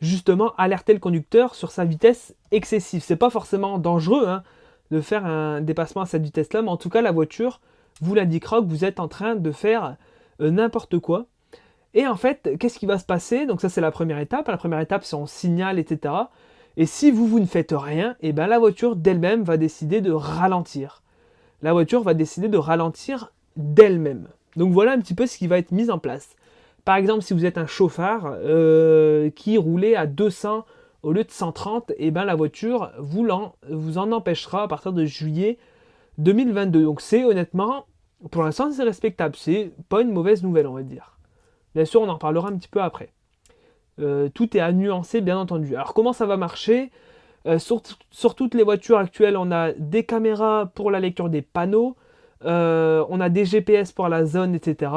justement 0.05 0.53
alerter 0.57 0.93
le 0.93 0.99
conducteur 0.99 1.55
sur 1.55 1.71
sa 1.71 1.85
vitesse 1.85 2.35
excessive. 2.51 3.03
C'est 3.03 3.15
pas 3.15 3.29
forcément 3.29 3.77
dangereux 3.77 4.27
hein, 4.27 4.43
de 4.91 5.01
faire 5.01 5.25
un 5.25 5.61
dépassement 5.61 6.03
à 6.03 6.05
cette 6.05 6.23
vitesse-là, 6.23 6.61
mais 6.61 6.69
en 6.69 6.77
tout 6.77 6.89
cas 6.89 7.01
la 7.01 7.11
voiture 7.11 7.59
vous 8.01 8.13
l'indiquera 8.13 8.61
que 8.61 8.67
vous 8.67 8.85
êtes 8.85 8.99
en 8.99 9.07
train 9.07 9.35
de 9.35 9.51
faire 9.51 9.95
euh, 10.41 10.51
n'importe 10.51 10.99
quoi. 10.99 11.25
Et 11.93 12.05
en 12.07 12.15
fait, 12.15 12.57
qu'est-ce 12.59 12.77
qui 12.77 12.85
va 12.85 12.99
se 12.99 13.05
passer? 13.05 13.45
Donc 13.45 13.61
ça 13.61 13.69
c'est 13.69 13.81
la 13.81 13.91
première 13.91 14.19
étape. 14.19 14.47
La 14.47 14.57
première 14.57 14.79
étape 14.79 15.03
c'est 15.03 15.15
on 15.15 15.27
signale, 15.27 15.79
etc. 15.79 16.13
Et 16.77 16.85
si 16.85 17.09
vous, 17.09 17.25
vous 17.25 17.39
ne 17.39 17.45
faites 17.45 17.73
rien, 17.75 18.11
et 18.21 18.29
eh 18.29 18.33
bien 18.33 18.47
la 18.47 18.59
voiture 18.59 18.95
d'elle-même 18.95 19.43
va 19.43 19.57
décider 19.57 20.01
de 20.01 20.11
ralentir. 20.11 21.03
La 21.61 21.71
voiture 21.71 22.03
va 22.03 22.13
décider 22.13 22.49
de 22.49 22.57
ralentir 22.57 23.31
d'elle-même. 23.55 24.27
Donc 24.57 24.73
voilà 24.73 24.91
un 24.91 24.99
petit 24.99 25.13
peu 25.13 25.25
ce 25.25 25.37
qui 25.37 25.47
va 25.47 25.57
être 25.57 25.71
mis 25.71 25.89
en 25.89 25.99
place. 25.99 26.35
Par 26.85 26.97
exemple, 26.97 27.23
si 27.23 27.33
vous 27.33 27.45
êtes 27.45 27.57
un 27.57 27.65
chauffard 27.65 28.25
euh, 28.27 29.31
qui 29.31 29.57
roulait 29.57 29.95
à 29.95 30.05
200 30.05 30.65
au 31.01 31.11
lieu 31.11 31.23
de 31.23 31.31
130, 31.31 31.91
et 31.91 31.95
eh 32.07 32.11
ben 32.11 32.25
la 32.25 32.35
voiture 32.35 32.91
vous 32.99 33.27
en, 33.29 33.55
vous 33.69 33.97
en 33.97 34.11
empêchera 34.11 34.63
à 34.63 34.67
partir 34.67 34.93
de 34.93 35.03
juillet 35.03 35.57
2022. 36.19 36.83
Donc 36.83 37.01
c'est 37.01 37.23
honnêtement, 37.23 37.85
pour 38.31 38.43
l'instant 38.43 38.71
c'est 38.71 38.83
respectable, 38.83 39.35
c'est 39.35 39.71
pas 39.89 40.01
une 40.01 40.11
mauvaise 40.11 40.43
nouvelle 40.43 40.67
on 40.67 40.73
va 40.73 40.83
dire. 40.83 41.17
Bien 41.73 41.85
sûr 41.85 42.01
on 42.01 42.09
en 42.09 42.17
parlera 42.17 42.49
un 42.49 42.57
petit 42.57 42.69
peu 42.69 42.81
après. 42.81 43.09
Euh, 43.99 44.29
tout 44.29 44.55
est 44.55 44.59
à 44.59 44.71
nuancer 44.71 45.21
bien 45.21 45.37
entendu. 45.39 45.75
Alors 45.75 45.93
comment 45.93 46.13
ça 46.13 46.27
va 46.27 46.37
marcher? 46.37 46.91
Euh, 47.47 47.59
sur, 47.59 47.81
toutes 48.35 48.55
les 48.55 48.63
voitures 48.63 48.97
actuelles 48.97 49.37
on 49.37 49.51
a 49.51 49.71
des 49.73 50.03
caméras 50.03 50.71
pour 50.73 50.89
la 50.89 50.99
lecture 50.99 51.29
des 51.29 51.41
panneaux, 51.41 51.95
on 52.43 53.19
a 53.19 53.29
des 53.29 53.45
GPS 53.45 53.91
pour 53.91 54.07
la 54.07 54.25
zone, 54.25 54.53
etc. 54.53 54.91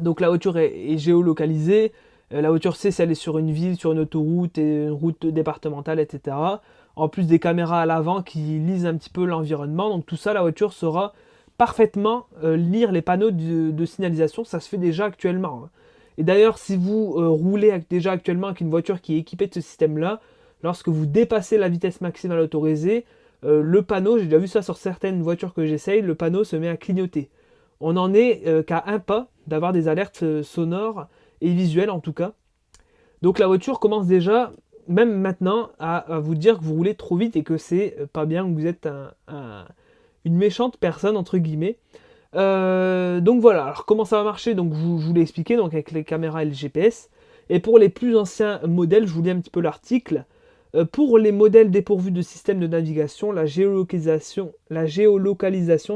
Donc 0.00 0.20
la 0.20 0.28
voiture 0.28 0.58
est, 0.58 0.98
géolocalisée, 0.98 1.92
euh, 2.32 2.40
la 2.40 2.50
voiture 2.50 2.76
sait 2.76 2.90
si 2.90 3.02
elle 3.02 3.10
est 3.10 3.14
sur 3.14 3.38
une 3.38 3.52
ville, 3.52 3.76
sur 3.76 3.92
une 3.92 4.00
autoroute, 4.00 4.56
une 4.56 4.90
route 4.90 5.26
départementale, 5.26 6.00
etc. 6.00 6.36
En 6.96 7.08
plus 7.08 7.26
des 7.26 7.38
caméras 7.38 7.82
à 7.82 7.86
l'avant 7.86 8.22
qui 8.22 8.38
lisent 8.38 8.86
un 8.86 8.96
petit 8.96 9.10
peu 9.10 9.24
l'environnement. 9.24 9.90
Donc 9.90 10.06
tout 10.06 10.16
ça, 10.16 10.32
la 10.32 10.42
voiture 10.42 10.72
saura 10.72 11.12
parfaitement 11.58 12.26
euh, 12.42 12.56
lire 12.56 12.90
les 12.90 13.02
panneaux 13.02 13.30
de, 13.30 13.86
signalisation. 13.86 14.44
Ça 14.44 14.58
se 14.58 14.68
fait 14.68 14.78
déjà 14.78 15.06
actuellement. 15.06 15.62
Hein. 15.64 15.70
Et 16.18 16.24
d'ailleurs, 16.24 16.58
si 16.58 16.76
vous 16.76 17.14
euh, 17.16 17.28
roulez 17.28 17.72
déjà 17.88 18.12
actuellement 18.12 18.48
avec 18.48 18.60
une 18.60 18.70
voiture 18.70 19.00
qui 19.00 19.14
est 19.14 19.18
équipée 19.18 19.46
de 19.46 19.54
ce 19.54 19.60
système-là, 19.60 20.20
lorsque 20.62 20.88
vous 20.88 21.06
dépassez 21.06 21.58
la 21.58 21.68
vitesse 21.68 22.00
maximale 22.00 22.40
autorisée, 22.40 23.04
le 23.46 23.82
panneau, 23.82 24.16
j'ai 24.16 24.24
déjà 24.24 24.38
vu 24.38 24.48
ça 24.48 24.62
sur 24.62 24.78
certaines 24.78 25.20
voitures 25.20 25.52
que 25.52 25.66
j'essaye, 25.66 26.00
le 26.00 26.14
panneau 26.14 26.44
se 26.44 26.56
met 26.56 26.68
à 26.68 26.78
clignoter 26.78 27.28
On 27.86 27.96
en 27.96 28.14
est 28.14 28.64
qu'à 28.66 28.84
un 28.86 28.98
pas 28.98 29.28
d'avoir 29.46 29.74
des 29.74 29.88
alertes 29.88 30.42
sonores 30.42 31.06
et 31.42 31.50
visuelles 31.50 31.90
en 31.90 32.00
tout 32.00 32.14
cas. 32.14 32.32
Donc 33.20 33.38
la 33.38 33.46
voiture 33.46 33.78
commence 33.78 34.06
déjà, 34.06 34.52
même 34.88 35.20
maintenant, 35.20 35.68
à, 35.78 36.18
vous 36.18 36.34
dire 36.34 36.58
que 36.58 36.64
vous 36.64 36.74
roulez 36.74 36.94
trop 36.94 37.16
vite 37.16 37.36
et 37.36 37.42
que 37.42 37.58
c'est 37.58 37.96
pas 38.12 38.24
bien, 38.24 38.46
que 38.46 38.54
vous 38.54 38.66
êtes 38.66 38.88
une 40.24 40.36
méchante 40.36 40.78
personne 40.78 41.16
entre 41.16 41.36
guillemets. 41.36 41.76
donc 42.32 43.40
voilà, 43.42 43.64
alors 43.64 43.84
comment 43.84 44.06
ça 44.06 44.16
va 44.16 44.24
marcher? 44.24 44.54
Donc 44.54 44.72
je, 44.72 44.78
vous 44.78 45.12
l'ai 45.12 45.20
expliqué, 45.20 45.56
avec 45.56 45.90
les 45.90 46.04
caméras 46.04 46.42
et 46.42 46.46
le 46.46 46.52
GPS. 46.52 47.10
Et 47.50 47.60
pour 47.60 47.78
les 47.78 47.90
plus 47.90 48.16
anciens 48.16 48.60
modèles, 48.66 49.06
je 49.06 49.12
vous 49.12 49.22
lis 49.22 49.30
un 49.30 49.40
petit 49.40 49.50
peu 49.50 49.60
l'article. 49.60 50.24
Euh, 50.74 50.84
pour 50.84 51.16
les 51.18 51.32
modèles 51.32 51.70
dépourvus 51.70 52.10
de 52.10 52.22
système 52.22 52.58
de 52.58 52.66
navigation, 52.66 53.32
la 53.32 53.46
géolocalisation 53.46 54.54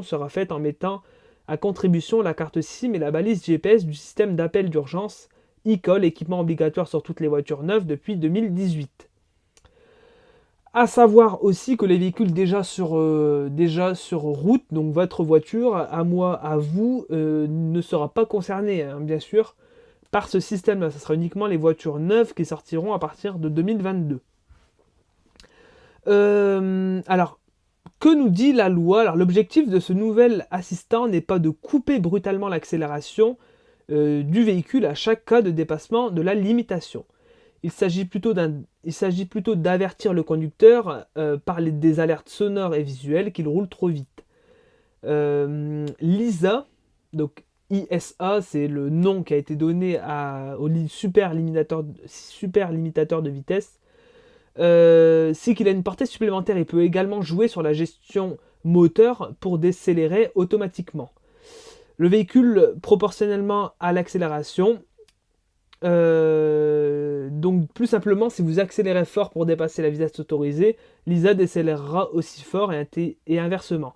sera 0.03 0.29
faite 0.29 0.53
en 0.53 0.61
mettant 0.61 1.03
à 1.49 1.57
contribution 1.57 2.23
la 2.23 2.35
carte 2.35 2.61
SIM 2.61 2.93
et 2.93 2.99
la 2.99 3.11
balise 3.11 3.45
GPS 3.45 3.85
du 3.85 3.95
système 3.95 4.37
d'appel 4.37 4.69
d'urgence 4.69 5.29
e-call, 5.67 6.05
équipement 6.05 6.41
obligatoire 6.41 6.87
sur 6.87 7.03
toutes 7.03 7.21
les 7.21 7.29
voitures 7.29 7.63
neuves 7.63 7.87
depuis 7.87 8.17
2018. 8.17 9.09
A 10.75 10.87
savoir 10.87 11.43
aussi 11.43 11.77
que 11.77 11.87
les 11.87 11.97
véhicules 11.97 12.33
déjà 12.33 12.63
sur, 12.63 12.99
euh, 12.99 13.49
déjà 13.51 13.95
sur 13.95 14.21
route, 14.21 14.63
donc 14.71 14.93
votre 14.93 15.25
voiture, 15.25 15.75
à 15.77 16.05
moi, 16.05 16.35
à 16.35 16.59
vous, 16.59 17.07
euh, 17.11 17.47
ne 17.49 17.81
sera 17.81 18.11
pas 18.11 18.27
concernée, 18.27 18.83
hein, 18.83 19.01
bien 19.01 19.19
sûr, 19.19 19.57
par 20.11 20.29
ce 20.29 20.41
système-là. 20.41 20.91
Ce 20.91 20.99
sera 20.99 21.15
uniquement 21.15 21.47
les 21.47 21.57
voitures 21.57 21.99
neuves 21.99 22.35
qui 22.35 22.45
sortiront 22.45 22.93
à 22.93 22.99
partir 22.99 23.39
de 23.39 23.49
2022. 23.49 24.21
Euh, 26.07 27.01
alors, 27.07 27.38
que 27.99 28.15
nous 28.15 28.29
dit 28.29 28.53
la 28.53 28.69
loi? 28.69 29.15
L'objectif 29.17 29.69
de 29.69 29.81
ce 29.81 29.93
nouvel 29.93 30.47
assistant 30.51 31.09
n'est 31.09 31.21
pas 31.21 31.39
de 31.39 31.51
couper 31.51 31.99
brutalement 31.99 32.49
l'accélération 32.49 33.37
euh, 33.91 34.23
du 34.23 34.43
véhicule 34.45 34.87
à 34.87 34.95
chaque 34.95 35.25
cas 35.25 35.43
de 35.43 35.51
dépassement 35.51 36.11
de 36.11 36.23
la 36.23 36.35
limitation. 36.35 37.05
Il 37.65 37.73
s'agit 37.73 38.05
plutôt 38.05 38.35
d'avertir 38.35 40.13
le 40.13 40.23
conducteur 40.23 41.07
euh, 41.17 41.37
par 41.39 41.61
des 41.61 41.99
alertes 41.99 42.29
sonores 42.29 42.75
et 42.75 42.83
visuelles 42.83 43.33
qu'il 43.33 43.49
roule 43.49 43.69
trop 43.69 43.89
vite. 43.89 44.25
L'ISA, 45.05 46.67
donc 47.13 47.45
ISA, 47.71 48.41
c'est 48.43 48.69
le 48.69 48.91
nom 48.91 49.23
qui 49.23 49.35
a 49.35 49.37
été 49.37 49.57
donné 49.57 49.99
au 50.59 50.69
super 50.87 51.35
limitateur 51.35 51.83
de 53.23 53.31
vitesse. 53.31 53.78
Euh, 54.59 55.33
c'est 55.35 55.55
qu'il 55.55 55.69
a 55.69 55.71
une 55.71 55.83
portée 55.83 56.07
supplémentaire. 56.07 56.59
Il 56.59 56.67
peut 56.67 56.83
également 56.83 57.23
jouer 57.23 57.49
sur 57.49 57.63
la 57.63 57.73
gestion 57.73 58.39
moteur 58.65 59.35
pour 59.41 59.59
décélérer 59.59 60.31
automatiquement. 60.35 61.11
Le 61.97 62.09
véhicule 62.09 62.75
proportionnellement 62.83 63.73
à 63.81 63.93
l'accélération. 63.93 64.83
Euh, 65.85 67.29
donc 67.31 67.73
plus 67.73 67.87
simplement, 67.87 68.31
si 68.31 68.43
vous 68.43 68.59
accélérez 68.59 69.05
fort 69.05 69.31
pour 69.31 69.47
dépasser 69.47 69.83
la 69.83 69.91
vitesse 69.91 70.19
autorisée, 70.19 70.77
l'ISA 71.07 71.35
décélérera 71.35 72.13
aussi 72.13 72.43
fort 72.43 72.73
et, 72.73 73.19
et 73.27 73.39
inversement. 73.39 73.95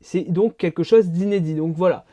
C'est 0.00 0.30
donc 0.30 0.56
quelque 0.56 0.84
chose 0.84 1.08
d'inédit. 1.08 1.54
Donc 1.54 1.74
voilà 1.74 2.04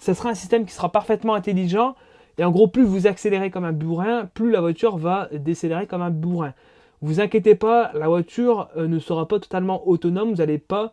ce 0.00 0.14
sera 0.14 0.30
un 0.30 0.34
système 0.34 0.64
qui 0.64 0.72
sera 0.72 0.90
parfaitement 0.90 1.34
intelligent. 1.34 1.94
Et 2.38 2.44
en 2.44 2.50
gros, 2.50 2.68
plus 2.68 2.84
vous 2.84 3.06
accélérez 3.06 3.50
comme 3.50 3.64
un 3.64 3.72
bourrin, 3.72 4.26
plus 4.32 4.50
la 4.50 4.60
voiture 4.60 4.96
va 4.96 5.28
décélérer 5.32 5.86
comme 5.86 6.02
un 6.02 6.10
bourrin. 6.10 6.54
Vous 7.02 7.20
inquiétez 7.20 7.54
pas, 7.54 7.92
la 7.94 8.08
voiture 8.08 8.68
euh, 8.76 8.86
ne 8.86 8.98
sera 8.98 9.26
pas 9.26 9.38
totalement 9.38 9.88
autonome. 9.88 10.30
Vous 10.30 10.36
n'allez 10.36 10.58
pas, 10.58 10.92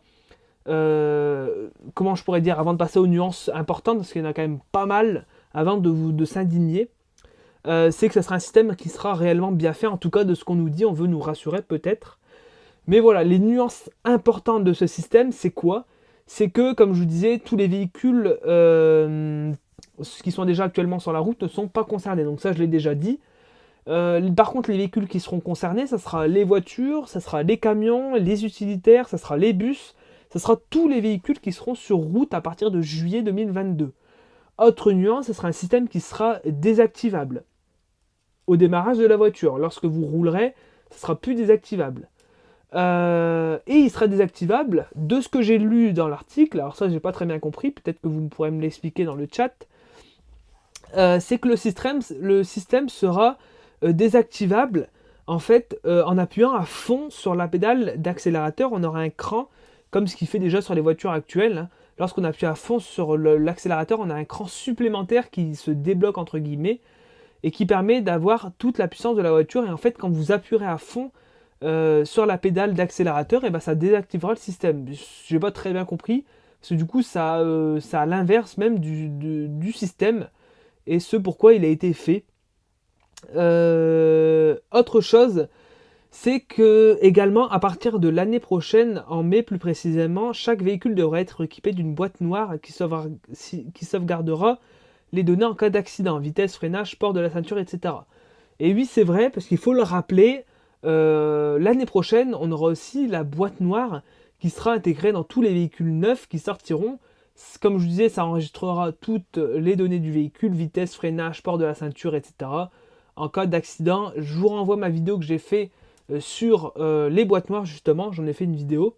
euh, 0.68 1.68
comment 1.94 2.14
je 2.14 2.24
pourrais 2.24 2.40
dire, 2.40 2.58
avant 2.58 2.72
de 2.72 2.78
passer 2.78 2.98
aux 2.98 3.06
nuances 3.06 3.50
importantes, 3.54 3.98
parce 3.98 4.12
qu'il 4.12 4.22
y 4.22 4.24
en 4.24 4.28
a 4.28 4.32
quand 4.32 4.42
même 4.42 4.60
pas 4.72 4.86
mal, 4.86 5.26
avant 5.52 5.76
de 5.76 5.90
vous 5.90 6.12
de 6.12 6.24
s'indigner, 6.24 6.88
euh, 7.66 7.90
c'est 7.90 8.08
que 8.08 8.14
ce 8.14 8.22
sera 8.22 8.36
un 8.36 8.38
système 8.38 8.74
qui 8.74 8.88
sera 8.88 9.14
réellement 9.14 9.52
bien 9.52 9.74
fait. 9.74 9.86
En 9.86 9.98
tout 9.98 10.10
cas, 10.10 10.24
de 10.24 10.34
ce 10.34 10.44
qu'on 10.44 10.54
nous 10.54 10.70
dit, 10.70 10.86
on 10.86 10.92
veut 10.92 11.08
nous 11.08 11.20
rassurer 11.20 11.60
peut-être. 11.60 12.18
Mais 12.86 13.00
voilà, 13.00 13.22
les 13.22 13.38
nuances 13.38 13.90
importantes 14.04 14.64
de 14.64 14.72
ce 14.72 14.86
système, 14.86 15.30
c'est 15.30 15.50
quoi? 15.50 15.84
C'est 16.26 16.48
que, 16.48 16.72
comme 16.72 16.94
je 16.94 17.00
vous 17.00 17.06
disais, 17.06 17.38
tous 17.38 17.56
les 17.56 17.68
véhicules 17.68 18.38
qui 20.22 20.30
sont 20.30 20.44
déjà 20.46 20.64
actuellement 20.64 20.98
sur 20.98 21.12
la 21.12 21.18
route 21.18 21.42
ne 21.42 21.48
sont 21.48 21.68
pas 21.68 21.84
concernés. 21.84 22.24
Donc 22.24 22.40
ça, 22.40 22.52
je 22.52 22.58
l'ai 22.58 22.66
déjà 22.66 22.94
dit. 22.94 23.18
Euh, 23.88 24.30
par 24.32 24.50
contre, 24.50 24.70
les 24.70 24.76
véhicules 24.76 25.08
qui 25.08 25.20
seront 25.20 25.40
concernés, 25.40 25.86
ça 25.86 25.98
sera 25.98 26.26
les 26.26 26.44
voitures, 26.44 27.08
ça 27.08 27.20
sera 27.20 27.42
les 27.42 27.58
camions, 27.58 28.14
les 28.14 28.44
utilitaires, 28.44 29.08
ça 29.08 29.18
sera 29.18 29.36
les 29.36 29.52
bus, 29.52 29.94
ça 30.30 30.38
sera 30.38 30.56
tous 30.70 30.88
les 30.88 31.00
véhicules 31.00 31.40
qui 31.40 31.52
seront 31.52 31.74
sur 31.74 31.96
route 31.96 32.34
à 32.34 32.40
partir 32.40 32.70
de 32.70 32.82
juillet 32.82 33.22
2022. 33.22 33.92
Autre 34.58 34.92
nuance, 34.92 35.26
ce 35.26 35.32
sera 35.32 35.48
un 35.48 35.52
système 35.52 35.88
qui 35.88 36.00
sera 36.00 36.40
désactivable 36.44 37.44
au 38.46 38.56
démarrage 38.56 38.98
de 38.98 39.06
la 39.06 39.16
voiture. 39.16 39.58
Lorsque 39.58 39.84
vous 39.84 40.04
roulerez, 40.04 40.54
ce 40.90 41.00
sera 41.00 41.16
plus 41.16 41.34
désactivable. 41.34 42.08
Euh, 42.74 43.58
et 43.66 43.76
il 43.76 43.90
sera 43.90 44.06
désactivable. 44.06 44.88
De 44.96 45.20
ce 45.20 45.28
que 45.28 45.40
j'ai 45.40 45.58
lu 45.58 45.92
dans 45.92 46.08
l'article, 46.08 46.60
alors 46.60 46.76
ça 46.76 46.88
j'ai 46.88 47.00
pas 47.00 47.12
très 47.12 47.24
bien 47.24 47.38
compris, 47.38 47.70
peut-être 47.70 48.00
que 48.00 48.08
vous 48.08 48.28
pourrez 48.28 48.50
me 48.50 48.60
l'expliquer 48.60 49.04
dans 49.04 49.14
le 49.14 49.28
chat, 49.30 49.66
euh, 50.96 51.20
c'est 51.20 51.38
que 51.38 51.48
le 51.48 51.56
système, 51.56 52.88
sera 52.88 53.38
désactivable 53.82 54.88
en 55.26 55.38
fait 55.38 55.78
en 55.84 56.18
appuyant 56.18 56.52
à 56.52 56.64
fond 56.64 57.10
sur 57.10 57.34
la 57.34 57.48
pédale 57.48 57.94
d'accélérateur. 57.96 58.70
On 58.72 58.82
aura 58.82 59.00
un 59.00 59.10
cran 59.10 59.48
comme 59.90 60.06
ce 60.06 60.16
qu'il 60.16 60.28
fait 60.28 60.38
déjà 60.38 60.60
sur 60.60 60.74
les 60.74 60.80
voitures 60.80 61.10
actuelles. 61.10 61.58
Hein. 61.58 61.68
Lorsqu'on 61.98 62.24
appuie 62.24 62.46
à 62.46 62.54
fond 62.54 62.78
sur 62.78 63.16
l'accélérateur, 63.16 63.98
on 64.00 64.10
a 64.10 64.14
un 64.14 64.24
cran 64.24 64.46
supplémentaire 64.46 65.30
qui 65.30 65.56
se 65.56 65.70
débloque 65.70 66.18
entre 66.18 66.38
guillemets 66.38 66.80
et 67.42 67.50
qui 67.50 67.66
permet 67.66 68.00
d'avoir 68.00 68.52
toute 68.58 68.78
la 68.78 68.88
puissance 68.88 69.16
de 69.16 69.22
la 69.22 69.30
voiture. 69.30 69.64
Et 69.64 69.70
en 69.70 69.76
fait, 69.76 69.96
quand 69.98 70.10
vous 70.10 70.32
appuierez 70.32 70.66
à 70.66 70.78
fond 70.78 71.10
euh, 71.64 72.04
sur 72.04 72.24
la 72.24 72.38
pédale 72.38 72.74
d'accélérateur, 72.74 73.44
et 73.44 73.50
ben 73.50 73.58
ça 73.60 73.74
désactivera 73.74 74.30
le 74.30 74.38
système. 74.38 74.86
J'ai 75.26 75.40
pas 75.40 75.50
très 75.50 75.72
bien 75.72 75.84
compris, 75.84 76.24
parce 76.60 76.70
que 76.70 76.74
du 76.74 76.86
coup, 76.86 77.02
ça, 77.02 77.40
euh, 77.40 77.80
ça 77.80 78.02
a 78.02 78.06
l'inverse 78.06 78.58
même 78.58 78.78
du, 78.78 79.72
système, 79.72 80.28
et 80.86 81.00
ce 81.00 81.16
pourquoi 81.16 81.54
il 81.54 81.64
a 81.64 81.68
été 81.68 81.92
fait. 81.92 82.24
Euh, 83.34 84.56
autre 84.72 85.00
chose, 85.00 85.48
c'est 86.10 86.40
que 86.40 86.98
également 87.00 87.48
à 87.50 87.58
partir 87.58 87.98
de 87.98 88.08
l'année 88.08 88.40
prochaine, 88.40 89.02
en 89.08 89.22
mai 89.22 89.42
plus 89.42 89.58
précisément, 89.58 90.32
chaque 90.32 90.62
véhicule 90.62 90.94
devrait 90.94 91.20
être 91.20 91.44
équipé 91.44 91.72
d'une 91.72 91.94
boîte 91.94 92.20
noire 92.20 92.54
qui, 92.60 92.72
qui 93.74 93.84
sauvegardera 93.84 94.58
les 95.12 95.22
données 95.22 95.44
en 95.44 95.54
cas 95.54 95.70
d'accident, 95.70 96.18
vitesse, 96.18 96.56
freinage, 96.56 96.98
port 96.98 97.12
de 97.12 97.20
la 97.20 97.30
ceinture, 97.30 97.58
etc. 97.58 97.94
Et 98.60 98.74
oui, 98.74 98.86
c'est 98.86 99.04
vrai, 99.04 99.30
parce 99.30 99.46
qu'il 99.46 99.58
faut 99.58 99.72
le 99.72 99.82
rappeler, 99.82 100.44
euh, 100.84 101.58
l'année 101.58 101.86
prochaine, 101.86 102.34
on 102.38 102.50
aura 102.52 102.66
aussi 102.66 103.06
la 103.06 103.24
boîte 103.24 103.60
noire 103.60 104.02
qui 104.38 104.50
sera 104.50 104.72
intégrée 104.72 105.12
dans 105.12 105.24
tous 105.24 105.42
les 105.42 105.52
véhicules 105.52 105.96
neufs 105.96 106.28
qui 106.28 106.38
sortiront. 106.38 106.98
Comme 107.60 107.78
je 107.78 107.84
vous 107.84 107.88
disais, 107.88 108.08
ça 108.08 108.24
enregistrera 108.24 108.92
toutes 108.92 109.38
les 109.38 109.76
données 109.76 110.00
du 110.00 110.10
véhicule, 110.10 110.52
vitesse, 110.52 110.94
freinage, 110.94 111.42
port 111.42 111.58
de 111.58 111.64
la 111.64 111.74
ceinture, 111.74 112.14
etc. 112.14 112.50
En 113.18 113.28
cas 113.28 113.46
d'accident, 113.46 114.12
je 114.16 114.34
vous 114.34 114.48
renvoie 114.48 114.76
ma 114.76 114.88
vidéo 114.88 115.18
que 115.18 115.24
j'ai 115.24 115.38
fait 115.38 115.70
euh, 116.10 116.20
sur 116.20 116.72
euh, 116.78 117.08
les 117.08 117.24
boîtes 117.24 117.50
noires 117.50 117.66
justement. 117.66 118.12
J'en 118.12 118.26
ai 118.26 118.32
fait 118.32 118.44
une 118.44 118.56
vidéo 118.56 118.94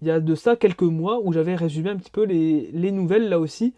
il 0.00 0.06
y 0.06 0.10
a 0.12 0.20
de 0.20 0.34
ça 0.36 0.54
quelques 0.54 0.82
mois 0.82 1.20
où 1.24 1.32
j'avais 1.32 1.56
résumé 1.56 1.90
un 1.90 1.96
petit 1.96 2.10
peu 2.10 2.22
les, 2.22 2.92
nouvelles 2.92 3.28
là 3.28 3.40
aussi. 3.40 3.74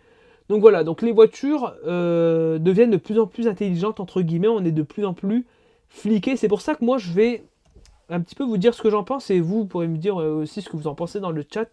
Donc 0.50 0.60
voilà, 0.60 0.84
donc 0.84 1.00
les 1.00 1.12
voitures 1.12 1.72
deviennent 1.86 2.90
de 2.90 2.98
plus 2.98 3.18
en 3.18 3.26
plus 3.26 3.48
intelligentes 3.48 4.00
entre 4.00 4.20
guillemets. 4.20 4.48
On 4.48 4.62
est 4.62 4.70
de 4.70 4.82
plus 4.82 5.06
en 5.06 5.14
plus 5.14 5.46
fliqué. 5.88 6.36
C'est 6.36 6.48
pour 6.48 6.60
ça 6.60 6.74
que 6.74 6.84
moi 6.84 6.98
je 6.98 7.12
vais 7.12 7.44
un 8.10 8.20
petit 8.20 8.34
peu 8.34 8.44
vous 8.44 8.58
dire 8.58 8.74
ce 8.74 8.82
que 8.82 8.90
j'en 8.90 9.04
pense 9.04 9.30
et 9.30 9.40
vous 9.40 9.64
pourrez 9.64 9.86
me 9.86 9.96
dire 9.96 10.20
euh, 10.20 10.42
aussi 10.42 10.62
ce 10.62 10.68
que 10.68 10.76
vous 10.76 10.86
en 10.86 10.94
pensez 10.94 11.20
dans 11.20 11.30
le 11.30 11.44
chat. 11.48 11.68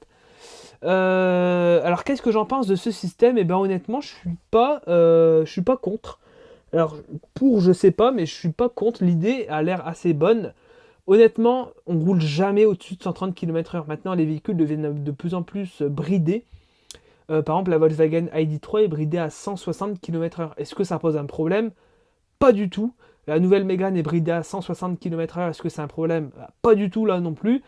Euh, 0.83 1.81
alors 1.83 2.03
qu'est-ce 2.03 2.21
que 2.21 2.31
j'en 2.31 2.45
pense 2.45 2.67
de 2.67 2.75
ce 2.75 2.91
système? 2.91 3.37
Et 3.37 3.41
eh 3.41 3.43
ben 3.43 3.55
honnêtement 3.55 4.01
je 4.01 4.09
suis 4.09 4.37
pas 4.51 4.81
euh, 4.87 5.45
je 5.45 5.51
suis 5.51 5.63
pas 5.63 5.77
contre. 5.77 6.19
Alors 6.73 6.97
pour 7.33 7.61
je 7.61 7.71
sais 7.71 7.91
pas 7.91 8.11
mais 8.11 8.25
je 8.25 8.33
suis 8.33 8.51
pas 8.51 8.69
contre. 8.69 9.03
L'idée 9.03 9.45
a 9.49 9.61
l'air 9.63 9.85
assez 9.87 10.13
bonne. 10.13 10.53
Honnêtement 11.07 11.69
on 11.85 11.99
roule 11.99 12.21
jamais 12.21 12.65
au-dessus 12.65 12.95
de 12.95 13.03
130 13.03 13.35
km/h. 13.35 13.85
Maintenant 13.87 14.13
les 14.13 14.25
véhicules 14.25 14.57
deviennent 14.57 15.03
de 15.03 15.11
plus 15.11 15.33
en 15.33 15.43
plus 15.43 15.81
bridés. 15.81 16.43
par 17.27 17.39
exemple 17.39 17.71
la 17.71 17.77
Volkswagen 17.77 18.27
ID3 18.33 18.83
est 18.83 18.87
bridée 18.87 19.17
à 19.17 19.29
160 19.29 19.99
km/h. 20.01 20.51
Est-ce 20.57 20.75
que 20.75 20.83
ça 20.83 20.99
pose 20.99 21.17
un 21.17 21.25
problème? 21.25 21.71
Pas 22.39 22.51
du 22.51 22.69
tout. 22.69 22.93
La 23.27 23.39
nouvelle 23.39 23.65
Mégane 23.65 23.97
est 23.97 24.03
bridée 24.03 24.31
à 24.31 24.41
160 24.41 24.99
km/h. 24.99 25.49
Est-ce 25.49 25.61
que 25.61 25.67
c'est 25.67 25.81
un 25.81 25.87
problème? 25.87 26.31
Bah, 26.37 26.51
Pas 26.61 26.75
du 26.75 26.89
tout 26.89 27.05
là 27.05 27.19
non 27.19 27.33
plus. 27.33 27.61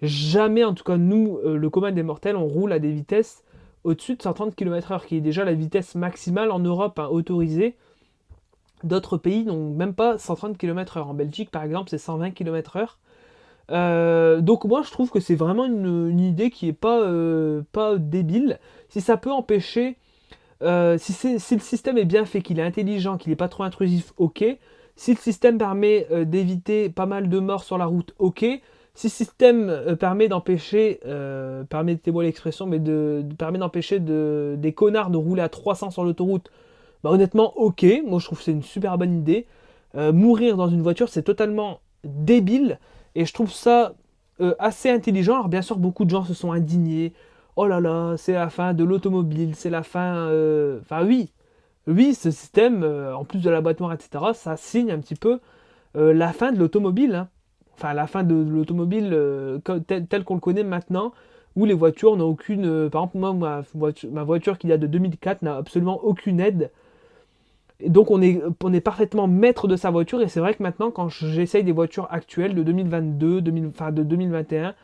Jamais, 0.00 0.64
en 0.64 0.74
tout 0.74 0.84
cas, 0.84 0.96
nous, 0.96 1.38
euh, 1.44 1.56
le 1.56 1.70
commun 1.70 1.92
des 1.92 2.02
mortels, 2.02 2.36
on 2.36 2.46
roule 2.46 2.72
à 2.72 2.78
des 2.78 2.90
vitesses 2.90 3.44
au-dessus 3.84 4.16
de 4.16 4.22
130 4.22 4.56
km/h, 4.56 5.06
qui 5.06 5.16
est 5.16 5.20
déjà 5.20 5.44
la 5.44 5.52
vitesse 5.52 5.94
maximale 5.94 6.50
en 6.50 6.58
Europe 6.58 6.98
hein, 6.98 7.08
autorisée. 7.08 7.76
D'autres 8.84 9.16
pays 9.16 9.44
n'ont 9.44 9.70
même 9.70 9.94
pas 9.94 10.18
130 10.18 10.58
km/h. 10.58 11.02
En 11.02 11.14
Belgique, 11.14 11.50
par 11.50 11.62
exemple, 11.62 11.90
c'est 11.90 11.98
120 11.98 12.30
km/h. 12.32 12.96
Euh, 13.70 14.40
donc 14.40 14.64
moi 14.64 14.82
je 14.84 14.90
trouve 14.90 15.10
que 15.10 15.20
c'est 15.20 15.36
vraiment 15.36 15.64
une, 15.64 16.18
idée 16.18 16.50
qui 16.50 16.68
est 16.68 16.72
pas, 16.72 17.00
euh, 17.00 17.62
pas 17.72 17.96
débile. 17.96 18.58
Si 18.88 19.00
ça 19.00 19.16
peut 19.16 19.30
empêcher 19.30 19.96
euh, 20.62 20.96
si, 20.98 21.32
le 21.34 21.60
système 21.60 21.98
est 21.98 22.04
bien 22.04 22.24
fait, 22.24 22.40
qu'il 22.40 22.60
est 22.60 22.62
intelligent, 22.62 23.18
qu'il 23.18 23.30
n'est 23.30 23.36
pas 23.36 23.48
trop 23.48 23.64
intrusif, 23.64 24.12
ok. 24.16 24.44
Si 24.94 25.12
le 25.12 25.18
système 25.18 25.58
permet 25.58 26.06
d'éviter 26.24 26.88
pas 26.88 27.06
mal 27.06 27.28
de 27.28 27.38
morts 27.40 27.64
sur 27.64 27.78
la 27.78 27.86
route, 27.86 28.14
ok. 28.18 28.44
Si 28.94 29.06
le 29.06 29.10
système 29.10 29.96
permet 29.98 30.28
d'empêcher, 30.28 31.00
permettez-moi 31.68 32.22
l'expression, 32.22 32.66
mais 32.66 32.78
de, 32.78 33.24
permet 33.38 33.58
d'empêcher 33.58 33.98
de, 33.98 34.54
des 34.56 34.72
connards 34.72 35.10
de 35.10 35.16
rouler 35.16 35.42
à 35.42 35.48
300 35.48 35.90
sur 35.90 36.04
l'autoroute, 36.04 36.50
bah 37.02 37.10
honnêtement, 37.10 37.56
ok. 37.56 37.84
Moi, 38.06 38.18
je 38.18 38.26
trouve 38.26 38.38
que 38.38 38.44
c'est 38.44 38.52
une 38.52 38.62
super 38.62 38.98
bonne 38.98 39.14
idée. 39.14 39.46
mourir 39.94 40.56
dans 40.56 40.68
une 40.68 40.82
voiture, 40.82 41.08
c'est 41.08 41.22
totalement 41.22 41.80
débile. 42.04 42.78
Et 43.14 43.24
je 43.24 43.32
trouve 43.32 43.52
ça 43.52 43.94
assez 44.58 44.90
intelligent. 44.90 45.34
Alors, 45.34 45.48
bien 45.48 45.62
sûr, 45.62 45.76
beaucoup 45.76 46.04
de 46.04 46.10
gens 46.10 46.24
se 46.24 46.34
sont 46.34 46.52
indignés 46.52 47.12
oh 47.56 47.66
là 47.66 47.80
là, 47.80 48.16
c'est 48.16 48.32
la 48.32 48.50
fin 48.50 48.74
de 48.74 48.84
l'automobile, 48.84 49.54
c'est 49.54 49.70
la 49.70 49.82
fin. 49.82 50.28
Euh, 50.28 50.80
enfin, 50.80 51.04
oui, 51.06 51.32
oui, 51.86 52.14
ce 52.14 52.30
système, 52.30 52.82
euh, 52.84 53.14
en 53.16 53.24
plus 53.24 53.40
de 53.42 53.50
l'abattoir, 53.50 53.92
etc., 53.92 54.24
ça 54.34 54.56
signe 54.56 54.90
un 54.90 54.98
petit 54.98 55.14
peu 55.16 55.40
euh, 55.96 56.12
la 56.14 56.32
fin 56.32 56.52
de 56.52 56.58
l'automobile. 56.58 57.14
Hein. 57.14 57.28
Enfin, 57.74 57.94
la 57.94 58.06
fin 58.06 58.22
de, 58.24 58.34
l'automobile 58.34 59.10
tel, 60.08 60.24
qu'on 60.24 60.34
le 60.34 60.40
connaît 60.40 60.64
maintenant, 60.64 61.12
où 61.56 61.64
les 61.64 61.74
voitures 61.74 62.16
n'ont 62.16 62.28
aucune. 62.28 62.90
par 62.90 63.02
exemple, 63.04 63.18
moi, 63.18 63.32
ma 63.34 63.62
voiture, 63.74 64.10
ma 64.12 64.24
voiture 64.24 64.58
qui 64.58 64.68
date 64.68 64.80
de 64.80 64.86
2004 64.86 65.42
n'a 65.42 65.56
absolument 65.56 66.00
aucune 66.04 66.40
aide. 66.40 66.70
Donc, 67.86 68.10
on 68.10 68.20
est, 68.22 68.80
parfaitement 68.80 69.26
maître 69.26 69.68
de 69.68 69.76
sa 69.76 69.90
voiture. 69.90 70.20
Et 70.22 70.28
c'est 70.28 70.40
vrai 70.40 70.54
que 70.54 70.62
maintenant, 70.62 70.90
quand 70.90 71.08
j'essaye 71.08 71.64
des 71.64 71.72
voitures 71.72 72.08
actuelles 72.10 72.54
de 72.54 72.62
2022, 72.62 73.42
enfin 73.68 73.92
de 73.92 74.02
2021, 74.02 74.74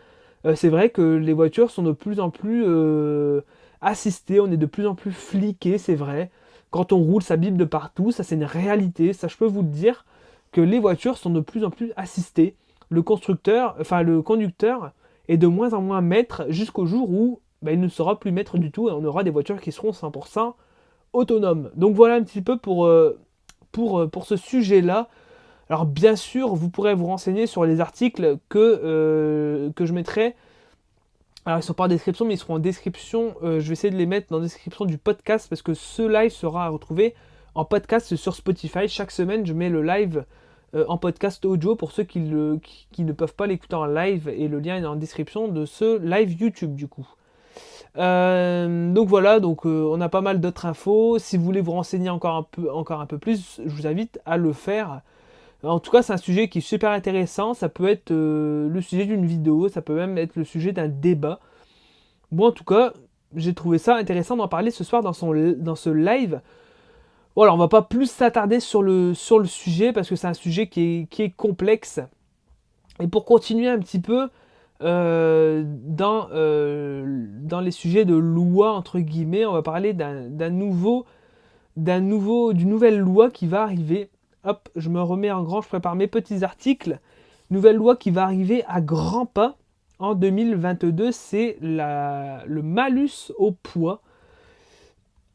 euh, 0.44 0.54
c'est 0.54 0.68
vrai 0.68 0.90
que 0.90 1.16
les 1.16 1.32
voitures 1.32 1.70
sont 1.70 1.82
de 1.82 1.92
plus 1.92 2.20
en 2.20 2.30
plus 2.30 2.64
euh, 2.66 3.42
assistées, 3.80 4.40
on 4.40 4.50
est 4.50 4.56
de 4.56 4.66
plus 4.66 4.86
en 4.86 4.94
plus 4.94 5.12
fliqué, 5.12 5.78
c'est 5.78 5.94
vrai. 5.94 6.30
Quand 6.70 6.92
on 6.92 6.98
roule, 6.98 7.22
ça 7.22 7.36
bip 7.36 7.56
de 7.56 7.64
partout, 7.64 8.10
ça 8.12 8.22
c'est 8.22 8.34
une 8.34 8.44
réalité, 8.44 9.12
ça 9.12 9.28
je 9.28 9.36
peux 9.36 9.46
vous 9.46 9.62
le 9.62 9.68
dire, 9.68 10.04
que 10.52 10.60
les 10.60 10.78
voitures 10.78 11.18
sont 11.18 11.30
de 11.30 11.40
plus 11.40 11.64
en 11.64 11.70
plus 11.70 11.92
assistées. 11.96 12.56
Le 12.90 13.02
constructeur, 13.02 13.76
enfin 13.80 14.02
le 14.02 14.22
conducteur 14.22 14.92
est 15.28 15.36
de 15.36 15.46
moins 15.46 15.72
en 15.74 15.82
moins 15.82 16.00
maître 16.00 16.46
jusqu'au 16.48 16.86
jour 16.86 17.10
où 17.10 17.40
bah, 17.62 17.72
il 17.72 17.80
ne 17.80 17.88
sera 17.88 18.18
plus 18.18 18.32
maître 18.32 18.58
du 18.58 18.70
tout 18.70 18.88
et 18.88 18.92
on 18.92 19.04
aura 19.04 19.24
des 19.24 19.30
voitures 19.30 19.60
qui 19.60 19.72
seront 19.72 19.90
100% 19.90 20.54
Donc 21.24 21.94
voilà 21.94 22.14
un 22.14 22.22
petit 22.22 22.42
peu 22.42 22.56
pour, 22.56 22.86
euh, 22.86 23.18
pour, 23.72 24.24
ce 24.24 24.36
sujet-là. 24.36 25.08
Alors 25.70 25.84
bien 25.84 26.16
sûr, 26.16 26.54
vous 26.54 26.70
pourrez 26.70 26.94
vous 26.94 27.06
renseigner 27.06 27.46
sur 27.46 27.64
les 27.64 27.80
articles 27.80 28.38
que, 28.48 28.58
euh, 28.58 29.70
je 29.78 29.92
mettrai. 29.92 30.34
Alors 31.44 31.58
ils 31.58 31.62
ne 31.62 31.66
sont 31.66 31.74
pas 31.74 31.84
en 31.84 31.88
description, 31.88 32.24
mais 32.24 32.34
ils 32.34 32.38
seront 32.38 32.54
en 32.54 32.58
description. 32.58 33.34
Euh, 33.42 33.60
je 33.60 33.68
vais 33.68 33.72
essayer 33.72 33.90
de 33.90 33.96
les 33.96 34.06
mettre 34.06 34.28
dans 34.30 34.38
la 34.38 34.44
description 34.44 34.84
du 34.84 34.98
podcast 34.98 35.48
parce 35.48 35.62
que 35.62 35.74
ce 35.74 36.02
live 36.02 36.30
sera 36.30 36.66
à 36.66 36.68
retrouver 36.68 37.14
en 37.54 37.64
podcast 37.64 38.16
sur 38.16 38.34
Spotify. 38.34 38.88
Chaque 38.88 39.10
semaine, 39.10 39.46
je 39.46 39.52
mets 39.52 39.68
le 39.68 39.82
live 39.82 40.24
euh, 40.74 40.84
en 40.88 40.98
podcast 40.98 41.44
audio 41.44 41.76
pour 41.76 41.92
ceux 41.92 42.04
qui, 42.04 42.22
qui 42.92 43.04
ne 43.04 43.12
peuvent 43.12 43.34
pas 43.34 43.46
l'écouter 43.46 43.76
en 43.76 43.86
live 43.86 44.28
et 44.28 44.48
le 44.48 44.58
lien 44.60 44.76
est 44.76 44.84
en 44.86 44.96
description 44.96 45.48
de 45.48 45.64
ce 45.64 45.98
live 45.98 46.32
YouTube 46.40 46.74
du 46.74 46.88
coup. 46.88 47.08
Donc 47.96 49.08
voilà, 49.08 49.40
donc 49.40 49.64
on 49.64 50.00
a 50.00 50.08
pas 50.08 50.20
mal 50.20 50.40
d'autres 50.40 50.66
infos. 50.66 51.18
Si 51.18 51.36
vous 51.36 51.44
voulez 51.44 51.60
vous 51.60 51.72
renseigner 51.72 52.10
encore 52.10 52.36
un 52.36 52.42
peu, 52.44 52.72
encore 52.72 53.00
un 53.00 53.06
peu 53.06 53.18
plus, 53.18 53.60
je 53.64 53.70
vous 53.70 53.86
invite 53.86 54.20
à 54.26 54.36
le 54.36 54.52
faire. 54.52 55.02
En 55.64 55.80
tout 55.80 55.90
cas, 55.90 56.02
c'est 56.02 56.12
un 56.12 56.18
sujet 56.18 56.48
qui 56.48 56.58
est 56.58 56.62
super 56.62 56.90
intéressant. 56.90 57.52
Ça 57.52 57.68
peut 57.68 57.88
être 57.88 58.12
euh, 58.12 58.68
le 58.68 58.80
sujet 58.80 59.06
d'une 59.06 59.26
vidéo, 59.26 59.68
ça 59.68 59.82
peut 59.82 59.94
même 59.94 60.16
être 60.16 60.36
le 60.36 60.44
sujet 60.44 60.72
d'un 60.72 60.88
débat. 60.88 61.40
Bon, 62.30 62.48
en 62.48 62.52
tout 62.52 62.64
cas, 62.64 62.92
j'ai 63.34 63.54
trouvé 63.54 63.78
ça 63.78 63.96
intéressant 63.96 64.36
d'en 64.36 64.48
parler 64.48 64.70
ce 64.70 64.84
soir 64.84 65.02
dans, 65.02 65.12
son, 65.12 65.32
dans 65.56 65.74
ce 65.74 65.90
live. 65.90 66.40
Voilà, 67.34 67.54
on 67.54 67.56
va 67.56 67.68
pas 67.68 67.82
plus 67.82 68.10
s'attarder 68.10 68.60
sur 68.60 68.82
le, 68.82 69.14
sur 69.14 69.38
le 69.38 69.46
sujet 69.46 69.92
parce 69.92 70.08
que 70.08 70.16
c'est 70.16 70.26
un 70.26 70.34
sujet 70.34 70.68
qui 70.68 71.08
est, 71.18 71.36
complexe. 71.36 72.00
Et 73.00 73.08
pour 73.08 73.24
continuer 73.24 73.68
un 73.68 73.78
petit 73.78 74.00
peu 74.00 74.28
euh, 74.82 75.64
dans, 75.66 76.28
euh, 76.32 77.26
dans 77.42 77.60
les 77.60 77.70
sujets 77.70 78.04
de 78.04 78.14
loi, 78.14 78.72
entre 78.72 78.98
guillemets, 79.00 79.44
on 79.44 79.52
va 79.52 79.62
parler 79.62 79.92
d'un 79.92 80.50
nouveau, 80.50 81.04
d'un 81.76 82.00
nouveau, 82.00 82.52
d'une 82.52 82.68
nouvelle 82.68 82.98
loi 82.98 83.30
qui 83.30 83.46
va 83.46 83.62
arriver 83.62 84.10
hop, 84.44 84.68
je 84.76 84.88
me 84.88 85.00
remets 85.00 85.30
en 85.30 85.42
grand, 85.42 85.60
je 85.60 85.68
prépare 85.68 85.94
mes 85.94 86.06
petits 86.06 86.44
articles. 86.44 87.00
Nouvelle 87.50 87.76
loi 87.76 87.96
qui 87.96 88.10
va 88.10 88.24
arriver 88.24 88.64
à 88.66 88.80
grands 88.80 89.26
pas 89.26 89.56
en 89.98 90.14
2022, 90.14 91.12
c'est 91.12 91.56
le 91.60 92.60
malus 92.60 93.32
au 93.36 93.52
poids. 93.52 94.02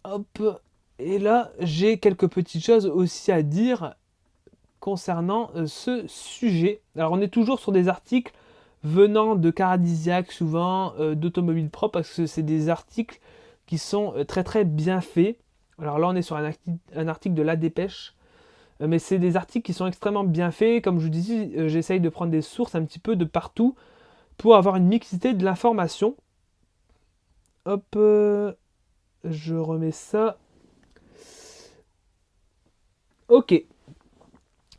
Hop, 0.03 0.61
et 0.99 1.19
là, 1.19 1.51
j'ai 1.59 1.97
quelques 1.97 2.27
petites 2.27 2.63
choses 2.63 2.85
aussi 2.85 3.31
à 3.31 3.41
dire 3.41 3.95
concernant 4.79 5.49
euh, 5.55 5.65
ce 5.65 6.05
sujet. 6.07 6.81
Alors, 6.95 7.13
on 7.13 7.21
est 7.21 7.29
toujours 7.29 7.59
sur 7.59 7.71
des 7.71 7.87
articles 7.87 8.33
venant 8.83 9.35
de 9.35 9.49
Caradisiac, 9.49 10.31
souvent 10.31 10.93
euh, 10.99 11.15
d'automobiles 11.15 11.69
propres, 11.69 11.93
parce 11.93 12.13
que 12.13 12.25
c'est 12.25 12.43
des 12.43 12.69
articles 12.69 13.19
qui 13.65 13.77
sont 13.77 14.13
euh, 14.15 14.25
très 14.25 14.43
très 14.43 14.65
bien 14.65 15.01
faits. 15.01 15.37
Alors 15.79 15.99
là, 15.99 16.07
on 16.09 16.15
est 16.15 16.21
sur 16.21 16.35
un, 16.35 17.07
article 17.07 17.35
de 17.35 17.41
La 17.41 17.55
Dépêche 17.55 18.15
euh, 18.81 18.87
mais 18.87 18.99
c'est 18.99 19.19
des 19.19 19.35
articles 19.37 19.65
qui 19.65 19.73
sont 19.73 19.87
extrêmement 19.87 20.23
bien 20.23 20.51
faits. 20.51 20.83
Comme 20.83 20.99
je 20.99 21.05
vous 21.05 21.09
disais, 21.09 21.51
euh, 21.57 21.67
j'essaye 21.67 21.99
de 21.99 22.09
prendre 22.09 22.31
des 22.31 22.41
sources 22.41 22.75
un 22.75 22.83
petit 22.85 22.99
peu 22.99 23.15
de 23.15 23.25
partout 23.25 23.75
pour 24.37 24.55
avoir 24.55 24.75
une 24.75 24.87
mixité 24.87 25.33
de 25.33 25.43
l'information. 25.45 26.15
Hop, 27.65 27.85
je 29.23 29.55
remets 29.55 29.91
ça. 29.91 30.37
Ok. 33.29 33.65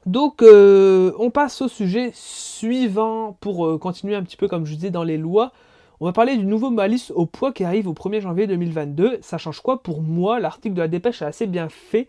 Donc, 0.07 0.43
on 0.43 1.31
passe 1.31 1.63
au 1.63 1.69
sujet 1.69 2.11
suivant 2.15 3.37
pour 3.41 3.79
continuer 3.81 4.15
un 4.15 4.23
petit 4.23 4.37
peu 4.37 4.49
comme 4.49 4.67
je 4.67 4.75
disais 4.75 4.91
dans 4.91 5.05
les 5.05 5.17
lois. 5.17 5.53
On 6.01 6.07
va 6.07 6.13
parler 6.13 6.37
du 6.37 6.45
nouveau 6.45 6.71
malice 6.71 7.11
au 7.13 7.25
poids 7.27 7.53
qui 7.53 7.65
arrive 7.65 7.89
au 7.89 7.95
1er 7.95 8.21
janvier 8.21 8.47
2022. 8.47 9.19
Ça 9.23 9.39
change 9.39 9.61
quoi 9.61 9.83
pour 9.83 10.03
moi? 10.03 10.41
L'article 10.41 10.75
de 10.75 10.81
la 10.81 10.89
dépêche 10.89 11.23
est 11.23 11.27
assez 11.27 11.47
bien 11.47 11.69
fait 11.69 12.09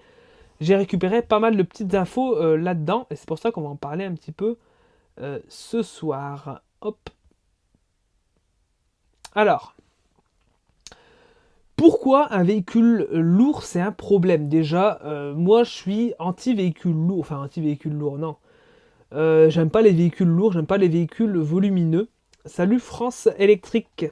j'ai 0.62 0.76
récupéré 0.76 1.22
pas 1.22 1.40
mal 1.40 1.58
de 1.58 1.64
petites 1.64 1.94
infos 1.96 2.38
euh, 2.38 2.58
là-dedans 2.58 3.08
et 3.10 3.16
c'est 3.16 3.28
pour 3.28 3.40
ça 3.40 3.52
qu'on 3.52 3.62
va 3.62 3.70
en 3.70 3.76
parler 3.76 4.06
un 4.06 4.14
petit 4.14 4.32
peu 4.32 4.58
euh, 5.20 5.40
ce 5.50 5.82
soir. 5.82 6.62
Hop. 6.82 7.10
Alors, 9.34 9.75
pourquoi 11.76 12.34
un 12.34 12.44
véhicule 12.44 13.08
lourd 13.12 13.64
c'est 13.64 13.82
un 13.82 13.92
problème? 13.92 14.50
Déjà, 14.50 15.00
euh, 15.04 15.34
moi 15.34 15.64
je 15.64 15.72
suis 15.72 16.14
anti-véhicule 16.20 16.94
lourd, 16.94 17.20
enfin 17.20 17.38
anti-véhicule 17.38 17.94
lourd, 17.94 18.18
non. 18.18 18.38
j'aime 19.12 19.70
pas 19.70 19.82
les 19.82 19.92
véhicules 19.92 20.28
lourds, 20.28 20.54
j'aime 20.54 20.68
pas 20.68 20.78
les 20.78 20.90
véhicules 20.90 21.38
volumineux. 21.38 22.10
Salut 22.46 22.80
France 22.80 23.30
électrique. 23.38 24.06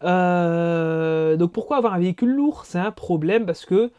donc 0.00 1.52
pourquoi 1.52 1.78
avoir 1.78 1.94
un 1.94 1.98
véhicule 1.98 2.34
lourd? 2.34 2.64
C'est 2.66 2.78
un 2.78 2.92
problème 2.92 3.46
parce 3.46 3.64
que 3.64 3.90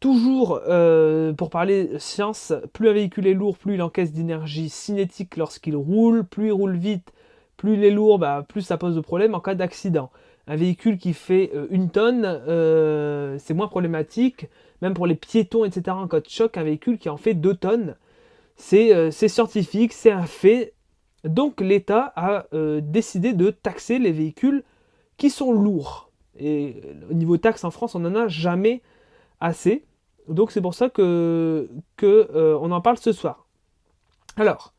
Toujours, 0.00 0.60
euh, 0.68 1.32
pour 1.32 1.50
parler 1.50 1.98
science, 1.98 2.52
plus 2.72 2.88
un 2.88 2.92
véhicule 2.92 3.26
est 3.26 3.34
lourd, 3.34 3.58
plus 3.58 3.74
il 3.74 3.82
encaisse 3.82 4.12
d'énergie 4.12 4.68
cinétique 4.68 5.36
lorsqu'il 5.36 5.76
roule, 5.76 6.24
plus 6.24 6.48
il 6.48 6.52
roule 6.52 6.76
vite, 6.76 7.12
plus 7.56 7.74
il 7.74 7.84
est 7.84 7.90
lourd, 7.90 8.18
bah, 8.18 8.44
plus 8.48 8.62
ça 8.62 8.76
pose 8.76 8.94
de 8.94 9.00
problème 9.00 9.34
en 9.34 9.40
cas 9.40 9.54
d'accident. 9.54 10.10
Un 10.48 10.56
véhicule 10.56 10.98
qui 10.98 11.12
fait 11.12 11.52
euh, 11.54 11.68
une 11.70 11.90
tonne, 11.90 12.24
euh, 12.24 13.36
c'est 13.38 13.54
moins 13.54 13.68
problématique, 13.68 14.48
même 14.82 14.94
pour 14.94 15.06
les 15.06 15.14
piétons, 15.14 15.64
etc. 15.64 15.96
En 15.96 16.08
cas 16.08 16.20
de 16.20 16.28
choc, 16.28 16.56
un 16.56 16.64
véhicule 16.64 16.98
qui 16.98 17.08
en 17.08 17.16
fait 17.16 17.34
2 17.34 17.54
tonnes, 17.54 17.96
c'est 18.56 19.12
scientifique, 19.12 19.92
c'est 19.92 20.10
un 20.10 20.26
fait. 20.26 20.74
Donc 21.22 21.60
l'État 21.60 22.12
a 22.16 22.46
décidé 22.80 23.32
de 23.32 23.50
taxer 23.50 24.00
les 24.00 24.10
véhicules 24.10 24.64
qui 25.16 25.30
sont 25.30 25.52
lourds. 25.52 26.10
Et 26.38 26.82
au 27.10 27.14
niveau 27.14 27.36
taxe 27.36 27.64
en 27.64 27.70
France, 27.70 27.94
on 27.94 28.00
n'en 28.00 28.14
a 28.14 28.28
jamais 28.28 28.82
assez. 29.40 29.84
Donc 30.28 30.52
c'est 30.52 30.60
pour 30.60 30.74
ça 30.74 30.88
que, 30.88 31.68
que 31.96 32.30
euh, 32.34 32.58
on 32.60 32.70
en 32.70 32.80
parle 32.80 32.98
ce 32.98 33.12
soir. 33.12 33.46
Alors, 34.36 34.72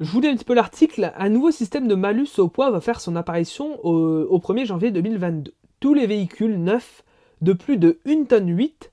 je 0.00 0.10
vous 0.12 0.20
lis 0.20 0.28
un 0.28 0.36
petit 0.36 0.44
peu 0.44 0.54
l'article. 0.54 1.12
Un 1.16 1.28
nouveau 1.28 1.50
système 1.50 1.88
de 1.88 1.94
malus 1.94 2.38
au 2.38 2.48
poids 2.48 2.70
va 2.70 2.80
faire 2.80 3.00
son 3.00 3.16
apparition 3.16 3.84
au, 3.84 4.38
1er 4.38 4.64
janvier 4.64 4.90
2022. 4.90 5.52
Tous 5.80 5.94
les 5.94 6.06
véhicules 6.06 6.56
neufs 6.56 7.02
de 7.40 7.52
plus 7.52 7.78
de 7.78 7.98
1 8.06 8.24
tonne 8.24 8.48
8 8.48 8.92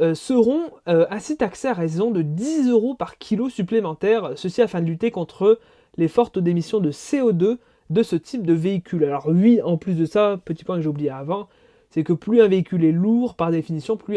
euh, 0.00 0.14
seront 0.14 0.64
euh, 0.88 1.06
ainsi 1.10 1.36
taxés 1.36 1.68
à 1.68 1.72
raison 1.72 2.10
de 2.10 2.22
10 2.22 2.68
euros 2.68 2.94
par 2.94 3.16
kilo 3.16 3.48
supplémentaire, 3.48 4.32
ceci 4.36 4.60
afin 4.60 4.80
de 4.80 4.86
lutter 4.86 5.10
contre 5.10 5.60
les 5.96 6.08
fortes 6.08 6.38
émissions 6.38 6.80
de 6.80 6.90
CO2 6.90 7.58
de 7.90 8.02
ce 8.02 8.16
type 8.16 8.44
de 8.44 8.52
véhicule. 8.52 9.04
Alors 9.04 9.28
oui, 9.28 9.62
en 9.62 9.78
plus 9.78 9.94
de 9.94 10.04
ça, 10.04 10.38
petit 10.44 10.64
point 10.64 10.76
que 10.76 10.82
j'ai 10.82 10.88
oublié 10.88 11.10
avant, 11.10 11.48
c'est 11.90 12.04
que 12.04 12.12
plus 12.12 12.42
un 12.42 12.48
véhicule 12.48 12.84
est 12.84 12.92
lourd, 12.92 13.34
par 13.34 13.50
définition, 13.50 13.96
plus, 13.96 14.16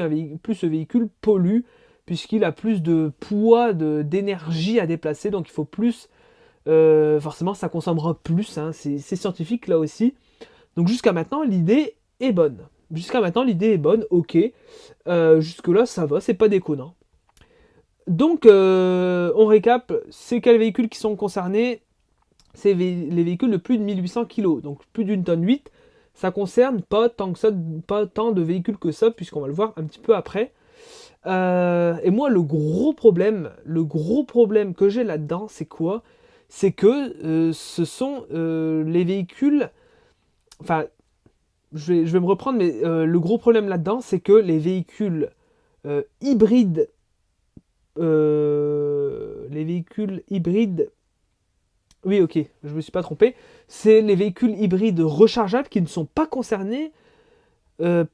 ce 0.55 0.65
véhicule 0.65 1.07
pollue, 1.21 1.61
puisqu'il 2.05 2.43
a 2.43 2.51
plus 2.51 2.81
de 2.81 3.11
poids, 3.19 3.73
d'énergie 3.73 4.79
à 4.79 4.87
déplacer, 4.87 5.29
donc 5.29 5.47
il 5.47 5.51
faut 5.51 5.65
plus, 5.65 6.09
euh, 6.67 7.19
forcément 7.19 7.53
ça 7.53 7.69
consommera 7.69 8.15
plus, 8.15 8.57
hein. 8.57 8.71
c'est 8.73 9.15
scientifique 9.15 9.67
là 9.67 9.79
aussi. 9.79 10.15
Donc 10.75 10.87
jusqu'à 10.87 11.13
maintenant, 11.13 11.43
l'idée 11.43 11.95
est 12.19 12.33
bonne. 12.33 12.67
Jusqu'à 12.91 13.21
maintenant, 13.21 13.43
l'idée 13.43 13.73
est 13.73 13.77
bonne, 13.77 14.05
ok. 14.09 14.37
Euh, 15.07 15.41
jusque-là, 15.41 15.85
ça 15.85 16.05
va, 16.05 16.21
c'est 16.21 16.33
pas 16.33 16.47
déconnant. 16.47 16.93
Donc, 18.07 18.45
euh, 18.45 19.33
on 19.35 19.45
récap, 19.45 19.91
c'est 20.09 20.39
quels 20.39 20.57
véhicules 20.57 20.87
qui 20.87 20.97
sont 20.97 21.17
concernés? 21.17 21.81
C'est 22.53 22.73
les 22.73 23.23
véhicules 23.23 23.51
de 23.51 23.57
plus 23.57 23.77
de 23.77 23.83
1800 23.83 24.25
kg, 24.25 24.61
donc 24.61 24.79
plus 24.93 25.03
d'une 25.03 25.23
tonne 25.23 25.45
8. 25.45 25.69
Ça 26.13 26.31
concerne 26.31 26.81
pas 26.81 27.09
tant, 27.09 27.33
que 27.33 27.39
ça, 27.39 27.49
pas 27.85 28.07
tant 28.07 28.31
de 28.31 28.41
véhicules 28.41 28.77
que 28.77 28.91
ça, 28.91 29.11
puisqu'on 29.11 29.41
va 29.41 29.47
le 29.47 29.53
voir 29.53 29.73
un 29.75 29.83
petit 29.83 29.99
peu 29.99 30.15
après. 30.15 30.53
Et 31.25 32.09
moi, 32.09 32.29
le 32.29 32.41
gros 32.41 32.93
problème, 32.93 33.51
le 33.65 33.83
gros 33.83 34.23
problème 34.23 34.73
que 34.73 34.87
j'ai 34.87 35.03
là-dedans, 35.03 35.47
c'est 35.49 35.65
quoi? 35.65 36.03
C'est 36.49 36.71
que 36.71 37.51
ce 37.51 37.85
sont 37.85 38.25
les 38.31 39.03
véhicules. 39.03 39.69
Enfin, 40.59 40.85
je 41.73 41.93
vais, 41.93 42.19
me 42.19 42.25
reprendre, 42.25 42.57
mais 42.57 42.73
euh, 42.83 43.05
le 43.05 43.19
gros 43.19 43.37
problème 43.37 43.67
là-dedans, 43.67 44.01
c'est 44.01 44.19
que 44.19 44.33
les 44.33 44.59
véhicules 44.59 45.29
euh, 45.85 46.03
hybrides, 46.21 46.89
euh, 47.99 49.47
les 49.49 49.63
véhicules 49.63 50.23
hybrides, 50.29 50.91
oui, 52.05 52.21
ok, 52.21 52.39
je 52.63 52.73
me 52.73 52.81
suis 52.81 52.91
pas 52.91 53.03
trompé, 53.03 53.35
c'est 53.67 54.01
les 54.01 54.15
véhicules 54.15 54.55
hybrides 54.57 55.01
rechargeables 55.01 55.67
qui 55.67 55.81
ne 55.81 55.87
sont 55.87 56.05
pas 56.05 56.27
concernés 56.27 56.91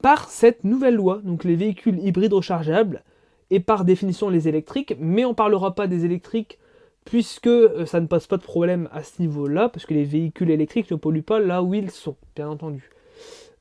par 0.02 0.28
cette 0.28 0.64
nouvelle 0.64 0.96
loi. 0.96 1.20
Donc 1.24 1.44
les 1.44 1.56
véhicules 1.56 1.98
hybrides 2.00 2.34
rechargeables 2.34 3.02
et 3.50 3.60
par 3.60 3.84
définition 3.84 4.28
les 4.28 4.46
électriques, 4.48 4.94
mais 4.98 5.24
on 5.24 5.32
parlera 5.32 5.74
pas 5.74 5.86
des 5.86 6.04
électriques 6.04 6.58
puisque 7.04 7.50
ça 7.86 8.00
ne 8.00 8.06
pose 8.06 8.26
pas 8.26 8.36
de 8.36 8.42
problème 8.42 8.88
à 8.92 9.02
ce 9.02 9.20
niveau-là, 9.20 9.68
parce 9.68 9.86
que 9.86 9.94
les 9.94 10.04
véhicules 10.04 10.50
électriques 10.50 10.90
ne 10.90 10.96
polluent 10.96 11.22
pas 11.22 11.40
là 11.40 11.62
où 11.62 11.74
ils 11.74 11.90
sont, 11.90 12.16
bien 12.34 12.48
entendu. 12.48 12.90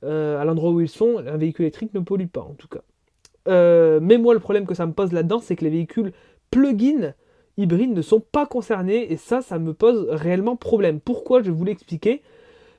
Euh, 0.04 0.40
à 0.40 0.44
l'endroit 0.44 0.72
où 0.72 0.82
ils 0.82 0.90
sont, 0.90 1.18
un 1.18 1.38
véhicule 1.38 1.64
électrique 1.64 1.94
ne 1.94 2.02
pollue 2.02 2.28
pas 2.28 2.42
en 2.42 2.56
tout 2.58 2.68
cas. 2.68 2.82
Euh, 3.48 4.00
mais 4.02 4.18
moi, 4.18 4.34
le 4.34 4.40
problème 4.40 4.66
que 4.66 4.74
ça 4.74 4.86
me 4.86 4.92
pose 4.92 5.14
là-dedans, 5.14 5.40
c'est 5.40 5.56
que 5.56 5.64
les 5.64 5.70
véhicules 5.70 6.12
plug-in 6.52 7.14
hybrides 7.58 7.94
ne 7.94 8.02
sont 8.02 8.20
pas 8.20 8.46
concernés 8.46 9.12
et 9.12 9.18
ça, 9.18 9.42
ça 9.42 9.60
me 9.60 9.74
pose 9.74 10.08
réellement 10.10 10.56
problème. 10.56 11.00
Pourquoi 11.00 11.42
Je 11.42 11.46
vais 11.46 11.52
vous 11.52 11.64
l'expliquer? 11.64 12.22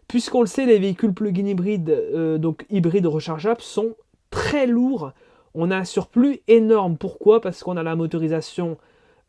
Puisqu'on 0.06 0.40
le 0.40 0.46
sait, 0.46 0.66
les 0.66 0.78
véhicules 0.78 1.14
plug-in 1.14 1.46
hybrides, 1.46 1.90
euh, 1.90 2.36
donc 2.36 2.66
hybrides 2.68 3.06
rechargeables, 3.06 3.62
sont 3.62 3.94
très 4.30 4.66
lourds. 4.66 5.12
On 5.54 5.70
a 5.70 5.76
un 5.76 5.84
surplus 5.84 6.40
énorme. 6.46 6.98
Pourquoi? 6.98 7.40
Parce 7.40 7.62
qu'on 7.62 7.76
a 7.76 7.82
la 7.82 7.96
motorisation. 7.96 8.76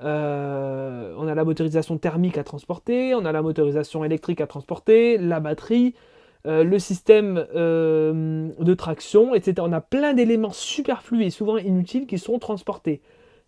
On 0.01 1.27
a 1.27 1.35
la 1.35 1.43
motorisation 1.43 1.97
thermique 1.97 2.37
à 2.37 2.43
transporter, 2.43 3.15
on 3.15 3.25
a 3.25 3.31
la 3.31 3.41
motorisation 3.41 4.03
électrique 4.03 4.41
à 4.41 4.47
transporter, 4.47 5.17
la 5.17 5.39
batterie, 5.39 5.95
euh, 6.47 6.63
le 6.63 6.77
système 6.77 7.43
euh, 7.55 8.49
de 8.59 8.73
traction, 8.75 9.33
etc. 9.33 9.55
On 9.61 9.73
a 9.73 9.81
plein 9.81 10.13
d'éléments 10.13 10.51
superflus 10.51 11.23
et 11.23 11.31
souvent 11.31 11.57
inutiles 11.57 12.05
qui 12.05 12.19
sont 12.19 12.37
transportés. 12.37 13.01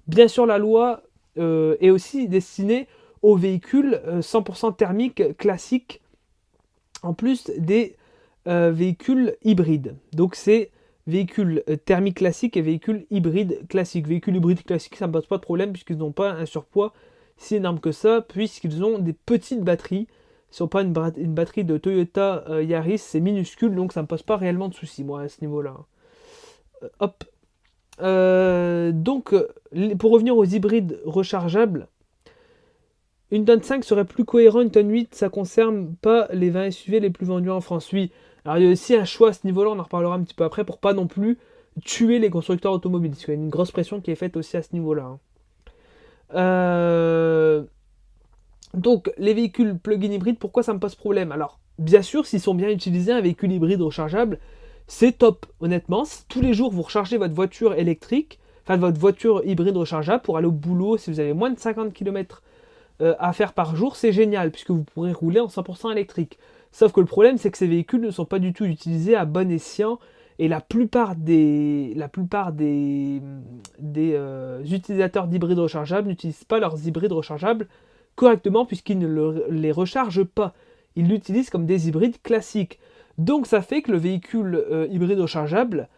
Bien 0.07 0.27
sûr, 0.27 0.47
la 0.47 0.57
loi 0.57 1.03
euh, 1.37 1.77
est 1.79 1.91
aussi 1.91 2.27
destinée 2.27 2.87
aux 3.21 3.35
véhicules 3.35 4.01
100% 4.19 4.75
thermiques 4.75 5.37
classiques, 5.37 6.01
en 7.03 7.13
plus 7.13 7.51
des 7.57 7.95
véhicules 8.45 9.35
hybrides. 9.43 9.95
Donc 10.13 10.35
c'est 10.35 10.71
véhicules 11.07 11.63
thermiques 11.85 12.17
classiques 12.17 12.57
et 12.57 12.61
véhicules 12.61 13.07
hybrides 13.09 13.67
classiques. 13.67 14.07
Véhicules 14.07 14.35
hybrides 14.35 14.63
classiques, 14.63 14.95
ça 14.95 15.07
ne 15.07 15.11
pose 15.11 15.25
pas 15.25 15.37
de 15.37 15.41
problème 15.41 15.71
puisqu'ils 15.71 15.97
n'ont 15.97 16.11
pas 16.11 16.31
un 16.31 16.45
surpoids 16.45 16.93
si 17.37 17.55
énorme 17.55 17.79
que 17.79 17.91
ça, 17.91 18.21
puisqu'ils 18.21 18.83
ont 18.83 18.99
des 18.99 19.13
petites 19.13 19.63
batteries 19.63 20.07
si 20.49 20.61
on 20.61 20.67
prend 20.67 20.79
une, 20.81 20.93
batterie 20.93 21.65
de 21.65 21.77
Toyota 21.77 22.45
euh, 22.49 22.63
Yaris, 22.63 22.99
c'est 22.99 23.19
minuscule, 23.19 23.75
donc 23.75 23.91
ça 23.91 23.99
ne 23.99 24.03
me 24.03 24.07
pose 24.07 24.23
pas 24.23 24.37
réellement 24.37 24.69
de 24.69 24.73
soucis, 24.73 25.03
moi, 25.03 25.21
à 25.21 25.29
ce 25.29 25.41
niveau-là. 25.41 25.75
Euh, 26.83 26.89
hop. 26.99 27.23
Euh, 27.99 28.91
donc, 28.91 29.35
pour 29.99 30.11
revenir 30.11 30.37
aux 30.37 30.45
hybrides 30.45 30.99
rechargeables, 31.05 31.87
une 33.31 33.43
tonne 33.43 33.61
5 33.61 33.83
serait 33.83 34.05
plus 34.05 34.23
cohérent, 34.23 34.61
une 34.61 34.71
tonne 34.71 34.89
8, 34.89 35.15
ça 35.15 35.29
concerne 35.29 35.95
pas 35.95 36.29
les 36.31 36.49
20 36.49 36.71
SUV 36.71 37.01
les 37.01 37.09
plus 37.09 37.25
vendus 37.25 37.49
en 37.49 37.59
France. 37.59 37.91
Oui, 37.91 38.11
alors 38.47 38.59
il 38.59 38.65
y 38.65 38.67
a 38.67 38.71
aussi 38.71 38.95
un 38.95 39.03
choix 39.03 39.29
à 39.29 39.33
ce 39.33 39.45
niveau-là, 39.45 39.71
on 39.71 39.79
en 39.79 39.83
reparlera 39.83 40.15
un 40.15 40.23
petit 40.23 40.33
peu 40.33 40.45
après, 40.45 40.63
pour 40.63 40.77
pas 40.79 40.93
non 40.93 41.05
plus 41.05 41.37
tuer 41.83 42.17
les 42.17 42.29
constructeurs 42.29 42.71
automobiles, 42.71 43.11
parce 43.11 43.25
qu'il 43.25 43.33
y 43.33 43.37
a 43.37 43.39
une 43.39 43.49
grosse 43.49 43.71
pression 43.71 43.99
qui 43.99 44.09
est 44.09 44.15
faite 44.15 44.37
aussi 44.37 44.55
à 44.55 44.63
ce 44.63 44.69
niveau-là. 44.71 45.03
Hein. 45.03 45.19
Euh, 46.35 47.63
donc, 48.73 49.11
les 49.17 49.33
véhicules 49.33 49.77
plug-in 49.77 50.11
hybrides, 50.11 50.39
pourquoi 50.39 50.63
ça 50.63 50.73
me 50.73 50.79
pose 50.79 50.95
problème? 50.95 51.33
Alors, 51.33 51.59
bien 51.77 52.01
sûr, 52.01 52.25
s'ils 52.25 52.39
sont 52.39 52.55
bien 52.55 52.69
utilisés, 52.69 53.11
un 53.11 53.19
véhicule 53.19 53.51
hybride 53.51 53.81
rechargeable, 53.81 54.39
c'est 54.87 55.17
top. 55.17 55.45
Honnêtement, 55.59 56.05
si 56.05 56.25
tous 56.29 56.39
les 56.39 56.53
jours 56.53 56.71
vous 56.71 56.83
rechargez 56.83 57.17
votre 57.17 57.33
voiture 57.33 57.73
électrique, 57.73 58.39
enfin 58.63 58.77
votre 58.77 58.97
voiture 58.97 59.41
hybride 59.45 59.75
rechargeable 59.75 60.21
pour 60.21 60.37
aller 60.37 60.47
au 60.47 60.51
boulot, 60.51 60.95
si 60.95 61.11
vous 61.11 61.19
avez 61.19 61.33
moins 61.33 61.49
de 61.49 61.59
50 61.59 61.93
km 61.93 62.41
euh, 63.01 63.13
à 63.19 63.33
faire 63.33 63.51
par 63.51 63.75
jour, 63.75 63.97
c'est 63.97 64.13
génial, 64.13 64.51
puisque 64.51 64.71
vous 64.71 64.83
pourrez 64.83 65.11
rouler 65.11 65.41
en 65.41 65.47
100% 65.47 65.91
électrique. 65.91 66.39
Sauf 66.77 66.91
que 66.91 66.99
le 66.99 67.07
problème, 67.07 67.39
c'est 67.39 67.49
que 67.49 67.57
ces 67.57 67.65
véhicules 67.65 68.01
ne 68.01 68.11
sont 68.11 68.25
pas 68.25 68.37
du 68.37 68.53
tout 68.53 68.63
utilisés 68.63 69.15
à 69.15 69.25
bon 69.25 69.49
escient, 69.49 69.97
et 70.37 70.47
la 70.47 70.61
plupart 70.61 71.15
des, 71.15 71.95
euh, 73.97 74.63
utilisateurs 74.63 75.25
d'hybrides 75.25 75.57
rechargeables 75.57 76.07
n'utilisent 76.07 76.43
pas 76.43 76.59
leurs 76.59 76.87
hybrides 76.87 77.13
rechargeables 77.13 77.67
correctement 78.15 78.63
puisqu'il 78.63 78.99
ne 78.99 79.47
les 79.49 79.71
recharge 79.71 80.23
pas. 80.23 80.53
Il 80.95 81.07
l'utilise 81.07 81.49
comme 81.49 81.65
des 81.65 81.87
hybrides 81.87 82.21
classiques. 82.21 82.77
Donc 83.17 83.47
ça 83.47 83.63
fait 83.63 83.81
que 83.81 83.91
le 83.91 83.97
véhicule 83.97 84.63
euh, 84.69 84.85
hybride 84.91 85.19
rechargeable, 85.19 85.89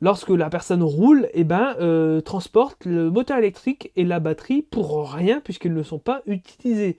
lorsque 0.00 0.30
la 0.30 0.48
personne 0.48 0.82
roule, 0.82 1.28
eh 1.34 1.44
ben, 1.44 1.76
euh, 1.80 2.22
transporte 2.22 2.86
le 2.86 3.10
moteur 3.10 3.36
électrique 3.36 3.92
et 3.94 4.04
la 4.04 4.20
batterie 4.20 4.62
pour 4.62 5.12
rien 5.12 5.42
puisqu'ils 5.42 5.74
ne 5.74 5.82
sont 5.82 5.98
pas 5.98 6.22
utilisés. 6.24 6.96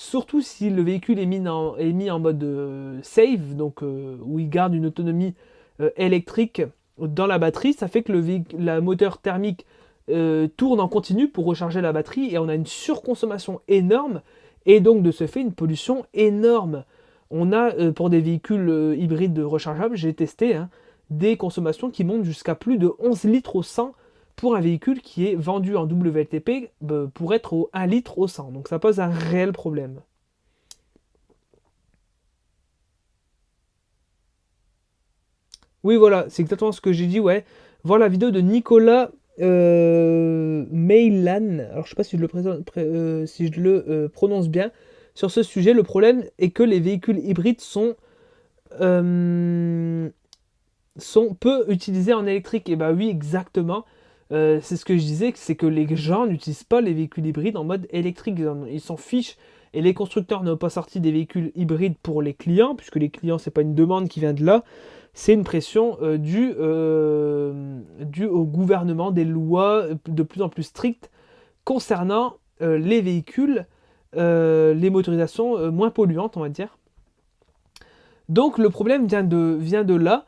Surtout 0.00 0.40
si 0.40 0.70
le 0.70 0.82
véhicule 0.82 1.18
est 1.18 1.26
mis 1.26 1.48
en, 1.48 2.18
mode 2.20 2.44
euh, 2.44 2.98
save, 3.02 3.56
donc 3.56 3.82
où 3.82 4.38
il 4.38 4.48
garde 4.48 4.74
une 4.74 4.86
autonomie 4.86 5.34
électrique 5.96 6.62
dans 6.98 7.26
la 7.26 7.38
batterie, 7.38 7.72
ça 7.72 7.88
fait 7.88 8.02
que 8.02 8.12
le, 8.12 8.80
moteur 8.80 9.18
thermique 9.18 9.66
euh, 10.10 10.48
tourne 10.56 10.80
en 10.80 10.88
continu 10.88 11.28
pour 11.28 11.44
recharger 11.44 11.80
la 11.80 11.92
batterie 11.92 12.34
et 12.34 12.38
on 12.38 12.48
a 12.48 12.54
une 12.54 12.66
surconsommation 12.66 13.60
énorme 13.68 14.22
et 14.66 14.80
donc 14.80 15.02
de 15.02 15.10
ce 15.10 15.26
fait 15.26 15.40
une 15.40 15.52
pollution 15.52 16.06
énorme. 16.14 16.84
On 17.30 17.52
a 17.52 17.74
euh, 17.74 17.92
pour 17.92 18.10
des 18.10 18.20
véhicules 18.20 18.68
euh, 18.68 18.96
hybrides 18.96 19.38
rechargeables, 19.38 19.96
j'ai 19.96 20.14
testé, 20.14 20.54
hein, 20.54 20.70
des 21.10 21.36
consommations 21.36 21.90
qui 21.90 22.04
montent 22.04 22.24
jusqu'à 22.24 22.54
plus 22.54 22.78
de 22.78 22.90
11 22.98 23.24
litres 23.24 23.56
au 23.56 23.62
100 23.62 23.92
pour 24.38 24.54
un 24.54 24.60
véhicule 24.60 25.02
qui 25.02 25.26
est 25.26 25.34
vendu 25.34 25.76
en 25.76 25.84
WLTP 25.84 26.70
pour 27.12 27.34
être 27.34 27.52
au 27.54 27.70
1 27.72 27.86
litre 27.86 28.18
au 28.18 28.28
100. 28.28 28.52
Donc 28.52 28.68
ça 28.68 28.78
pose 28.78 29.00
un 29.00 29.10
réel 29.10 29.52
problème. 29.52 30.00
Oui, 35.82 35.96
voilà, 35.96 36.26
c'est 36.28 36.42
exactement 36.42 36.72
ce 36.72 36.80
que 36.80 36.92
j'ai 36.92 37.06
dit, 37.06 37.20
ouais. 37.20 37.44
Voir 37.82 37.98
la 37.98 38.08
vidéo 38.08 38.30
de 38.30 38.40
Nicolas 38.40 39.10
euh, 39.40 40.64
Meilan, 40.70 41.58
alors 41.70 41.84
je 41.84 41.90
sais 41.90 41.96
pas 41.96 42.04
si 42.04 42.16
je 42.16 42.22
le, 42.22 42.28
euh, 42.78 43.26
si 43.26 43.52
je 43.52 43.60
le 43.60 43.84
euh, 43.88 44.08
prononce 44.08 44.48
bien, 44.48 44.70
sur 45.14 45.30
ce 45.30 45.42
sujet, 45.42 45.72
le 45.72 45.82
problème 45.82 46.24
est 46.38 46.50
que 46.50 46.62
les 46.62 46.80
véhicules 46.80 47.18
hybrides 47.18 47.60
sont, 47.60 47.94
euh, 48.80 50.08
sont 50.96 51.34
peu 51.34 51.64
utilisés 51.72 52.14
en 52.14 52.26
électrique. 52.26 52.68
Et 52.68 52.76
bah 52.76 52.92
oui, 52.92 53.08
exactement. 53.08 53.84
C'est 54.30 54.76
ce 54.76 54.84
que 54.84 54.96
je 54.96 55.02
disais, 55.02 55.32
c'est 55.34 55.56
que 55.56 55.66
les 55.66 55.96
gens 55.96 56.26
n'utilisent 56.26 56.64
pas 56.64 56.80
les 56.80 56.92
véhicules 56.92 57.26
hybrides 57.26 57.56
en 57.56 57.64
mode 57.64 57.86
électrique. 57.90 58.38
Ils 58.70 58.80
s'en 58.80 58.96
fichent. 58.96 59.36
Et 59.74 59.82
les 59.82 59.92
constructeurs 59.92 60.42
n'ont 60.44 60.56
pas 60.56 60.70
sorti 60.70 60.98
des 60.98 61.12
véhicules 61.12 61.52
hybrides 61.54 61.96
pour 62.02 62.22
les 62.22 62.32
clients, 62.32 62.74
puisque 62.74 62.96
les 62.96 63.10
clients, 63.10 63.36
c'est 63.36 63.50
pas 63.50 63.60
une 63.60 63.74
demande 63.74 64.08
qui 64.08 64.20
vient 64.20 64.32
de 64.32 64.44
là 64.44 64.64
c'est 65.18 65.34
une 65.34 65.42
pression 65.42 65.98
euh, 66.00 66.16
euh, 66.60 67.80
due, 68.04 68.26
au 68.26 68.44
gouvernement, 68.44 69.10
des 69.10 69.24
lois 69.24 69.86
de 70.06 70.22
plus 70.22 70.42
en 70.42 70.48
plus 70.48 70.62
strictes 70.62 71.10
concernant 71.64 72.36
euh, 72.62 72.78
les 72.78 73.00
véhicules, 73.00 73.66
les 74.14 74.90
motorisations 74.90 75.72
moins 75.72 75.90
polluantes, 75.90 76.36
on 76.36 76.40
va 76.40 76.48
dire. 76.48 76.77
Donc 78.28 78.58
le 78.58 78.68
problème 78.68 79.06
vient 79.06 79.22
de, 79.22 79.94
là. 79.94 80.26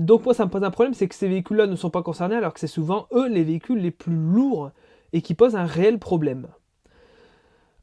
donc 0.00 0.24
moi 0.24 0.32
ça 0.32 0.46
me 0.46 0.50
pose 0.50 0.64
un 0.64 0.70
problème, 0.70 0.94
c'est 0.94 1.06
que 1.06 1.14
ces 1.14 1.28
véhicules-là 1.28 1.66
ne 1.66 1.76
sont 1.76 1.90
pas 1.90 2.02
concernés 2.02 2.36
alors 2.36 2.54
que 2.54 2.60
c'est 2.60 2.66
souvent 2.66 3.06
eux 3.12 3.28
les 3.28 3.44
véhicules 3.44 3.78
les 3.78 3.90
plus 3.90 4.16
lourds 4.16 4.70
et 5.12 5.20
qui 5.20 5.34
posent 5.34 5.56
un 5.56 5.66
réel 5.66 5.98
problème. 5.98 6.48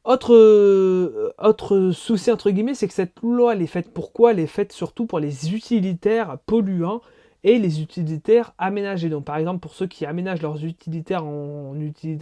Autre, 0.03 0.33
euh, 0.33 1.31
autre 1.37 1.91
souci 1.91 2.31
entre 2.31 2.49
guillemets, 2.49 2.73
c'est 2.73 2.87
que 2.87 2.93
cette 2.93 3.21
loi 3.21 3.53
elle 3.53 3.61
est 3.61 3.67
faite 3.67 3.93
pour 3.93 4.13
quoi? 4.13 4.31
Elle 4.31 4.39
est 4.39 4.47
faite 4.47 4.71
surtout 4.71 5.05
pour 5.05 5.19
les 5.19 5.53
utilitaires 5.53 6.37
polluants 6.47 7.01
et 7.43 7.59
les 7.59 7.81
utilitaires 7.81 8.53
aménagés. 8.57 9.09
Donc 9.09 9.25
par 9.25 9.37
exemple 9.37 9.59
pour 9.59 9.75
ceux 9.75 9.85
qui 9.85 10.07
aménagent 10.07 10.41
leurs 10.41 10.65
utilitaires 10.65 11.23
en, 11.23 11.75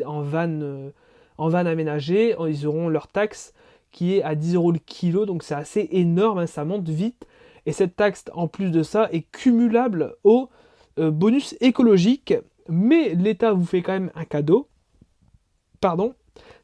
en 0.05 0.21
van, 0.21 0.49
euh, 0.49 0.89
en 1.37 1.47
van 1.47 1.63
ils 1.65 2.67
auront 2.67 2.89
leur 2.89 3.07
taxe 3.07 3.53
qui 3.97 4.15
est 4.15 4.21
à 4.21 4.35
10 4.35 4.53
euros 4.53 4.71
le 4.71 4.77
kilo, 4.77 5.25
donc 5.25 5.41
c'est 5.41 5.55
assez 5.55 5.87
énorme, 5.89 6.37
hein, 6.37 6.45
ça 6.45 6.63
monte 6.65 6.87
vite. 6.87 7.25
Et 7.65 7.71
cette 7.71 7.95
taxe, 7.95 8.25
en 8.35 8.47
plus 8.47 8.69
de 8.69 8.83
ça, 8.83 9.09
est 9.11 9.23
cumulable 9.23 10.13
au 10.23 10.49
bonus 10.97 11.55
écologique. 11.61 12.35
Mais 12.69 13.15
l'État 13.15 13.53
vous 13.53 13.65
fait 13.65 13.81
quand 13.81 13.93
même 13.93 14.11
un 14.13 14.23
cadeau. 14.23 14.69
Pardon. 15.81 16.13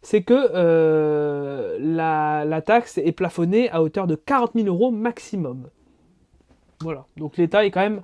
C'est 0.04 0.22
que 0.22 1.80
la, 1.80 2.46
la, 2.46 2.62
taxe 2.62 3.00
est 3.00 3.12
plafonnée 3.14 3.68
à 3.72 3.82
hauteur 3.82 4.06
de 4.06 4.14
40 4.14 4.52
000 4.54 4.68
euros 4.68 4.92
maximum. 4.92 5.70
Voilà. 6.82 7.08
Donc 7.18 7.38
l'État 7.38 7.66
est 7.66 7.72
quand 7.72 7.82
même 7.82 8.04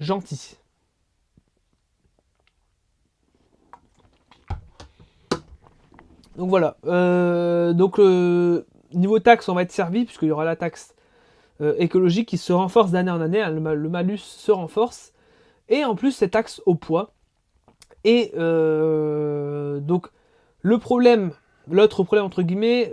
gentil. 0.00 0.56
Donc 6.36 6.50
voilà. 6.50 6.76
Euh, 6.86 7.72
donc 7.72 7.98
euh, 7.98 8.66
niveau 8.92 9.18
taxe, 9.18 9.48
on 9.48 9.54
va 9.54 9.62
être 9.62 9.72
servi 9.72 10.04
puisqu'il 10.04 10.28
y 10.28 10.32
aura 10.32 10.44
la 10.44 10.56
taxe 10.56 10.94
euh, 11.60 11.74
écologique 11.78 12.28
qui 12.28 12.38
se 12.38 12.52
renforce 12.52 12.90
d'année 12.90 13.10
en 13.10 13.20
année. 13.20 13.40
Hein, 13.40 13.50
le, 13.50 13.88
malus 13.88 14.18
se 14.18 14.52
renforce. 14.52 15.12
Et 15.68 15.84
en 15.84 15.94
plus, 15.94 16.12
c'est 16.12 16.28
taxe 16.28 16.60
au 16.66 16.74
poids. 16.74 17.12
Et 18.06 18.32
donc 18.34 20.08
le 20.60 20.78
problème, 20.78 21.32
l'autre 21.70 22.02
problème 22.04 22.26
entre 22.26 22.42
guillemets, 22.42 22.92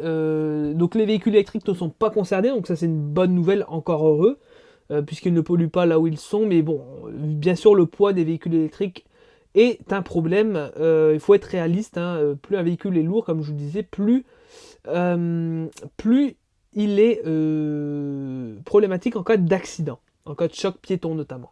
donc 0.73 0.95
les 0.95 1.05
véhicules 1.05 1.35
électriques 1.35 1.67
ne 1.67 1.73
sont 1.73 1.89
pas 1.89 2.09
concernés. 2.09 2.49
Donc 2.49 2.65
ça 2.65 2.77
c'est 2.77 2.85
une 2.85 3.01
bonne 3.01 3.35
nouvelle, 3.35 3.65
encore 3.67 4.07
heureux. 4.07 4.39
puisqu'ils 5.05 5.33
ne 5.33 5.41
polluent 5.41 5.67
pas 5.67 5.85
là 5.85 5.99
où 5.99 6.07
ils 6.07 6.17
sont, 6.17 6.45
mais 6.45 6.61
bon, 6.61 6.81
bien 7.11 7.55
sûr 7.55 7.75
le 7.75 7.87
poids 7.87 8.13
des 8.13 8.23
véhicules 8.23 8.53
électriques 8.53 9.05
est 9.55 9.91
un 9.93 10.01
problème. 10.01 10.71
Euh, 10.79 11.11
il 11.13 11.19
faut 11.19 11.33
être 11.33 11.45
réaliste. 11.45 11.97
Hein. 11.97 12.17
Euh, 12.17 12.35
plus 12.35 12.57
un 12.57 12.63
véhicule 12.63 12.97
est 12.97 13.03
lourd, 13.03 13.25
comme 13.25 13.41
je 13.41 13.51
vous 13.51 13.57
disais, 13.57 13.83
plus, 13.83 14.25
euh, 14.87 15.67
plus 15.97 16.35
il 16.73 16.99
est 16.99 17.21
problématique 18.63 19.17
en 19.17 19.23
cas 19.23 19.35
d'accident, 19.35 19.99
en 20.25 20.35
cas 20.35 20.47
de 20.47 20.53
choc 20.53 20.77
piéton 20.77 21.15
notamment. 21.15 21.51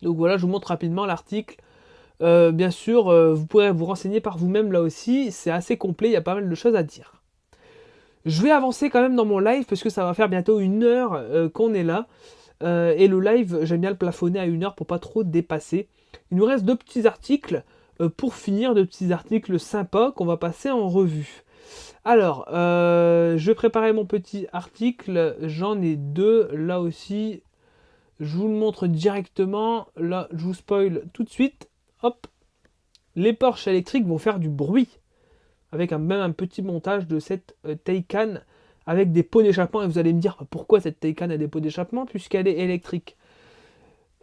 Donc 0.00 0.16
voilà, 0.16 0.38
je 0.38 0.42
vous 0.42 0.48
montre 0.48 0.68
rapidement 0.68 1.04
l'article. 1.04 1.56
bien 2.20 2.70
sûr, 2.70 3.12
vous 3.34 3.44
pourrez 3.44 3.70
vous 3.72 3.84
renseigner 3.84 4.20
par 4.20 4.38
vous-même 4.38 4.72
là 4.72 4.80
aussi. 4.80 5.30
C'est 5.32 5.50
assez 5.50 5.76
complet, 5.76 6.08
il 6.08 6.12
y 6.12 6.16
a 6.16 6.22
pas 6.22 6.34
mal 6.34 6.48
de 6.48 6.54
choses 6.54 6.76
à 6.76 6.82
dire. 6.82 7.20
Je 8.24 8.40
vais 8.40 8.50
avancer 8.50 8.88
quand 8.88 9.02
même 9.02 9.16
dans 9.16 9.26
mon 9.26 9.38
live 9.38 9.66
parce 9.66 9.82
que 9.82 9.90
ça 9.90 10.04
va 10.04 10.14
faire 10.14 10.30
bientôt 10.30 10.60
une 10.60 10.82
heure 10.82 11.22
qu'on 11.52 11.74
est 11.74 11.84
là. 11.84 12.06
et 12.62 13.06
le 13.06 13.20
live, 13.20 13.58
j'aime 13.64 13.82
bien 13.82 13.90
le 13.90 13.98
plafonner 13.98 14.40
à 14.40 14.46
une 14.46 14.64
heure 14.64 14.76
pour 14.76 14.86
pas 14.86 14.98
trop 14.98 15.24
dépasser. 15.24 15.88
Il 16.30 16.38
nous 16.38 16.44
reste 16.44 16.64
deux 16.64 16.76
petits 16.76 17.06
articles 17.06 17.64
euh, 18.00 18.08
pour 18.08 18.34
finir, 18.34 18.74
deux 18.74 18.86
petits 18.86 19.12
articles 19.12 19.58
sympas 19.58 20.12
qu'on 20.12 20.24
va 20.26 20.36
passer 20.36 20.70
en 20.70 20.88
revue. 20.88 21.44
Alors, 22.04 22.48
euh, 22.52 23.36
je 23.36 23.52
préparer 23.52 23.92
mon 23.92 24.06
petit 24.06 24.46
article. 24.52 25.36
J'en 25.42 25.80
ai 25.82 25.96
deux 25.96 26.48
là 26.52 26.80
aussi. 26.80 27.42
Je 28.20 28.36
vous 28.36 28.48
le 28.48 28.54
montre 28.54 28.86
directement. 28.86 29.88
Là, 29.96 30.28
je 30.32 30.44
vous 30.44 30.54
spoil 30.54 31.04
tout 31.12 31.24
de 31.24 31.30
suite. 31.30 31.68
Hop. 32.02 32.26
Les 33.16 33.32
Porsche 33.32 33.68
électriques 33.68 34.06
vont 34.06 34.18
faire 34.18 34.38
du 34.38 34.48
bruit. 34.48 34.98
Avec 35.72 35.92
même 35.92 36.12
un 36.12 36.32
petit 36.32 36.62
montage 36.62 37.06
de 37.06 37.18
cette 37.18 37.54
euh, 37.66 37.74
Taycan 37.74 38.36
avec 38.86 39.12
des 39.12 39.22
pots 39.22 39.42
d'échappement. 39.42 39.82
Et 39.82 39.86
vous 39.86 39.98
allez 39.98 40.12
me 40.12 40.20
dire 40.20 40.36
pourquoi 40.50 40.80
cette 40.80 41.00
Taycan 41.00 41.30
a 41.30 41.36
des 41.36 41.48
pots 41.48 41.60
d'échappement 41.60 42.06
puisqu'elle 42.06 42.48
est 42.48 42.58
électrique? 42.58 43.16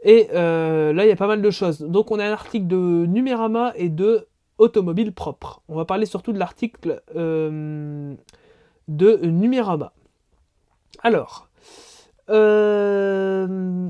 Et 0.03 0.29
euh, 0.33 0.93
là, 0.93 1.05
il 1.05 1.09
y 1.09 1.11
a 1.11 1.15
pas 1.15 1.27
mal 1.27 1.41
de 1.41 1.49
choses. 1.49 1.81
Donc, 1.81 2.11
on 2.11 2.19
a 2.19 2.25
un 2.25 2.31
article 2.31 2.67
de 2.67 2.77
Numérama 2.77 3.73
et 3.75 3.89
de 3.89 4.27
Automobile 4.57 5.11
Propre. 5.11 5.61
On 5.67 5.75
va 5.75 5.85
parler 5.85 6.05
surtout 6.05 6.33
de 6.33 6.39
l'article 6.39 7.01
euh, 7.15 8.13
de 8.87 9.17
Numérama. 9.25 9.93
Alors, 11.03 11.49
euh, 12.29 13.89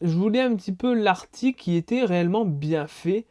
je 0.00 0.16
voulais 0.16 0.40
un 0.40 0.54
petit 0.56 0.72
peu 0.72 0.94
l'article 0.94 1.58
qui 1.60 1.76
était 1.76 2.04
réellement 2.04 2.44
bien 2.44 2.86
fait. 2.86 3.26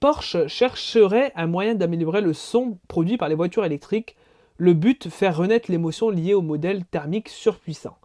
Porsche 0.00 0.46
chercherait 0.46 1.32
un 1.36 1.46
moyen 1.46 1.74
d'améliorer 1.74 2.22
le 2.22 2.32
son 2.32 2.78
produit 2.88 3.18
par 3.18 3.28
les 3.28 3.34
voitures 3.34 3.64
électriques. 3.64 4.16
Le 4.56 4.72
but, 4.72 5.10
faire 5.10 5.36
renaître 5.36 5.70
l'émotion 5.70 6.08
liée 6.08 6.32
au 6.32 6.40
modèle 6.40 6.86
thermique 6.86 7.28
surpuissant. 7.28 7.98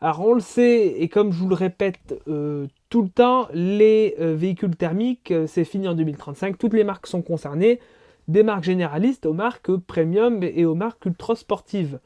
Alors 0.00 0.20
on 0.20 0.34
le 0.34 0.40
sait, 0.40 0.88
et 1.00 1.08
comme 1.08 1.32
je 1.32 1.38
vous 1.38 1.48
le 1.48 1.54
répète 1.54 2.20
euh, 2.28 2.66
tout 2.90 3.00
le 3.00 3.08
temps, 3.08 3.48
les 3.54 4.14
euh, 4.20 4.34
véhicules 4.34 4.76
thermiques, 4.76 5.30
euh, 5.30 5.46
c'est 5.46 5.64
fini 5.64 5.88
en 5.88 5.94
2035, 5.94 6.58
toutes 6.58 6.74
les 6.74 6.84
marques 6.84 7.06
sont 7.06 7.22
concernées, 7.22 7.80
des 8.28 8.42
marques 8.42 8.64
généralistes 8.64 9.24
aux 9.24 9.32
marques 9.32 9.74
premium 9.74 10.42
et 10.42 10.66
aux 10.66 10.74
marques 10.74 11.06
ultra 11.06 11.34
sportives. 11.34 11.98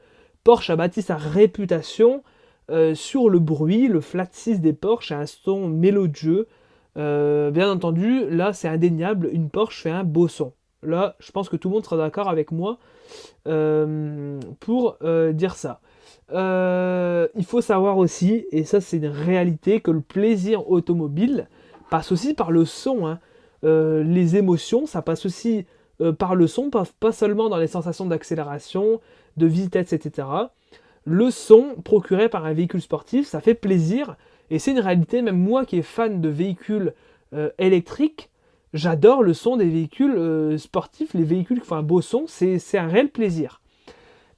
Porsche 0.45 0.71
a 0.71 0.77
bâti 0.77 1.03
sa 1.03 1.17
réputation 1.17 2.23
sur 2.95 3.29
le 3.31 3.41
bruit, 3.41 3.89
le 3.89 4.01
flat 4.01 4.29
6 4.31 4.61
des 4.61 4.73
Porsche 4.73 5.11
a 5.11 5.19
un 5.19 5.27
son 5.27 5.69
mélodieux. 5.69 6.47
bien 6.95 7.69
entendu, 7.69 8.31
là 8.31 8.53
c'est 8.53 8.69
indéniable, 8.69 9.29
une 9.33 9.51
Porsche 9.51 9.83
fait 9.83 9.91
un 9.91 10.05
beau 10.05 10.29
son. 10.29 10.53
Là, 10.85 11.17
je 11.19 11.33
pense 11.33 11.49
que 11.49 11.57
tout 11.57 11.69
le 11.69 11.75
monde 11.75 11.85
sera 11.85 11.97
d'accord 11.97 12.29
avec 12.29 12.53
moi 12.53 12.79
pour 14.61 14.99
dire 15.33 15.57
ça. 15.57 15.81
Euh, 16.33 17.29
il 17.35 17.45
faut 17.45 17.61
savoir 17.61 17.99
aussi, 17.99 18.47
et 18.53 18.65
ça 18.65 18.81
c'est 18.81 18.99
une 18.99 19.07
réalité, 19.07 19.81
que 19.81 19.91
le 19.91 20.01
plaisir 20.01 20.71
automobile 20.71 21.49
passe 21.91 22.13
aussi 22.13 22.35
par 22.35 22.51
le 22.53 22.65
son. 22.65 23.07
Hein. 23.07 23.19
Euh, 23.65 24.03
les 24.03 24.37
émotions, 24.37 24.87
ça 24.87 25.03
passe 25.03 25.27
aussi 25.27 25.67
euh, 26.01 26.13
par 26.13 26.35
le 26.35 26.47
son, 26.47 26.71
pas, 26.71 27.13
seulement 27.13 27.49
dans 27.49 27.57
les 27.57 27.67
sensations 27.67 28.07
d'accélération, 28.07 29.01
de 29.37 29.47
vitesse, 29.47 29.93
etc. 29.93 30.29
Le 31.05 31.31
son 31.31 31.75
procuré 31.85 32.29
par 32.29 32.47
un 32.47 32.53
véhicule 32.53 32.81
sportif, 32.81 33.27
ça 33.27 33.41
fait 33.41 33.55
plaisir, 33.55 34.17
et 34.51 34.59
c'est 34.59 34.73
une 34.73 34.81
réalité, 34.81 35.23
même 35.23 35.39
moi 35.39 35.65
qui 35.65 35.79
est 35.79 35.83
fan 35.83 36.21
de 36.21 36.29
véhicules 36.29 36.95
électriques, 37.59 38.29
j'adore 38.75 39.23
le 39.23 39.35
son 39.35 39.57
des 39.57 39.69
véhicules 39.69 40.59
sportifs, 40.59 41.15
les 41.15 41.23
véhicules 41.23 41.61
qui 41.61 41.67
font 41.67 41.77
un 41.77 41.83
beau 41.85 42.01
son, 42.01 42.25
c'est 42.27 42.59
un 42.77 42.89
réel 42.89 43.09
plaisir. 43.09 43.61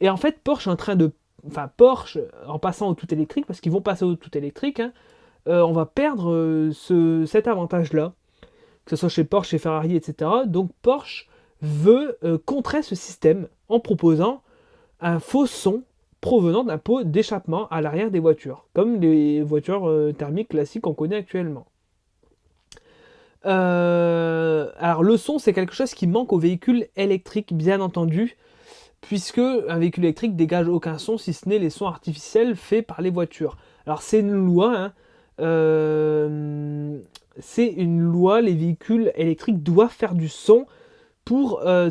Et 0.00 0.10
en 0.10 0.18
fait, 0.18 0.40
Porsche 0.44 0.66
est 0.66 0.70
en 0.70 0.76
train 0.76 0.94
de 0.94 1.12
enfin 1.46 1.70
Porsche, 1.76 2.18
en 2.46 2.58
passant 2.58 2.88
au 2.88 2.94
tout 2.94 3.12
électrique, 3.12 3.46
parce 3.46 3.60
qu'ils 3.60 3.72
vont 3.72 3.80
passer 3.80 4.04
au 4.04 4.14
tout 4.14 4.36
électrique, 4.36 4.80
hein, 4.80 4.92
euh, 5.48 5.62
on 5.62 5.72
va 5.72 5.86
perdre 5.86 6.32
euh, 6.32 7.26
cet 7.26 7.48
avantage-là, 7.48 8.12
que 8.84 8.90
ce 8.90 8.96
soit 8.96 9.08
chez 9.08 9.24
Porsche, 9.24 9.50
chez 9.50 9.58
Ferrari, 9.58 9.96
etc. 9.96 10.30
Donc 10.46 10.70
Porsche 10.82 11.28
veut 11.60 12.18
euh, 12.24 12.38
contrer 12.44 12.82
ce 12.82 12.94
système 12.94 13.48
en 13.68 13.80
proposant 13.80 14.42
un 15.00 15.18
faux 15.18 15.46
son 15.46 15.82
provenant 16.20 16.62
d'un 16.62 16.78
pot 16.78 17.02
d'échappement 17.02 17.68
à 17.68 17.80
l'arrière 17.80 18.10
des 18.10 18.20
voitures, 18.20 18.66
comme 18.74 19.00
les 19.00 19.42
voitures 19.42 19.90
thermiques 20.16 20.50
classiques 20.50 20.82
qu'on 20.82 20.94
connaît 20.94 21.16
actuellement. 21.16 21.66
alors 23.42 25.02
le 25.02 25.16
son, 25.16 25.40
c'est 25.40 25.52
quelque 25.52 25.74
chose 25.74 25.94
qui 25.94 26.06
manque 26.06 26.32
aux 26.32 26.38
véhicules 26.38 26.86
électriques, 26.94 27.52
bien 27.52 27.80
entendu 27.80 28.36
puisque 29.02 29.38
un 29.38 29.78
véhicule 29.78 30.04
électrique 30.04 30.36
dégage 30.36 30.68
aucun 30.68 30.96
son 30.96 31.18
si 31.18 31.34
ce 31.34 31.48
n'est 31.48 31.58
les 31.58 31.70
sons 31.70 31.86
artificiels 31.86 32.56
faits 32.56 32.86
par 32.86 33.02
les 33.02 33.10
voitures. 33.10 33.58
Alors 33.84 34.00
c'est 34.00 34.20
une 34.20 34.32
loi, 34.32 34.74
hein. 34.74 34.92
euh, 35.40 36.98
c'est 37.38 37.66
une 37.66 38.00
loi, 38.00 38.40
les 38.40 38.54
véhicules 38.54 39.12
électriques 39.16 39.62
doivent 39.62 39.92
faire 39.92 40.14
du 40.14 40.28
son 40.28 40.66
pour 41.24 41.62
euh, 41.66 41.90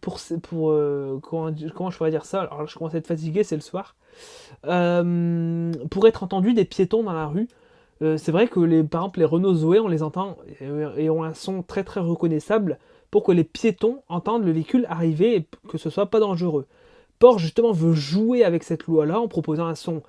pour, 0.00 0.70
euh, 0.70 1.18
comment, 1.22 1.50
je 1.56 1.96
pourrais 1.96 2.10
dire 2.10 2.24
ça? 2.24 2.42
Alors 2.42 2.66
je 2.66 2.76
commence 2.78 2.94
à 2.94 2.98
être 2.98 3.06
fatigué, 3.06 3.42
c'est 3.42 3.56
le 3.56 3.62
soir. 3.62 3.96
pour 4.62 6.06
être 6.06 6.22
entendu 6.22 6.52
des 6.52 6.66
piétons 6.66 7.02
dans 7.02 7.14
la 7.14 7.26
rue. 7.26 7.48
c'est 8.00 8.32
vrai 8.32 8.48
que 8.48 8.60
les, 8.60 8.84
par 8.84 9.02
exemple 9.02 9.20
les 9.20 9.24
Renault 9.24 9.54
Zoé, 9.54 9.80
on 9.80 9.88
les 9.88 10.02
entend 10.02 10.36
et 10.60 11.08
ont 11.08 11.24
un 11.24 11.34
son 11.34 11.62
très 11.62 11.84
très 11.84 12.00
reconnaissable 12.00 12.78
pour 13.10 13.24
que 13.24 13.32
les 13.32 13.44
piétons 13.44 14.02
entendent 14.08 14.44
le 14.44 14.52
véhicule 14.52 14.86
arriver 14.88 15.36
et 15.36 15.46
que 15.68 15.78
ce 15.78 15.90
soit 15.90 16.06
pas 16.06 16.20
dangereux. 16.20 16.66
Porsche 17.18 17.42
justement 17.42 17.72
veut 17.72 17.94
jouer 17.94 18.44
avec 18.44 18.62
cette 18.62 18.84
loi-là 18.86 19.20
en 19.20 19.28
proposant 19.28 19.66
un 19.66 19.74
son 19.74 20.02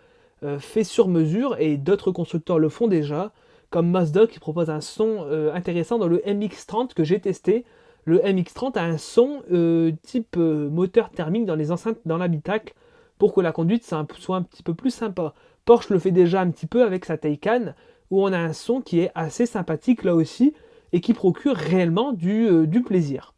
euh, 0.44 0.60
fait 0.60 0.84
sur 0.84 1.08
mesure 1.08 1.58
et 1.60 1.78
d'autres 1.78 2.12
constructeurs 2.12 2.60
le 2.60 2.70
font 2.70 2.88
déjà, 2.88 3.32
comme 3.70 3.90
Mazda 3.90 4.28
qui 4.28 4.40
propose 4.40 4.70
un 4.70 4.82
son 4.82 5.26
euh, 5.26 5.54
intéressant 5.54 5.98
dans 5.98 6.08
le 6.08 6.20
MX-30 6.20 6.94
que 6.94 7.04
j'ai 7.04 7.20
testé. 7.20 7.66
Le 8.06 8.20
MX-30 8.20 8.78
a 8.78 8.84
un 8.84 8.98
son 8.98 9.44
euh, 9.52 9.92
type 10.04 10.38
moteur 10.38 11.10
thermique 11.10 11.46
dans 11.46 11.56
les 11.56 11.72
enceintes 11.72 12.00
dans 12.06 12.18
l'habitacle 12.18 12.74
pour 13.18 13.34
que 13.34 13.42
la 13.42 13.52
conduite 13.52 13.84
soit 13.84 14.36
un 14.36 14.44
petit 14.44 14.64
peu 14.64 14.74
plus 14.74 14.92
sympa. 14.92 15.34
Porsche 15.66 15.90
le 15.90 16.00
fait 16.00 16.12
déjà 16.12 16.42
un 16.42 16.50
petit 16.50 16.68
peu 16.68 16.84
avec 16.84 17.06
sa 17.06 17.18
Taycan 17.18 17.74
où 18.12 18.24
on 18.24 18.32
a 18.32 18.38
un 18.38 18.54
son 18.54 18.82
qui 18.82 19.00
est 19.00 19.12
assez 19.16 19.46
sympathique 19.46 20.04
là 20.04 20.16
aussi 20.16 20.54
et 20.94 21.02
qui 21.02 21.14
procure 21.14 21.56
réellement 21.56 22.14
du, 22.14 22.48
euh, 22.48 22.66
plaisir. 22.86 23.34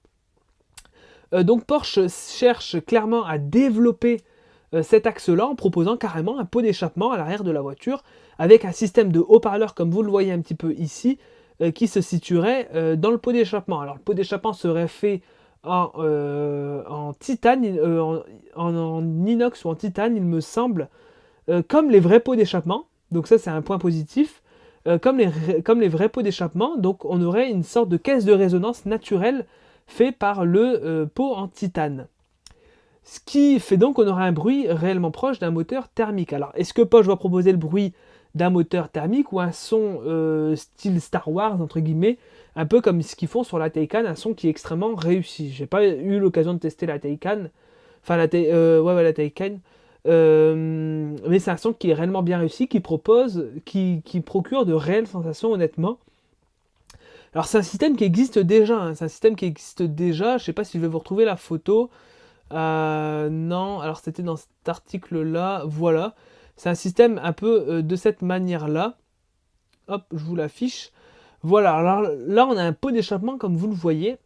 Euh, 1.33 1.43
donc 1.43 1.65
Porsche 1.65 2.07
cherche 2.07 2.83
clairement 2.85 3.25
à 3.25 3.37
développer 3.37 4.21
euh, 4.73 4.83
cet 4.83 5.05
axe-là 5.05 5.47
en 5.47 5.55
proposant 5.55 5.97
carrément 5.97 6.39
un 6.39 6.45
pot 6.45 6.61
d'échappement 6.61 7.11
à 7.11 7.17
l'arrière 7.17 7.43
de 7.43 7.51
la 7.51 7.61
voiture 7.61 8.03
avec 8.39 8.65
un 8.65 8.71
système 8.71 9.11
de 9.11 9.19
haut-parleur 9.19 9.73
comme 9.75 9.91
vous 9.91 10.03
le 10.03 10.09
voyez 10.09 10.31
un 10.31 10.39
petit 10.39 10.55
peu 10.55 10.73
ici 10.73 11.19
qui 11.75 11.87
se 11.87 12.01
situerait 12.01 12.97
dans 12.97 13.11
le 13.11 13.19
pot 13.19 13.31
d'échappement. 13.31 13.81
Alors 13.81 13.93
le 13.93 14.01
pot 14.01 14.15
d'échappement 14.15 14.51
serait 14.51 14.87
fait 14.87 15.21
en, 15.61 15.91
en 18.55 19.03
inox 19.27 19.63
ou 19.63 19.69
en 19.69 19.75
titane, 19.75 20.15
il 20.15 20.23
me 20.23 20.41
semble, 20.41 20.89
comme 21.67 21.91
les 21.91 21.99
vrais 21.99 22.19
pots 22.19 22.35
d'échappement. 22.35 22.87
Donc 23.11 23.27
ça, 23.27 23.37
c'est 23.37 23.51
un 23.51 23.61
point 23.61 23.77
positif. 23.77 24.40
Comme, 25.01 25.17
les, 25.17 25.61
comme 25.63 25.81
les 25.81 25.87
vrais 25.87 26.09
pots 26.09 26.21
d'échappement, 26.21 26.77
donc 26.77 27.05
on 27.05 27.21
aurait 27.21 27.49
une 27.49 27.63
sorte 27.63 27.89
de 27.89 27.97
caisse 27.97 28.25
de 28.25 28.33
résonance 28.33 28.85
naturelle 28.85 29.45
fait 29.87 30.11
par 30.11 30.45
le 30.45 31.09
pot 31.13 31.33
en 31.33 31.47
titane. 31.47 32.07
Ce 33.03 33.19
qui 33.19 33.59
fait 33.59 33.77
donc 33.77 33.95
qu'on 33.95 34.07
aura 34.07 34.23
un 34.23 34.31
bruit 34.31 34.67
réellement 34.69 35.11
proche 35.11 35.39
d'un 35.39 35.51
moteur 35.51 35.87
thermique. 35.89 36.33
Alors, 36.33 36.51
est-ce 36.55 36.73
que 36.73 36.81
Porsche 36.81 37.07
va 37.07 37.15
proposer 37.15 37.51
le 37.51 37.57
bruit 37.57 37.93
d'un 38.35 38.49
moteur 38.49 38.89
thermique 38.89 39.33
ou 39.33 39.39
un 39.39 39.51
son 39.51 40.01
euh, 40.05 40.55
style 40.55 41.01
Star 41.01 41.27
Wars, 41.27 41.59
entre 41.59 41.79
guillemets, 41.79 42.17
un 42.55 42.65
peu 42.65 42.81
comme 42.81 43.01
ce 43.01 43.15
qu'ils 43.15 43.27
font 43.27 43.43
sur 43.43 43.59
la 43.59 43.69
Taycan, 43.69 44.05
un 44.05 44.15
son 44.15 44.33
qui 44.33 44.47
est 44.47 44.49
extrêmement 44.49 44.95
réussi. 44.95 45.51
J'ai 45.51 45.65
pas 45.65 45.85
eu 45.85 46.19
l'occasion 46.19 46.53
de 46.53 46.59
tester 46.59 46.85
la 46.85 46.99
Taycan, 46.99 47.47
enfin 48.03 48.17
la, 48.17 48.27
euh, 48.33 48.81
ouais, 48.81 49.03
la 49.03 49.13
Taycan, 49.13 49.57
euh, 50.07 51.15
mais 51.27 51.39
c'est 51.39 51.51
un 51.51 51.57
son 51.57 51.73
qui 51.73 51.89
est 51.89 51.93
réellement 51.93 52.23
bien 52.23 52.39
réussi, 52.39 52.67
qui 52.67 52.79
propose, 52.79 53.49
qui, 53.65 54.01
procure 54.25 54.65
de 54.65 54.73
réelles 54.73 55.07
sensations, 55.07 55.51
honnêtement. 55.51 55.99
Alors 57.33 57.45
c'est 57.45 57.57
un 57.57 57.63
système 57.63 57.95
qui 57.95 58.03
existe 58.03 58.39
déjà, 58.39 58.77
hein. 58.77 58.93
c'est 58.93 59.05
un 59.05 59.09
système 59.09 59.35
qui 59.35 59.45
existe 59.45 59.83
déjà, 59.83 60.37
je 60.37 60.43
sais 60.43 60.53
pas 60.53 60.65
si 60.65 60.77
je 60.77 60.81
vais 60.81 60.89
vous 60.89 60.99
retrouver 60.99 61.23
la 61.23 61.37
photo, 61.37 61.89
euh, 62.53 63.29
non, 63.29 63.79
alors 63.79 63.99
c'était 63.99 64.23
dans 64.23 64.35
cet 64.35 64.49
article-là. 64.67 65.63
Voilà. 65.65 66.15
C'est 66.55 66.69
un 66.69 66.75
système 66.75 67.19
un 67.23 67.33
peu 67.33 67.65
euh, 67.67 67.81
de 67.81 67.95
cette 67.95 68.21
manière-là. 68.21 68.97
Hop, 69.87 70.03
je 70.11 70.23
vous 70.23 70.35
l'affiche. 70.35 70.91
Voilà, 71.43 71.75
alors 71.75 72.01
là 72.27 72.45
on 72.45 72.55
a 72.55 72.63
un 72.63 72.73
pot 72.73 72.91
d'échappement 72.91 73.37
comme 73.37 73.55
vous 73.55 73.67
le 73.67 73.73
voyez. 73.73 74.17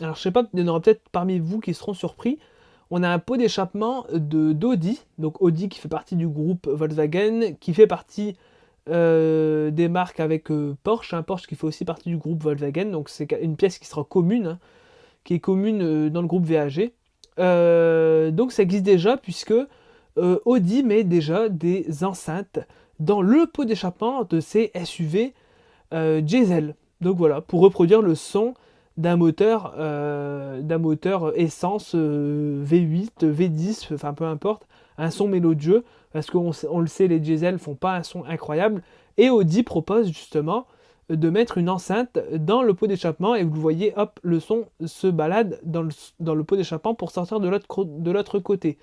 Alors 0.00 0.16
je 0.16 0.22
sais 0.22 0.32
pas, 0.32 0.44
il 0.54 0.60
y 0.60 0.62
en 0.62 0.68
aura 0.68 0.80
peut-être 0.80 1.08
parmi 1.12 1.38
vous 1.38 1.60
qui 1.60 1.74
seront 1.74 1.94
surpris. 1.94 2.38
On 2.90 3.02
a 3.02 3.08
un 3.08 3.18
pot 3.18 3.36
d'échappement 3.36 4.06
de 4.12 4.52
d'Audi, 4.52 5.00
donc 5.18 5.42
Audi 5.42 5.68
qui 5.68 5.78
fait 5.78 5.88
partie 5.88 6.16
du 6.16 6.26
groupe 6.26 6.66
Volkswagen, 6.66 7.54
qui 7.60 7.74
fait 7.74 7.86
partie 7.86 8.36
euh, 8.88 9.70
des 9.70 9.88
marques 9.88 10.20
avec 10.20 10.48
Porsche, 10.82 11.12
un 11.12 11.18
hein. 11.18 11.22
Porsche 11.22 11.46
qui 11.46 11.54
fait 11.54 11.66
aussi 11.66 11.84
partie 11.84 12.08
du 12.08 12.16
groupe 12.16 12.42
Volkswagen, 12.42 12.86
donc 12.86 13.08
c'est 13.10 13.30
une 13.42 13.56
pièce 13.56 13.78
qui 13.78 13.86
sera 13.86 14.04
commune, 14.04 14.46
hein, 14.46 14.58
qui 15.24 15.34
est 15.34 15.40
commune 15.40 16.08
dans 16.08 16.22
le 16.22 16.26
groupe 16.26 16.46
VAG. 16.46 16.92
Euh, 17.38 18.30
donc 18.30 18.52
ça 18.52 18.62
existe 18.62 18.84
déjà 18.84 19.16
puisque 19.16 19.52
euh, 19.52 20.38
Audi 20.44 20.82
met 20.82 21.04
déjà 21.04 21.48
des 21.48 22.02
enceintes 22.02 22.58
dans 22.98 23.22
le 23.22 23.46
pot 23.46 23.64
d'échappement 23.64 24.24
de 24.24 24.40
ces 24.40 24.72
SUV 24.84 25.34
euh, 25.94 26.20
diesel. 26.20 26.74
Donc 27.00 27.16
voilà, 27.16 27.40
pour 27.40 27.60
reproduire 27.60 28.02
le 28.02 28.14
son 28.14 28.54
d'un 28.98 29.16
moteur, 29.16 29.74
d'un 29.78 30.78
moteur 30.78 31.32
essence 31.38 31.94
V8, 31.94 33.22
V10, 33.22 33.94
enfin 33.94 34.12
peu 34.12 34.24
importe, 34.24 34.66
un 34.98 35.10
son 35.10 35.28
mélodieux, 35.28 35.84
parce 36.12 36.30
qu'on 36.30 36.50
on 36.68 36.80
le 36.80 36.86
sait, 36.86 37.08
les 37.08 37.20
diesel 37.20 37.58
font 37.58 37.74
pas 37.74 37.94
un 37.94 38.02
son 38.02 38.24
incroyable. 38.24 38.82
Et 39.16 39.30
Audi 39.30 39.62
propose 39.62 40.08
justement 40.08 40.66
de 41.08 41.30
mettre 41.30 41.58
une 41.58 41.70
enceinte 41.70 42.18
dans 42.34 42.62
le 42.62 42.74
pot 42.74 42.86
d'échappement 42.86 43.34
et 43.34 43.44
vous 43.44 43.60
voyez, 43.60 43.94
hop, 43.96 44.20
le 44.22 44.40
son 44.40 44.66
se 44.84 45.06
balade 45.06 45.58
dans 45.62 45.82
le, 45.82 45.90
dans 46.20 46.34
le 46.34 46.44
pot 46.44 46.56
d'échappement 46.56 46.94
pour 46.94 47.10
sortir 47.10 47.40
de 47.40 48.10
l'autre 48.10 48.38
côté. 48.40 48.78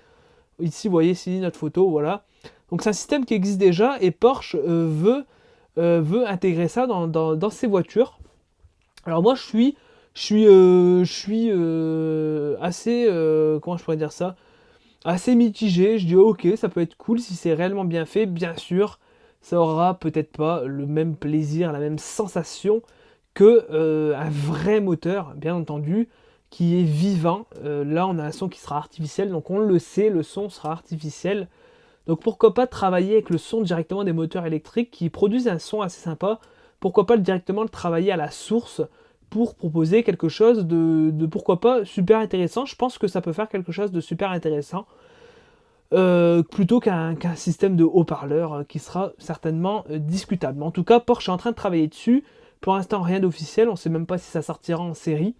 Ici, 0.58 0.88
vous 0.88 0.92
voyez 0.92 1.12
ici 1.12 1.38
notre 1.38 1.58
photo, 1.58 1.90
voilà. 1.90 2.24
Donc 2.70 2.82
c'est 2.82 2.90
un 2.90 2.94
système 2.94 3.24
qui 3.24 3.34
existe 3.34 3.58
déjà 3.58 3.96
et 4.00 4.10
Porsche 4.10 4.56
euh, 4.56 4.88
veut, 4.90 5.24
euh, 5.78 6.00
veut 6.02 6.26
intégrer 6.26 6.68
ça 6.68 6.86
dans, 6.86 7.06
dans, 7.06 7.50
ses 7.50 7.66
voitures. 7.66 8.18
Alors 9.04 9.22
moi, 9.22 9.34
je 9.34 9.42
suis, 9.42 9.76
je 10.16 10.20
suis, 10.20 10.46
euh, 10.48 11.04
je 11.04 11.12
suis 11.12 11.50
assez, 12.60 13.06
comment 13.62 13.76
je 13.76 13.84
pourrais 13.84 13.96
dire 13.96 14.10
ça, 14.10 14.34
assez 15.04 15.36
mitigé. 15.36 15.98
Je 15.98 16.06
dis 16.06 16.16
ok, 16.16 16.48
ça 16.56 16.68
peut 16.68 16.80
être 16.80 16.96
cool 16.96 17.20
si 17.20 17.34
c'est 17.34 17.54
réellement 17.54 17.84
bien 17.84 18.06
fait, 18.06 18.26
bien 18.26 18.56
sûr 18.56 18.98
ça 19.46 19.60
aura 19.60 19.94
peut-être 19.94 20.36
pas 20.36 20.64
le 20.64 20.86
même 20.86 21.14
plaisir, 21.14 21.70
la 21.70 21.78
même 21.78 22.00
sensation 22.00 22.82
que 23.32 23.64
euh, 23.70 24.16
un 24.16 24.28
vrai 24.28 24.80
moteur, 24.80 25.34
bien 25.36 25.54
entendu, 25.54 26.08
qui 26.50 26.80
est 26.80 26.82
vivant. 26.82 27.46
Euh, 27.62 27.84
là, 27.84 28.08
on 28.08 28.18
a 28.18 28.24
un 28.24 28.32
son 28.32 28.48
qui 28.48 28.58
sera 28.58 28.76
artificiel, 28.76 29.30
donc 29.30 29.48
on 29.48 29.60
le 29.60 29.78
sait, 29.78 30.10
le 30.10 30.24
son 30.24 30.48
sera 30.48 30.72
artificiel. 30.72 31.46
Donc 32.08 32.22
pourquoi 32.22 32.54
pas 32.54 32.66
travailler 32.66 33.12
avec 33.12 33.30
le 33.30 33.38
son 33.38 33.62
directement 33.62 34.02
des 34.02 34.12
moteurs 34.12 34.46
électriques 34.46 34.90
qui 34.90 35.10
produisent 35.10 35.46
un 35.46 35.60
son 35.60 35.80
assez 35.80 36.00
sympa? 36.00 36.40
Pourquoi 36.80 37.06
pas 37.06 37.16
directement 37.16 37.62
le 37.62 37.68
travailler 37.68 38.10
à 38.10 38.16
la 38.16 38.32
source 38.32 38.82
pour 39.30 39.54
proposer 39.54 40.02
quelque 40.02 40.28
chose 40.28 40.66
de, 40.66 41.26
pourquoi 41.26 41.60
pas 41.60 41.84
super 41.84 42.18
intéressant. 42.18 42.64
Je 42.64 42.76
pense 42.76 42.98
que 42.98 43.08
ça 43.08 43.20
peut 43.20 43.32
faire 43.32 43.48
quelque 43.48 43.72
chose 43.72 43.92
de 43.92 44.00
super 44.00 44.30
intéressant. 44.30 44.86
Euh, 45.92 46.42
plutôt 46.42 46.80
qu'un 46.80 47.14
système 47.36 47.76
de 47.76 47.84
haut-parleurs 47.84 48.52
euh, 48.52 48.64
qui 48.64 48.80
sera 48.80 49.12
certainement 49.18 49.84
euh, 49.88 49.98
discutable. 49.98 50.60
en 50.64 50.72
tout 50.72 50.82
cas, 50.82 50.98
Porsche 50.98 51.28
est 51.28 51.32
en 51.32 51.36
train 51.36 51.52
de 51.52 51.56
travailler 51.56 51.86
dessus. 51.86 52.24
Pour 52.60 52.74
l'instant, 52.74 53.02
rien 53.02 53.20
d'officiel. 53.20 53.68
On 53.68 53.72
ne 53.72 53.76
sait 53.76 53.90
même 53.90 54.06
pas 54.06 54.18
si 54.18 54.28
ça 54.28 54.42
sortira 54.42 54.82
en 54.82 54.94
série. 54.94 55.36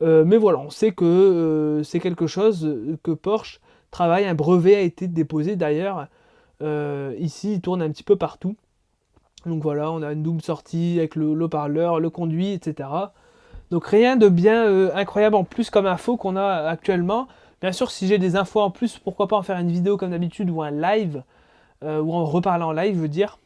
mais 0.00 0.36
voilà, 0.36 0.58
on 0.58 0.70
sait 0.70 0.92
que 0.92 1.80
c'est 1.84 2.00
quelque 2.00 2.26
chose 2.26 2.98
que 3.02 3.10
Porsche 3.10 3.60
travaille. 3.90 4.26
Un 4.26 4.34
brevet 4.34 4.76
a 4.76 4.82
été 4.82 5.08
déposé 5.08 5.56
d'ailleurs. 5.56 6.06
ici, 7.18 7.54
il 7.54 7.60
tourne 7.60 7.82
un 7.82 7.90
petit 7.90 8.04
peu 8.04 8.16
partout. 8.16 8.56
Donc 9.46 9.62
voilà, 9.62 9.90
on 9.90 10.02
a 10.02 10.12
une 10.12 10.22
double 10.22 10.42
sortie 10.42 10.96
avec 10.98 11.14
le 11.14 11.30
haut-parleur, 11.30 12.00
le 12.00 12.10
conduit, 12.10 12.52
etc. 12.52 12.88
Donc 13.70 13.86
rien 13.86 14.16
de 14.16 14.28
bien 14.28 14.90
incroyable 14.94 15.36
en 15.36 15.44
plus 15.44 15.70
comme 15.70 15.86
info 15.86 16.16
qu'on 16.16 16.36
a 16.36 16.68
actuellement. 16.68 17.28
Bien 17.60 17.72
sûr, 17.72 17.90
si 17.90 18.06
j'ai 18.06 18.18
des 18.18 18.36
infos 18.36 18.60
en 18.60 18.70
plus, 18.70 18.98
pourquoi 18.98 19.28
pas 19.28 19.36
en 19.36 19.42
faire 19.42 19.58
une 19.58 19.70
vidéo 19.70 19.96
comme 19.96 20.10
d'habitude 20.10 20.50
ou 20.50 20.62
un 20.62 20.70
live, 20.70 21.22
euh, 21.82 22.00
ou 22.00 22.12
en 22.12 22.24
reparler 22.24 22.64
en 22.64 22.72
live, 22.72 22.96
je 22.96 23.00
veux 23.00 23.08
dire. 23.08 23.38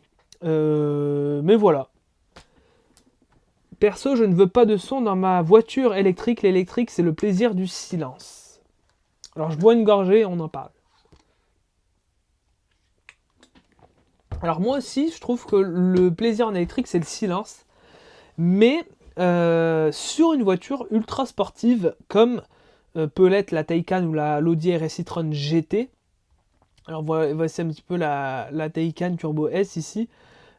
Euh, 0.45 1.41
mais 1.45 1.55
voilà. 1.55 1.89
Perso, 3.79 4.17
je 4.17 4.25
ne 4.25 4.35
veux 4.35 4.47
pas 4.49 4.67
de 4.67 4.77
son 4.77 5.01
dans 5.01 5.17
ma 5.17 5.43
voiture 5.43 5.95
électrique. 5.95 6.43
L'électrique, 6.43 6.91
c'est 6.91 7.03
le 7.03 7.13
plaisir 7.13 7.55
du 7.55 7.67
silence. 7.67 8.61
Alors, 9.37 9.51
je 9.53 9.59
bois 9.59 9.75
une 9.75 9.85
gorgée, 9.85 10.27
on 10.27 10.39
en 10.41 10.49
parle. 10.49 10.71
Alors, 14.43 14.61
moi 14.61 14.79
aussi, 14.79 15.13
je 15.15 15.21
trouve 15.21 15.45
que 15.45 15.57
le 15.57 16.13
plaisir 16.13 16.47
en 16.47 16.55
électrique, 16.55 16.87
c'est 16.87 16.99
le 16.99 17.05
silence. 17.05 17.67
Mais 18.39 18.85
euh, 19.19 19.93
sur 19.93 20.33
une 20.33 20.43
voiture 20.43 20.87
ultra 20.91 21.27
sportive 21.27 21.95
comme 22.09 22.41
euh, 22.97 23.07
peut 23.07 23.27
l'être 23.27 23.51
la 23.51 23.65
Taycan 23.65 24.05
ou 24.05 24.15
la 24.15 24.41
l'Audi 24.41 24.75
RS 24.75 25.01
e-tron 25.01 25.31
GT. 25.31 25.91
Alors 26.87 27.03
voici 27.03 27.61
un 27.61 27.69
petit 27.69 27.83
peu 27.83 27.97
la, 27.97 28.49
la 28.51 28.71
Turbo 28.71 29.49
S 29.49 29.77
ici. 29.77 30.09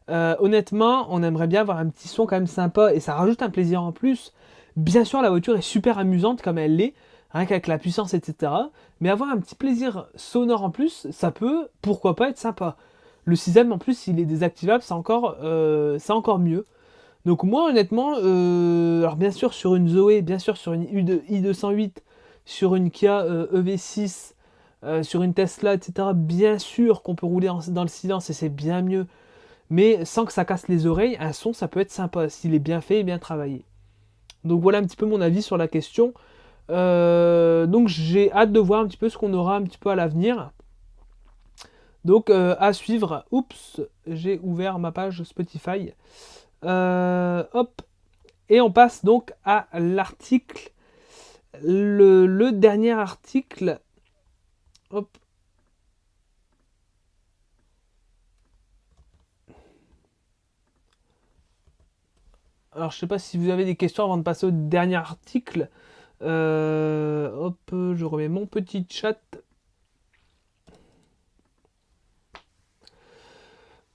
Euh, 0.10 0.36
honnêtement, 0.40 1.08
on 1.10 1.24
aimerait 1.24 1.48
bien 1.48 1.62
avoir 1.62 1.78
un 1.78 1.88
petit 1.88 2.08
son 2.08 2.26
quand 2.26 2.36
même 2.36 2.48
sympa 2.48 2.94
et 2.94 3.00
ça 3.00 3.16
rajoute 3.16 3.42
un 3.42 3.50
plaisir 3.50 3.82
en 3.82 3.92
plus. 3.92 4.34
Bien 4.76 5.04
sûr, 5.04 5.22
la 5.22 5.30
voiture 5.30 5.58
est 5.58 5.62
super 5.62 5.98
amusante 5.98 6.42
comme 6.42 6.58
elle 6.58 6.76
l'est, 6.76 6.94
rien 7.32 7.46
qu'avec 7.46 7.68
la 7.68 7.78
puissance, 7.78 8.14
etc. 8.14 8.52
Mais 9.00 9.10
avoir 9.10 9.30
un 9.30 9.38
petit 9.38 9.56
plaisir 9.56 10.08
sonore 10.16 10.64
en 10.64 10.70
plus, 10.70 11.08
ça 11.12 11.32
peut, 11.32 11.70
pourquoi 11.82 12.16
pas, 12.16 12.30
être 12.30 12.38
sympa. 12.38 12.78
Le 13.26 13.36
système 13.36 13.72
en 13.72 13.78
plus, 13.78 13.98
s'il 13.98 14.20
est 14.20 14.26
désactivable, 14.26 14.84
c'est 14.84 14.94
encore, 14.94 15.38
euh, 15.44 16.00
encore 16.10 16.40
mieux. 16.40 16.66
Donc 17.26 17.44
moi, 17.44 17.70
honnêtement, 17.70 18.16
alors 18.16 19.16
bien 19.16 19.32
sûr 19.32 19.54
sur 19.54 19.76
une 19.76 19.88
Zoé, 19.90 20.22
bien 20.22 20.40
sûr 20.40 20.58
sur 20.58 20.74
une 20.74 20.86
i208, 20.86 21.98
sur 22.46 22.76
une 22.76 22.92
Kia 22.92 23.26
EV6, 23.54 24.34
euh, 24.84 24.88
e 24.88 24.88
euh, 24.88 25.04
sur 25.04 25.22
une 25.24 25.34
Tesla, 25.34 25.76
etc. 25.76 26.10
Bien 26.16 26.58
sûr 26.58 27.04
qu'on 27.04 27.16
peut 27.16 27.26
rouler 27.26 27.50
dans 27.68 27.84
le 27.84 27.88
silence 27.88 28.30
et 28.30 28.34
c'est 28.34 28.50
bien 28.50 28.82
mieux. 28.82 29.06
Mais 29.70 30.04
sans 30.06 30.26
que 30.26 30.34
ça 30.34 30.44
casse 30.46 30.68
les 30.68 30.86
oreilles, 30.86 31.18
un 31.20 31.34
son, 31.34 31.54
ça 31.54 31.68
peut 31.68 31.80
être 31.80 31.92
sympa 31.92 32.30
s'il 32.30 32.54
est 32.54 32.60
bien 32.60 32.82
fait 32.82 33.00
et 33.00 33.04
bien 33.04 33.20
travaillé. 33.20 33.64
Donc 34.44 34.62
voilà 34.62 34.80
un 34.80 34.84
petit 34.84 34.98
peu 34.98 35.06
mon 35.06 35.22
avis 35.22 35.42
sur 35.42 35.58
la 35.58 35.68
question. 35.68 36.14
Euh, 36.70 37.66
donc 37.68 37.88
j'ai 37.88 38.32
hâte 38.32 38.52
de 38.52 38.60
voir 38.60 38.82
un 38.82 38.88
petit 38.88 38.98
peu 38.98 39.10
ce 39.10 39.18
qu'on 39.18 39.34
aura 39.34 39.56
un 39.56 39.64
petit 39.64 39.78
peu 39.78 39.90
à 39.90 39.96
l'avenir. 39.96 40.52
Donc 42.06 42.30
à 42.30 42.74
suivre. 42.74 43.26
Oups, 43.32 43.82
j'ai 44.08 44.40
ouvert 44.40 44.80
ma 44.80 44.92
page 44.92 45.24
Spotify. 45.24 45.92
hop. 46.64 47.82
Et 48.50 48.60
on 48.60 48.72
passe 48.72 49.06
donc 49.06 49.32
à 49.46 49.68
l'article 49.74 50.72
le, 51.64 52.52
dernier 52.52 52.92
article. 52.92 53.80
Hop. 54.92 55.18
Alors, 62.74 62.92
je 62.92 62.98
sais 63.00 63.08
pas 63.08 63.20
si 63.20 63.38
vous 63.38 63.50
avez 63.50 63.66
des 63.66 63.76
questions 63.76 64.04
avant 64.04 64.18
de 64.18 64.24
passer 64.24 64.46
au 64.46 64.52
dernier 64.52 64.96
article. 64.96 65.70
Euh, 66.22 67.32
hop, 67.34 67.58
je 67.72 68.06
remets 68.06 68.30
mon 68.30 68.46
petit 68.46 68.86
chat. 68.90 69.20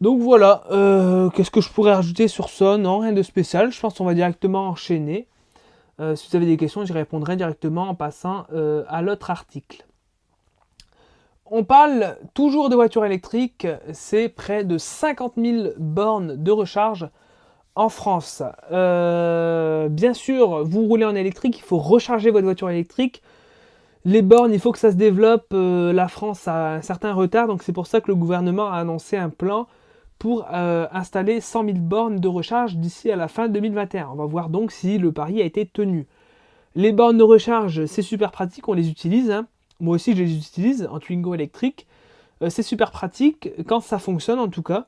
Donc 0.02 0.20
voilà, 0.20 0.64
euh, 0.70 1.30
qu'est-ce 1.30 1.50
que 1.50 1.62
je 1.62 1.70
pourrais 1.70 1.94
rajouter 1.94 2.28
sur 2.28 2.50
ça? 2.50 2.76
Non, 2.76 2.98
rien 2.98 3.12
de 3.12 3.22
spécial. 3.22 3.72
Je 3.72 3.80
pense 3.80 3.94
qu'on 3.94 4.04
va 4.04 4.12
directement 4.12 4.68
enchaîner. 4.68 5.26
si 6.14 6.28
vous 6.28 6.36
avez 6.36 6.44
des 6.44 6.58
questions, 6.58 6.84
j'y 6.84 6.92
répondrai 6.92 7.36
directement 7.36 7.88
en 7.88 7.94
passant 7.94 8.44
à 8.88 9.00
l'autre 9.00 9.30
article. 9.30 9.86
On 11.46 11.64
parle 11.64 12.18
toujours 12.34 12.68
de 12.68 12.74
voitures 12.74 13.06
électriques, 13.06 13.66
c'est 13.92 14.28
près 14.28 14.64
de 14.64 14.76
50 14.76 15.34
000 15.36 15.68
bornes 15.78 16.36
de 16.42 16.50
recharge 16.50 17.08
en 17.74 17.88
France. 17.88 18.42
bien 18.70 20.12
sûr, 20.12 20.64
vous 20.64 20.82
roulez 20.82 21.06
en 21.06 21.14
électrique, 21.14 21.58
il 21.58 21.64
faut 21.64 21.78
recharger 21.78 22.30
votre 22.30 22.44
voiture 22.44 22.68
électrique. 22.68 23.22
Les 24.04 24.20
bornes, 24.22 24.52
il 24.52 24.60
faut 24.60 24.72
que 24.72 24.78
ça 24.78 24.90
se 24.90 24.96
développe. 24.96 25.46
la 25.52 26.08
France 26.08 26.46
a 26.46 26.74
un 26.74 26.82
certain 26.82 27.14
retard, 27.14 27.46
donc 27.46 27.62
c'est 27.62 27.72
pour 27.72 27.86
ça 27.86 28.02
que 28.02 28.08
le 28.08 28.16
gouvernement 28.16 28.70
a 28.70 28.76
annoncé 28.76 29.16
un 29.16 29.30
plan 29.30 29.66
pour 30.18 30.46
euh, 30.52 30.86
installer 30.92 31.40
100 31.40 31.64
000 31.64 31.78
bornes 31.78 32.16
de 32.18 32.28
recharge 32.28 32.76
d'ici 32.76 33.10
à 33.10 33.16
la 33.16 33.28
fin 33.28 33.48
2021. 33.48 34.08
On 34.12 34.16
va 34.16 34.26
voir 34.26 34.48
donc 34.48 34.72
si 34.72 34.98
le 34.98 35.12
pari 35.12 35.42
a 35.42 35.44
été 35.44 35.66
tenu. 35.66 36.06
Les 36.74 36.92
bornes 36.92 37.18
de 37.18 37.22
recharge, 37.22 37.86
c'est 37.86 38.02
super 38.02 38.30
pratique, 38.30 38.68
on 38.68 38.72
les 38.72 38.88
utilise. 38.88 39.30
Hein. 39.30 39.46
Moi 39.80 39.94
aussi, 39.94 40.16
je 40.16 40.22
les 40.22 40.36
utilise 40.36 40.88
en 40.90 40.98
Twingo 40.98 41.34
électrique. 41.34 41.86
Euh, 42.42 42.50
c'est 42.50 42.62
super 42.62 42.90
pratique 42.90 43.50
quand 43.66 43.80
ça 43.80 43.98
fonctionne 43.98 44.38
en 44.38 44.48
tout 44.48 44.62
cas. 44.62 44.86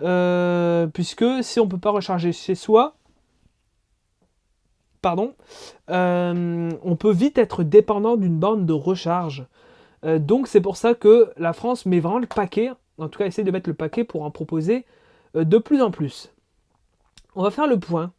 Euh, 0.00 0.86
puisque 0.86 1.24
si 1.42 1.60
on 1.60 1.66
ne 1.66 1.70
peut 1.70 1.78
pas 1.78 1.90
recharger 1.90 2.32
chez 2.32 2.54
soi, 2.54 2.96
pardon, 5.02 5.34
on 5.88 6.96
peut 6.98 7.12
vite 7.12 7.36
être 7.36 7.62
dépendant 7.62 8.16
d'une 8.16 8.38
borne 8.38 8.66
de 8.66 8.72
recharge. 8.72 9.46
donc 10.04 10.48
c'est 10.48 10.60
pour 10.60 10.76
ça 10.76 10.94
que 10.94 11.30
la 11.36 11.52
France 11.52 11.86
met 11.86 12.00
vraiment 12.00 12.18
le 12.18 12.26
paquet 12.26 12.70
en 13.02 13.08
tout 13.08 13.18
cas, 13.18 13.26
essayer 13.26 13.44
de 13.44 13.50
mettre 13.50 13.68
le 13.68 13.74
paquet 13.74 14.04
pour 14.04 14.22
en 14.22 14.30
proposer 14.30 14.84
euh, 15.36 15.44
de 15.44 15.58
plus 15.58 15.82
en 15.82 15.90
plus. 15.90 16.32
On 17.34 17.42
va 17.42 17.50
faire 17.50 17.66
le 17.66 17.78
point. 17.78 18.12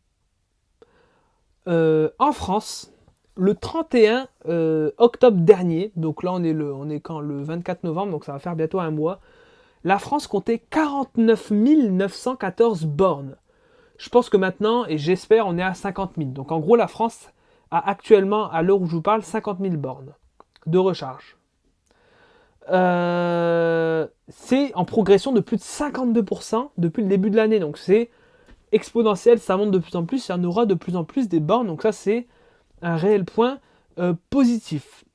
Euh, 1.68 2.10
en 2.20 2.32
France, 2.32 2.92
le 3.36 3.56
31 3.56 4.28
euh, 4.48 4.92
octobre 4.98 5.38
dernier, 5.38 5.92
donc 5.96 6.24
là 6.24 6.32
on 6.34 6.44
est, 6.44 6.54
le, 6.54 6.74
on 6.74 6.90
est 6.90 7.00
quand 7.00 7.20
le 7.20 7.42
24 7.42 7.84
novembre, 7.84 8.12
donc 8.12 8.26
ça 8.26 8.34
va 8.34 8.40
faire 8.40 8.56
bientôt 8.56 8.80
un 8.80 8.92
mois, 8.92 9.22
la 9.84 10.00
France 10.00 10.28
comptait 10.28 10.60
49 10.60 11.52
914 11.52 12.86
bornes. 12.86 13.38
Je 13.98 14.10
pense 14.10 14.30
que 14.30 14.38
maintenant, 14.38 14.86
et 14.86 14.98
j'espère, 14.98 15.48
on 15.48 15.58
est 15.58 15.64
à 15.64 15.74
50 15.74 16.14
000. 16.18 16.30
Donc 16.32 16.52
en 16.52 16.60
gros, 16.60 16.76
la 16.76 16.88
France 16.88 17.30
a 17.72 17.90
actuellement, 17.90 18.50
à 18.50 18.62
l'heure 18.62 18.82
où 18.82 18.86
je 18.86 18.96
vous 18.96 19.02
parle, 19.02 19.24
50 19.24 19.60
000 19.62 19.76
bornes 19.78 20.14
de 20.66 20.78
recharge. 20.78 21.38
Euh, 22.70 24.08
c'est 24.30 24.74
en 24.76 24.86
progression 24.86 25.32
de 25.32 25.40
plus 25.40 25.58
de 25.58 25.62
52% 25.62 26.70
depuis 26.78 27.04
le 27.04 27.10
début 27.10 27.30
de 27.30 27.36
l'année. 27.36 27.60
Donc 27.60 27.78
c'est 27.78 28.10
exponentiel, 28.72 29.40
ça 29.40 29.58
monte 29.58 29.72
de 29.72 29.78
plus 29.78 29.96
en 29.96 30.06
plus, 30.06 30.28
y 30.28 30.32
en 30.32 30.44
aura 30.44 30.66
de 30.66 30.74
plus 30.74 30.96
en 30.96 31.04
plus 31.04 31.28
des 31.28 31.40
bornes. 31.40 31.68
Donc 31.68 31.82
ça 31.82 31.92
c'est 31.92 32.28
un 32.82 32.96
réel 32.96 33.26
point 33.26 33.60
euh, 34.00 34.14
positif. 34.30 35.06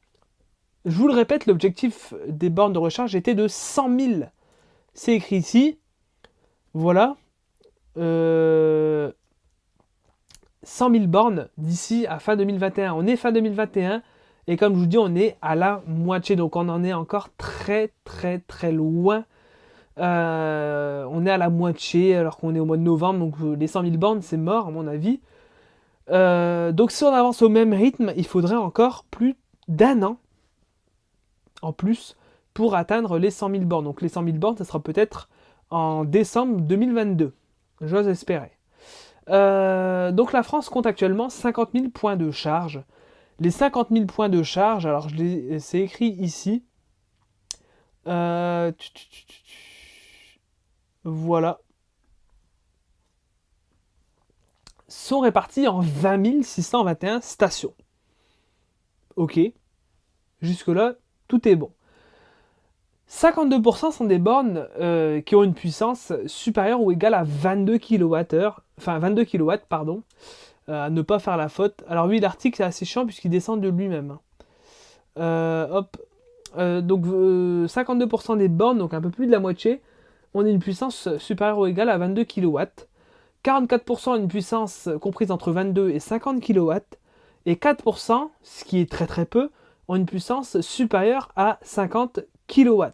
Je 0.84 0.96
vous 0.96 1.08
le 1.08 1.14
répète, 1.14 1.46
l'objectif 1.46 2.14
des 2.28 2.50
bornes 2.50 2.72
de 2.72 2.78
recharge 2.78 3.14
était 3.14 3.34
de 3.34 3.48
100 3.48 3.98
000. 3.98 4.12
C'est 4.94 5.14
écrit 5.14 5.36
ici. 5.36 5.78
Voilà. 6.74 7.16
100 7.96 8.02
euh, 8.02 9.12
000 10.62 10.92
bornes 11.06 11.48
d'ici 11.58 12.06
à 12.06 12.18
fin 12.20 12.36
2021. 12.36 12.94
On 12.94 13.06
est 13.06 13.16
fin 13.16 13.32
2021. 13.32 14.02
Et 14.50 14.56
comme 14.56 14.74
je 14.74 14.78
vous 14.78 14.86
dis, 14.86 14.96
on 14.96 15.14
est 15.14 15.36
à 15.42 15.54
la 15.54 15.82
moitié, 15.86 16.34
donc 16.34 16.56
on 16.56 16.70
en 16.70 16.82
est 16.82 16.94
encore 16.94 17.28
très 17.36 17.92
très 18.04 18.38
très 18.38 18.72
loin. 18.72 19.26
Euh, 19.98 21.06
on 21.10 21.26
est 21.26 21.30
à 21.30 21.36
la 21.36 21.50
moitié 21.50 22.16
alors 22.16 22.38
qu'on 22.38 22.54
est 22.54 22.58
au 22.58 22.64
mois 22.64 22.78
de 22.78 22.82
novembre, 22.82 23.18
donc 23.18 23.34
euh, 23.42 23.56
les 23.56 23.66
100 23.66 23.82
000 23.82 23.96
bornes, 23.98 24.22
c'est 24.22 24.38
mort 24.38 24.68
à 24.68 24.70
mon 24.70 24.86
avis. 24.86 25.20
Euh, 26.10 26.72
donc 26.72 26.92
si 26.92 27.04
on 27.04 27.12
avance 27.12 27.42
au 27.42 27.50
même 27.50 27.74
rythme, 27.74 28.14
il 28.16 28.26
faudrait 28.26 28.56
encore 28.56 29.04
plus 29.10 29.36
d'un 29.68 30.02
an 30.02 30.16
en 31.60 31.74
plus 31.74 32.16
pour 32.54 32.74
atteindre 32.74 33.18
les 33.18 33.30
100 33.30 33.50
000 33.50 33.64
bornes. 33.64 33.84
Donc 33.84 34.00
les 34.00 34.08
100 34.08 34.24
000 34.24 34.38
bornes, 34.38 34.56
ça 34.56 34.64
sera 34.64 34.80
peut-être 34.80 35.28
en 35.68 36.04
décembre 36.04 36.62
2022. 36.62 37.34
J'ose 37.82 38.08
espérer. 38.08 38.52
donc 39.28 40.32
la 40.32 40.42
France 40.42 40.70
compte 40.70 40.86
actuellement 40.86 41.28
50 41.28 41.68
000 41.74 41.88
points 41.90 42.16
de 42.16 42.30
charge. 42.30 42.82
Les 43.40 43.50
50 43.50 43.88
000 43.90 44.06
points 44.06 44.28
de 44.28 44.42
charge, 44.42 44.86
alors 44.86 45.08
c'est 45.58 45.80
écrit 45.80 46.08
ici. 46.08 46.64
Euh, 48.06 48.72
voilà. 51.04 51.60
Sont 54.88 55.20
répartis 55.20 55.68
en 55.68 55.80
20 55.80 56.42
621 56.42 57.20
stations. 57.20 57.74
Ok. 59.16 59.38
Jusque-là, 60.40 60.94
tout 61.28 61.46
est 61.48 61.56
bon. 61.56 61.72
52% 63.10 63.92
sont 63.92 64.04
des 64.04 64.18
bornes 64.18 64.68
euh, 64.78 65.20
qui 65.20 65.34
ont 65.34 65.42
une 65.42 65.54
puissance 65.54 66.12
supérieure 66.26 66.80
ou 66.82 66.92
égale 66.92 67.14
à 67.14 67.24
22 67.24 67.78
kWh, 67.78 68.50
enfin 68.76 68.98
22 68.98 69.24
kW, 69.24 69.52
pardon. 69.68 70.02
Euh, 70.68 70.86
à 70.86 70.90
ne 70.90 71.00
pas 71.00 71.18
faire 71.18 71.38
la 71.38 71.48
faute. 71.48 71.82
Alors 71.88 72.06
oui, 72.06 72.20
l'article 72.20 72.60
est 72.60 72.64
assez 72.64 72.84
chiant 72.84 73.06
puisqu'il 73.06 73.30
descend 73.30 73.60
de 73.60 73.68
lui-même. 73.68 74.18
Euh, 75.18 75.66
hop. 75.70 75.96
Euh, 76.56 76.80
donc 76.80 77.04
52% 77.06 78.38
des 78.38 78.48
bornes, 78.48 78.78
donc 78.78 78.92
un 78.92 79.00
peu 79.00 79.10
plus 79.10 79.26
de 79.26 79.32
la 79.32 79.40
moitié, 79.40 79.80
ont 80.34 80.44
une 80.44 80.58
puissance 80.58 81.16
supérieure 81.18 81.58
ou 81.58 81.66
égale 81.66 81.88
à 81.88 81.96
22 81.96 82.24
kW. 82.24 82.58
44% 83.44 84.10
ont 84.10 84.16
une 84.16 84.28
puissance 84.28 84.88
comprise 85.00 85.30
entre 85.30 85.52
22 85.52 85.90
et 85.90 86.00
50 86.00 86.42
kW. 86.42 86.72
Et 87.46 87.54
4%, 87.54 88.28
ce 88.42 88.64
qui 88.64 88.80
est 88.80 88.90
très 88.90 89.06
très 89.06 89.24
peu, 89.24 89.50
ont 89.88 89.96
une 89.96 90.06
puissance 90.06 90.60
supérieure 90.60 91.32
à 91.36 91.58
50 91.62 92.20
kW. 92.46 92.84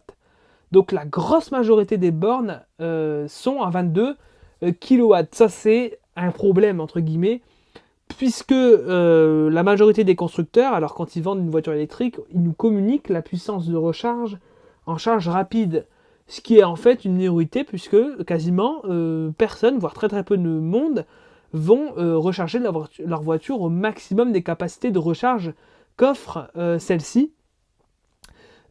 Donc 0.71 0.93
la 0.93 1.05
grosse 1.05 1.51
majorité 1.51 1.97
des 1.97 2.11
bornes 2.11 2.61
sont 2.79 3.61
à 3.61 3.69
22 3.69 4.15
kW. 4.61 5.15
Ça 5.31 5.49
c'est 5.49 5.99
un 6.15 6.31
problème 6.31 6.79
entre 6.79 7.01
guillemets 7.01 7.41
puisque 8.17 8.51
euh, 8.51 9.49
la 9.49 9.63
majorité 9.63 10.03
des 10.03 10.15
constructeurs, 10.15 10.73
alors 10.73 10.93
quand 10.93 11.15
ils 11.15 11.23
vendent 11.23 11.39
une 11.39 11.49
voiture 11.49 11.73
électrique, 11.73 12.17
ils 12.31 12.41
nous 12.41 12.53
communiquent 12.53 13.09
la 13.09 13.21
puissance 13.21 13.67
de 13.67 13.75
recharge 13.75 14.37
en 14.85 14.97
charge 14.97 15.27
rapide. 15.27 15.85
Ce 16.27 16.41
qui 16.41 16.57
est 16.57 16.63
en 16.63 16.75
fait 16.75 17.05
une 17.05 17.15
minorité, 17.15 17.63
puisque 17.63 18.23
quasiment 18.25 18.81
euh, 18.85 19.31
personne, 19.37 19.77
voire 19.77 19.93
très 19.93 20.07
très 20.07 20.23
peu 20.23 20.37
de 20.37 20.43
monde, 20.43 21.05
vont 21.53 21.93
euh, 21.97 22.17
recharger 22.17 22.59
leur, 22.59 23.21
voiture 23.21 23.61
au 23.61 23.69
maximum 23.69 24.31
des 24.31 24.43
capacités 24.43 24.91
de 24.91 24.99
recharge 24.99 25.53
qu'offre 25.97 26.51
celle-ci. 26.77 27.31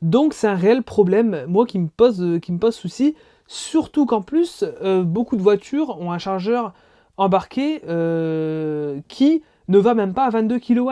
Donc 0.03 0.35
c'est 0.35 0.49
un 0.49 0.57
réel 0.57 0.83
problème, 0.83 1.47
moi 1.49 1.65
qui 1.65 1.79
me 1.79 1.89
pose, 1.89 2.39
qui 2.43 2.53
me 2.53 2.59
pose 2.59 2.75
souci, 2.75 3.15
surtout 3.47 4.05
qu'en 4.05 4.21
plus, 4.21 4.63
beaucoup 5.05 5.37
de 5.37 5.43
voitures 5.43 5.99
ont 6.01 6.13
un 6.13 6.19
chargeur 6.19 6.75
embarqué 7.17 7.83
euh, 7.89 9.01
qui 9.09 9.43
ne 9.69 9.79
va 9.79 9.95
même 9.95 10.15
pas 10.15 10.25
à 10.25 10.31
22 10.31 10.59
kW. 10.59 10.91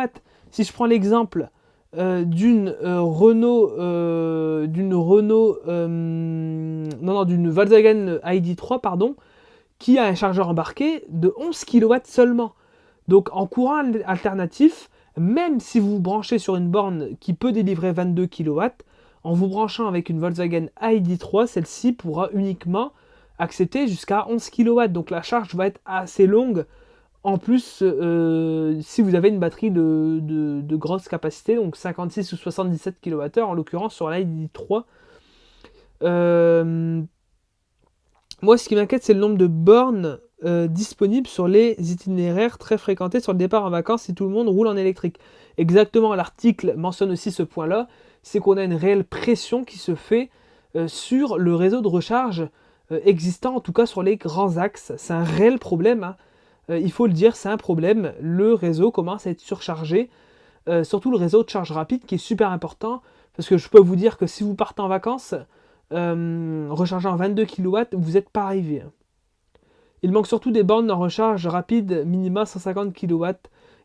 Si 0.51 0.65
je 0.65 0.73
prends 0.73 0.87
l'exemple 0.87 1.49
euh, 1.97 2.25
d'une 2.25 2.75
euh, 2.83 3.01
Renault, 3.01 3.71
d'une 4.67 4.95
Renault, 4.95 5.59
non 5.67 7.15
non, 7.15 7.25
d'une 7.25 7.51
Volkswagen 7.51 8.19
ID3 8.25 8.81
pardon, 8.81 9.17
qui 9.79 9.99
a 9.99 10.05
un 10.05 10.15
chargeur 10.15 10.49
embarqué 10.49 11.05
de 11.09 11.33
11 11.37 11.65
kW 11.65 11.95
seulement. 12.05 12.53
Donc 13.09 13.29
en 13.33 13.47
courant 13.47 13.83
alternatif, 14.07 14.89
même 15.17 15.61
si 15.61 15.81
vous 15.81 15.95
vous 15.95 16.01
branchez 16.01 16.39
sur 16.39 16.57
une 16.57 16.69
borne 16.69 17.17
qui 17.21 17.35
peut 17.35 17.53
délivrer 17.53 17.93
22 17.93 18.27
kW, 18.27 18.63
en 19.25 19.35
vous 19.35 19.49
branchant 19.49 19.87
avec 19.87 20.09
une 20.09 20.19
Volkswagen 20.19 20.67
ID3, 20.81 21.47
celle-ci 21.47 21.93
pourra 21.93 22.31
uniquement 22.33 22.93
accepter 23.39 23.87
jusqu'à 23.87 24.27
11 24.29 24.51
kW. 24.51 24.89
Donc 24.89 25.11
la 25.11 25.23
charge 25.23 25.55
va 25.55 25.67
être 25.67 25.81
assez 25.85 26.27
longue. 26.27 26.65
En 27.25 27.39
plus, 27.39 27.79
euh, 27.83 28.81
si 28.83 29.01
vous 29.01 29.15
avez 29.15 29.29
une 29.29 29.39
batterie 29.39 29.71
de, 29.71 30.77
grosse 30.77 31.07
capacité, 31.07 31.55
donc 31.55 31.77
56 31.77 32.33
ou 32.33 32.37
77 32.37 32.97
kWh, 33.01 33.41
en 33.43 33.55
l'occurrence 33.55 33.95
sur 33.95 34.11
l'ID 34.11 34.53
3. 34.53 34.87
Euh, 36.03 37.01
moi, 38.41 38.59
ce 38.59 38.69
qui 38.69 38.75
m'inquiète, 38.75 39.05
c'est 39.05 39.15
le 39.15 39.21
nombre 39.21 39.39
de 39.39 39.47
bornes 39.47 40.19
euh, 40.45 40.67
disponibles 40.67 41.29
sur 41.29 41.47
les 41.47 41.77
itinéraires 41.79 42.59
très 42.59 42.77
fréquentés 42.77 43.21
sur 43.21 43.33
le 43.33 43.39
départ 43.39 43.65
en 43.65 43.71
vacances 43.71 44.03
si 44.03 44.15
tout 44.15 44.25
le 44.25 44.31
monde 44.31 44.49
roule 44.49 44.67
en 44.67 44.77
électrique. 44.77 45.19
Exactement, 45.59 46.17
l'article 46.17 46.75
mentionne 46.77 47.13
aussi 47.13 47.31
ce 47.31 47.45
point-là, 47.45 47.87
c'est 48.25 48.41
qu'on 48.41 48.57
a 48.57 48.65
une 48.65 48.75
réelle 48.75 49.05
pression 49.05 49.63
qui 49.63 49.79
se 49.79 49.95
fait 49.95 50.31
sur 50.87 51.37
le 51.37 51.55
réseau 51.55 51.83
de 51.83 51.89
recharge 51.89 52.49
euh, 52.93 53.01
existant, 53.05 53.57
en 53.57 53.61
tout 53.61 53.73
cas 53.73 53.87
sur 53.87 54.03
les 54.03 54.17
grands 54.17 54.59
axes. 54.59 54.93
C'est 54.97 55.13
un 55.13 55.25
réel 55.25 55.59
problème, 55.59 56.05
hein. 56.05 56.17
euh, 56.71 56.79
il 56.79 56.93
faut 56.93 57.07
le 57.07 57.13
dire, 57.13 57.37
c'est 57.37 57.49
un 57.49 57.57
problème. 57.57 58.13
Le 58.21 58.55
réseau 58.55 58.91
commence 58.91 59.27
à 59.27 59.31
être 59.31 59.41
surchargé, 59.41 60.11
euh, 60.69 60.85
surtout 60.85 61.11
le 61.11 61.17
réseau 61.17 61.43
de 61.43 61.51
charge 61.51 61.73
rapide 61.73 62.05
qui 62.05 62.17
est 62.17 62.19
super 62.19 62.51
important, 62.51 63.03
parce 63.37 63.49
que 63.49 63.59
je 63.59 63.69
peux 63.69 63.81
vous 63.81 63.97
dire 63.97 64.19
que 64.19 64.27
si 64.27 64.45
vous 64.45 64.55
partez 64.55 64.83
en 64.83 64.89
vacances, 64.89 65.35
rechargeant 65.91 67.17
22 67.17 67.45
kW, 67.45 67.79
vous 67.93 68.13
n'êtes 68.13 68.31
pas 68.31 68.45
arrivé. 68.45 68.81
Hein. 68.81 68.91
Il 70.03 70.11
manque 70.11 70.27
surtout 70.27 70.51
des 70.51 70.63
bornes 70.63 70.91
en 70.91 70.99
recharge 70.99 71.47
rapide 71.47 72.05
minima 72.07 72.47
150 72.47 72.95
kW 72.95 73.27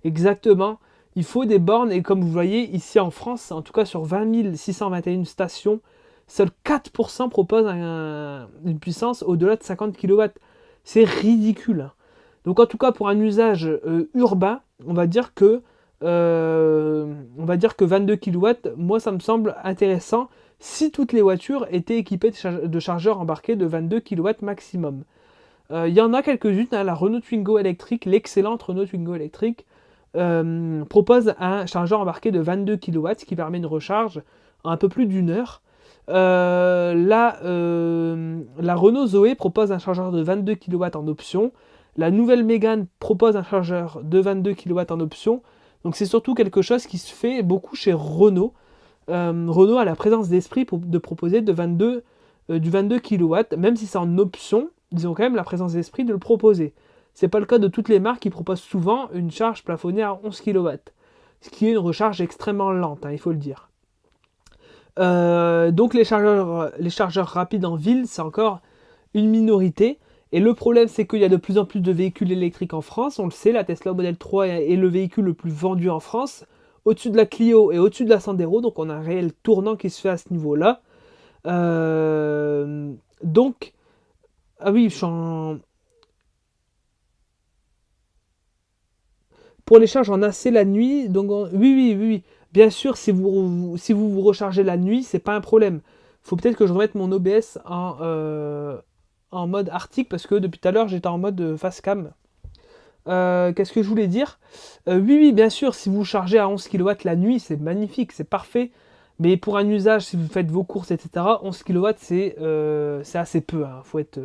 Exactement. 0.03 0.80
Il 1.16 1.24
faut 1.24 1.45
des 1.45 1.60
bornes 1.60 1.91
et 1.91 2.01
comme 2.01 2.22
vous 2.22 2.32
voyez 2.32 2.70
ici 2.76 2.99
en 2.99 3.12
France, 3.12 3.51
en 3.51 3.62
tout 3.62 3.74
cas 3.74 3.86
sur 3.86 4.03
20 4.03 4.55
621 4.55 5.26
stations, 5.26 5.82
seuls 6.28 6.52
4% 6.66 7.30
proposent 7.30 7.68
une 7.68 8.80
puissance 8.80 9.24
au-delà 9.24 9.56
de 9.56 9.64
50 9.64 9.98
kW. 9.98 10.24
C'est 10.84 11.04
ridicule. 11.04 11.82
Hein. 11.82 11.92
Donc 12.46 12.60
en 12.60 12.66
tout 12.66 12.78
cas 12.78 12.92
pour 12.92 13.10
un 13.10 13.20
usage 13.20 13.66
euh, 13.68 14.10
urbain, 14.14 14.62
on 14.86 14.94
va 14.94 15.08
dire 15.08 15.34
que 15.34 15.62
euh, 16.04 17.12
on 17.38 17.46
va 17.46 17.58
dire 17.58 17.76
que 17.76 17.84
22 17.84 18.16
kW, 18.18 18.48
moi 18.78 19.00
ça 19.00 19.12
me 19.12 19.20
semble 19.20 19.56
intéressant 19.64 20.30
si 20.60 20.92
toutes 20.92 21.14
les 21.14 21.22
voitures 21.22 21.68
étaient 21.72 21.98
équipées 21.98 22.32
de, 22.32 22.80
chargeurs 22.80 23.20
embarqués 23.20 23.56
de 23.56 23.66
22 23.66 24.00
kW 24.00 24.30
maximum. 24.42 25.04
Euh, 25.72 25.88
il 25.88 25.94
y 25.94 26.02
en 26.02 26.14
a 26.14 26.22
quelques-unes, 26.22 26.68
hein, 26.72 26.84
la 26.84 26.94
Renault 26.94 27.20
Twingo 27.20 27.60
électrique, 27.60 28.06
l'excellente 28.06 28.64
Renault 28.64 28.86
Twingo 28.86 29.16
électrique, 29.16 29.66
euh, 30.16 30.84
propose 30.86 31.34
un 31.40 31.66
chargeur 31.66 32.00
embarqué 32.00 32.32
de 32.32 32.40
22 32.40 32.78
kW 32.78 33.10
qui 33.26 33.36
permet 33.36 33.58
une 33.58 33.66
recharge 33.66 34.22
en 34.64 34.72
un 34.72 34.78
peu 34.78 34.90
plus 34.90 35.06
d'une 35.06 35.30
heure. 35.30 35.62
Euh, 36.10 36.93
la, 36.93 37.38
la, 38.62 38.76
Renault 38.76 39.08
Zoé 39.08 39.36
propose 39.36 39.72
un 39.72 39.78
chargeur 39.78 40.12
de 40.12 40.22
22 40.22 40.55
kW 40.55 40.86
en 40.95 41.08
option. 41.08 41.51
La 41.97 42.12
nouvelle 42.12 42.43
Mégane 42.43 42.88
propose 42.99 43.36
un 43.36 43.43
chargeur 43.43 44.01
de 44.03 44.20
22 44.20 44.53
kW 44.53 44.80
en 44.89 44.99
option. 44.99 45.41
Donc 45.84 45.95
c'est 45.95 46.05
surtout 46.05 46.34
quelque 46.34 46.62
chose 46.62 46.86
qui 46.86 46.97
se 46.97 47.14
fait 47.14 47.43
beaucoup 47.43 47.76
chez 47.76 47.93
Renault. 47.93 48.53
Euh, 49.10 49.45
Renault 49.47 49.78
a 49.78 49.86
la 49.86 49.95
présence 49.95 50.30
d'esprit 50.30 50.66
de 50.70 50.97
proposer 50.97 51.41
de 51.41 51.51
22, 51.51 52.03
euh, 52.49 52.60
du 52.60 52.70
22 52.70 52.99
kW, 52.99 53.55
même 53.58 53.76
si 53.76 53.88
c'est 53.88 53.97
en 53.97 54.18
option, 54.18 54.70
ils 54.91 55.08
ont 55.08 55.14
quand 55.14 55.24
même 55.24 55.36
la 55.36 55.43
présence 55.43 55.74
d'esprit 55.74 56.03
de 56.03 56.12
le 56.12 56.20
proposer. 56.20 56.74
C'est 57.14 57.30
pas 57.30 57.39
le 57.39 57.45
cas 57.45 57.58
de 57.58 57.68
toutes 57.68 57.89
les 57.89 57.99
marques 57.99 58.22
qui 58.22 58.30
proposent 58.30 58.62
souvent 58.62 59.10
une 59.14 59.32
charge 59.32 59.64
plafonnée 59.64 60.03
à 60.03 60.20
11 60.24 60.41
kW, 60.41 60.70
ce 61.41 61.49
qui 61.49 61.68
est 61.68 61.72
une 61.72 61.78
recharge 61.78 62.22
extrêmement 62.22 62.72
lente, 62.72 63.05
hein, 63.05 63.12
il 63.12 63.20
faut 63.20 63.32
le 63.32 63.38
dire. 63.38 63.70
Euh, 65.00 65.72
donc 65.72 65.93
les 65.93 66.04
chargeurs, 66.04 66.72
les 66.80 66.89
chargeurs 66.89 67.28
rapides 67.28 67.66
en 67.66 67.76
ville, 67.76 68.06
c'est 68.08 68.22
encore 68.22 68.62
une 69.14 69.30
minorité. 69.30 70.00
Et 70.32 70.39
le 70.39 70.54
problème, 70.54 70.88
c'est 70.88 71.08
qu'il 71.08 71.20
y 71.20 71.26
a 71.26 71.30
de 71.30 71.38
plus 71.38 71.58
en 71.58 71.66
plus 71.66 71.80
de 71.80 71.91
véhicules 71.91 72.32
électriques 72.32 72.74
en 72.74 72.82
France. 72.82 73.20
On 73.20 73.26
le 73.26 73.32
sait, 73.32 73.52
la 73.52 73.64
Tesla 73.64 73.93
Model 73.93 74.18
3 74.18 74.48
est 74.48 74.76
le 74.76 74.88
véhicule 74.88 75.26
le 75.26 75.34
plus 75.34 75.52
vendu 75.52 75.89
en 75.89 76.00
France, 76.00 76.45
au-dessus 76.86 77.10
de 77.12 77.18
la 77.18 77.26
Clio 77.26 77.72
et 77.72 77.80
au-dessus 77.80 78.06
de 78.06 78.10
la 78.10 78.20
Sandero. 78.20 78.62
Donc 78.62 78.78
on 78.80 78.89
a 78.89 78.95
un 78.95 79.02
réel 79.02 79.32
tournant 79.34 79.76
qui 79.76 79.89
se 79.89 80.02
fait 80.02 80.10
à 80.10 80.18
ce 80.18 80.32
niveau-là. 80.32 80.82
Euh, 81.45 82.93
donc, 83.24 83.74
ah 84.60 84.72
oui, 84.72 84.93
en... 85.02 85.58
Pour 89.66 89.80
les 89.80 89.88
charges 89.88 90.10
en 90.10 90.22
AC 90.22 90.45
la 90.45 90.64
nuit, 90.66 91.10
donc 91.10 91.30
oui, 91.30 91.50
oui, 91.54 91.95
oui, 91.98 92.08
oui. 92.08 92.24
Bien 92.58 92.72
sûr, 92.72 92.97
si 92.97 93.12
vous 93.12 93.78
si 93.78 93.93
vous, 93.93 94.10
vous 94.10 94.22
rechargez 94.22 94.64
la 94.64 94.78
nuit, 94.78 95.03
c'est 95.03 95.20
pas 95.20 95.36
un 95.36 95.41
problème. 95.41 95.82
Faut 96.24 96.36
peut-être 96.36 96.58
que 96.58 96.66
je 96.66 96.74
remette 96.74 96.95
mon 96.95 97.12
OBS 97.12 97.60
en, 97.66 97.97
euh, 98.01 98.82
en 99.30 99.45
mode 99.45 99.70
article 99.70 100.10
parce 100.10 100.26
que 100.26 100.34
depuis 100.34 100.60
tout 100.60 100.68
à 100.68 100.72
l'heure 100.72 100.88
j'étais 100.88 101.05
en 101.05 101.20
mode 101.20 101.39
euh, 101.39 101.55
face 101.55 101.82
cam. 101.82 102.10
Euh, 103.08 103.53
qu'est-ce 103.53 103.72
que 103.72 103.84
je 103.84 103.88
voulais 103.88 104.08
dire? 104.08 104.39
Oui, 104.88 104.99
oui, 104.99 105.34
bien 105.34 105.51
sûr, 105.51 105.76
si 105.76 105.89
vous 105.89 106.03
chargez 106.03 106.39
à 106.39 106.49
11 106.49 106.68
kW 106.68 106.89
la 107.03 107.16
nuit, 107.16 107.39
c'est 107.39 107.62
magnifique, 107.62 108.12
c'est 108.12 108.28
parfait. 108.28 108.72
Mais 109.20 109.38
pour 109.38 109.58
un 109.58 109.70
usage, 109.70 110.05
si 110.05 110.18
vous 110.18 110.28
faites 110.28 110.49
vos 110.49 110.64
courses, 110.64 110.89
etc., 110.89 111.24
11 111.43 111.62
kW, 111.62 111.89
c'est 111.99 112.36
assez 113.14 113.41
peu. 113.41 113.66
Hein. 113.66 113.84
faut, 113.84 113.99
être, 113.99 114.20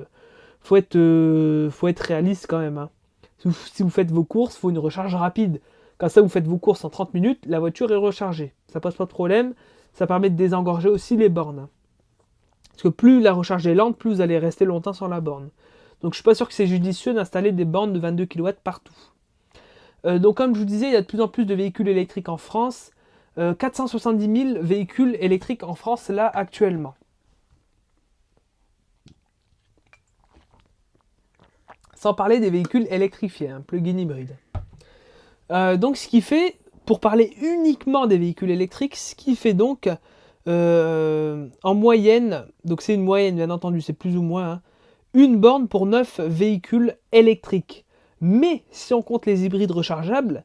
réaliste 2.01 2.47
quand 2.49 2.61
même. 2.61 2.78
Hein. 2.78 2.89
Si, 3.74 3.83
vous, 3.83 3.91
faites 3.91 4.11
vos 4.11 4.24
courses, 4.24 4.57
il 4.57 4.61
faut 4.61 4.70
une 4.70 4.78
recharge 4.78 5.14
rapide. 5.14 5.61
Quand 6.03 6.09
ça, 6.09 6.21
vous 6.21 6.29
faites 6.29 6.49
vos 6.49 6.59
courses 6.59 6.85
en 6.85 6.91
30 6.91 7.15
minutes, 7.15 7.45
la 7.47 7.61
voiture 7.61 7.93
est 7.93 7.97
rechargée. 7.97 8.55
Ça 8.67 8.81
pose 8.81 8.97
pas 8.97 9.05
de 9.05 9.11
problème. 9.11 9.55
Ça 9.93 10.09
permet 10.09 10.31
de 10.31 10.35
désengorger 10.35 10.89
aussi 10.89 11.17
les 11.17 11.29
bornes. 11.29 11.69
Parce 12.71 12.83
que 12.83 12.89
plus 12.89 13.21
la 13.21 13.33
recharge 13.33 13.69
est 13.69 13.77
lente, 13.77 13.97
plus 13.97 14.15
vous 14.15 14.21
allez 14.21 14.37
rester 14.37 14.65
longtemps 14.65 14.95
sur 14.95 15.07
la 15.07 15.21
borne. 15.21 15.51
Donc 16.01 16.15
je 16.15 16.17
suis 16.17 16.25
pas 16.25 16.35
sûr 16.35 16.49
que 16.49 16.55
c'est 16.55 16.67
judicieux 16.67 17.15
d'installer 17.15 17.53
des 17.53 17.65
bornes 17.65 17.93
de 17.93 18.01
22 18.01 18.27
kW 18.27 18.49
partout. 18.65 18.97
Euh, 20.05 20.19
donc 20.19 20.39
comme 20.39 20.57
je 20.57 20.59
vous 20.59 20.65
disais, 20.65 20.89
il 20.89 20.93
y 20.93 20.97
a 20.97 21.03
de 21.03 21.07
plus 21.07 21.21
en 21.21 21.29
plus 21.29 21.47
de 21.47 21.55
véhicules 21.55 21.87
électriques 21.87 22.29
en 22.29 22.37
France. 22.37 22.91
470 23.37 24.25
euh, 24.25 24.55
000 24.55 24.65
véhicules 24.65 25.17
électriques 25.21 25.63
en 25.63 25.77
France 25.77 26.09
là 26.09 26.29
actuellement. 26.35 26.97
Sans 31.95 32.13
parler 32.13 32.41
des 32.41 32.51
véhicules 32.51 32.89
électrifiés, 32.91 33.51
hein, 33.51 33.63
plug-in 33.65 33.99
hybride. 33.99 34.37
Euh, 35.53 35.77
donc 35.77 35.97
ce 35.97 36.09
qui 36.09 36.21
fait, 36.21 36.59
pour 36.87 37.01
parler 37.01 37.35
uniquement 37.41 38.07
des 38.07 38.19
véhicules 38.19 38.51
électriques, 38.51 38.97
ce 38.97 39.15
qui 39.15 39.37
fait 39.37 39.55
donc 39.55 39.89
euh, 40.49 41.49
en 41.63 41.75
moyenne, 41.75 42.47
donc 42.65 42.83
c'est 42.83 42.95
une 42.95 43.05
moyenne 43.05 43.37
bien 43.37 43.51
entendu, 43.51 43.81
c'est 43.81 43.93
plus 43.93 44.17
ou 44.17 44.23
moins, 44.23 44.51
hein, 44.51 44.63
une 45.15 45.37
borne 45.37 45.69
pour 45.69 45.87
9 45.87 46.21
véhicules 46.21 46.97
électriques. 47.13 47.85
Mais 48.21 48.65
si 48.71 48.95
on 48.95 49.03
compte 49.03 49.27
les 49.27 49.45
hybrides 49.45 49.71
rechargeables, 49.71 50.45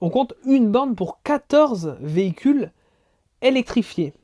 on 0.00 0.10
compte 0.10 0.34
une 0.44 0.70
borne 0.70 0.94
pour 0.94 1.22
14 1.22 1.96
véhicules 2.00 2.72
électrifiés. 3.42 4.14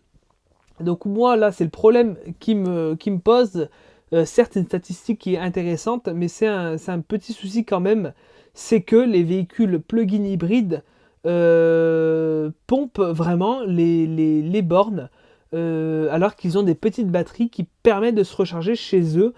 Donc 0.80 1.04
moi 1.04 1.36
là 1.36 1.52
c'est 1.52 1.64
le 1.64 1.70
problème 1.70 2.16
qui 2.40 2.54
me, 2.54 2.94
qui 2.94 3.10
me 3.10 3.18
pose. 3.18 3.68
Euh, 4.12 4.26
certes 4.26 4.56
une 4.56 4.66
statistique 4.66 5.20
qui 5.20 5.34
est 5.34 5.38
intéressante, 5.38 6.08
mais 6.08 6.28
c'est 6.28 6.46
un, 6.46 6.76
un, 6.86 7.00
petit 7.00 7.32
souci 7.32 7.64
quand 7.64 7.80
même, 7.80 8.12
c'est 8.54 8.82
que 8.82 8.96
les 8.96 9.22
véhicules 9.22 9.80
plug-in 9.80 10.24
hybrides 10.24 10.82
euh, 11.26 12.50
pompent 12.66 13.00
vraiment 13.00 13.62
les, 13.64 14.62
bornes 14.62 15.08
euh, 15.54 16.08
alors 16.10 16.34
qu'ils 16.34 16.58
ont 16.58 16.62
des 16.62 16.74
petites 16.74 17.08
batteries 17.08 17.48
qui 17.50 17.64
permettent 17.82 18.14
de 18.14 18.24
se 18.24 18.34
recharger 18.34 18.74
chez 18.74 19.18
eux. 19.18 19.32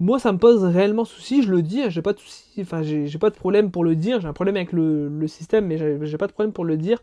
Moi, 0.00 0.18
ça 0.18 0.32
me 0.32 0.38
pose 0.38 0.64
réellement 0.64 1.04
souci, 1.04 1.42
je 1.42 1.50
le 1.50 1.62
dis, 1.62 1.80
hein, 1.80 1.88
j'ai 1.88 2.02
pas 2.02 2.12
de 2.12 2.18
souci, 2.18 2.60
enfin, 2.60 2.82
j'ai 2.82 3.18
pas 3.18 3.30
de 3.30 3.36
problème 3.36 3.70
pour 3.70 3.84
le 3.84 3.94
dire, 3.94 4.20
j'ai 4.20 4.26
un 4.26 4.32
problème 4.32 4.56
avec 4.56 4.72
le, 4.72 5.26
système, 5.28 5.66
mais 5.66 5.78
j'ai 5.78 6.18
pas 6.18 6.26
de 6.26 6.32
problème 6.32 6.52
pour 6.52 6.64
le 6.64 6.76
dire. 6.76 6.98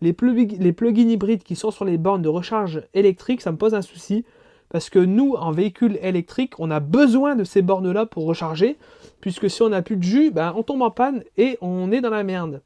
Les, 0.00 0.14
les 0.60 0.72
plugins 0.72 1.08
hybrides 1.08 1.42
qui 1.42 1.56
sont 1.56 1.72
sur 1.72 1.84
les 1.84 1.98
bornes 1.98 2.22
de 2.22 2.28
recharge 2.28 2.82
électrique, 2.94 3.40
ça 3.40 3.50
me 3.50 3.56
pose 3.56 3.74
un 3.74 3.82
souci. 3.82 4.24
Parce 4.70 4.90
que 4.90 4.98
nous, 4.98 5.34
en 5.34 5.50
véhicule 5.50 5.98
électrique, 6.02 6.54
on 6.58 6.70
a 6.70 6.80
besoin 6.80 7.36
de 7.36 7.44
ces 7.44 7.62
bornes-là 7.62 8.06
pour 8.06 8.26
recharger. 8.26 8.76
Puisque 9.20 9.50
si 9.50 9.62
on 9.62 9.70
n'a 9.70 9.82
plus 9.82 9.96
de 9.96 10.02
jus, 10.02 10.30
ben, 10.30 10.52
on 10.56 10.62
tombe 10.62 10.82
en 10.82 10.90
panne 10.90 11.24
et 11.36 11.58
on 11.60 11.90
est 11.90 12.00
dans 12.00 12.10
la 12.10 12.22
merde. 12.22 12.62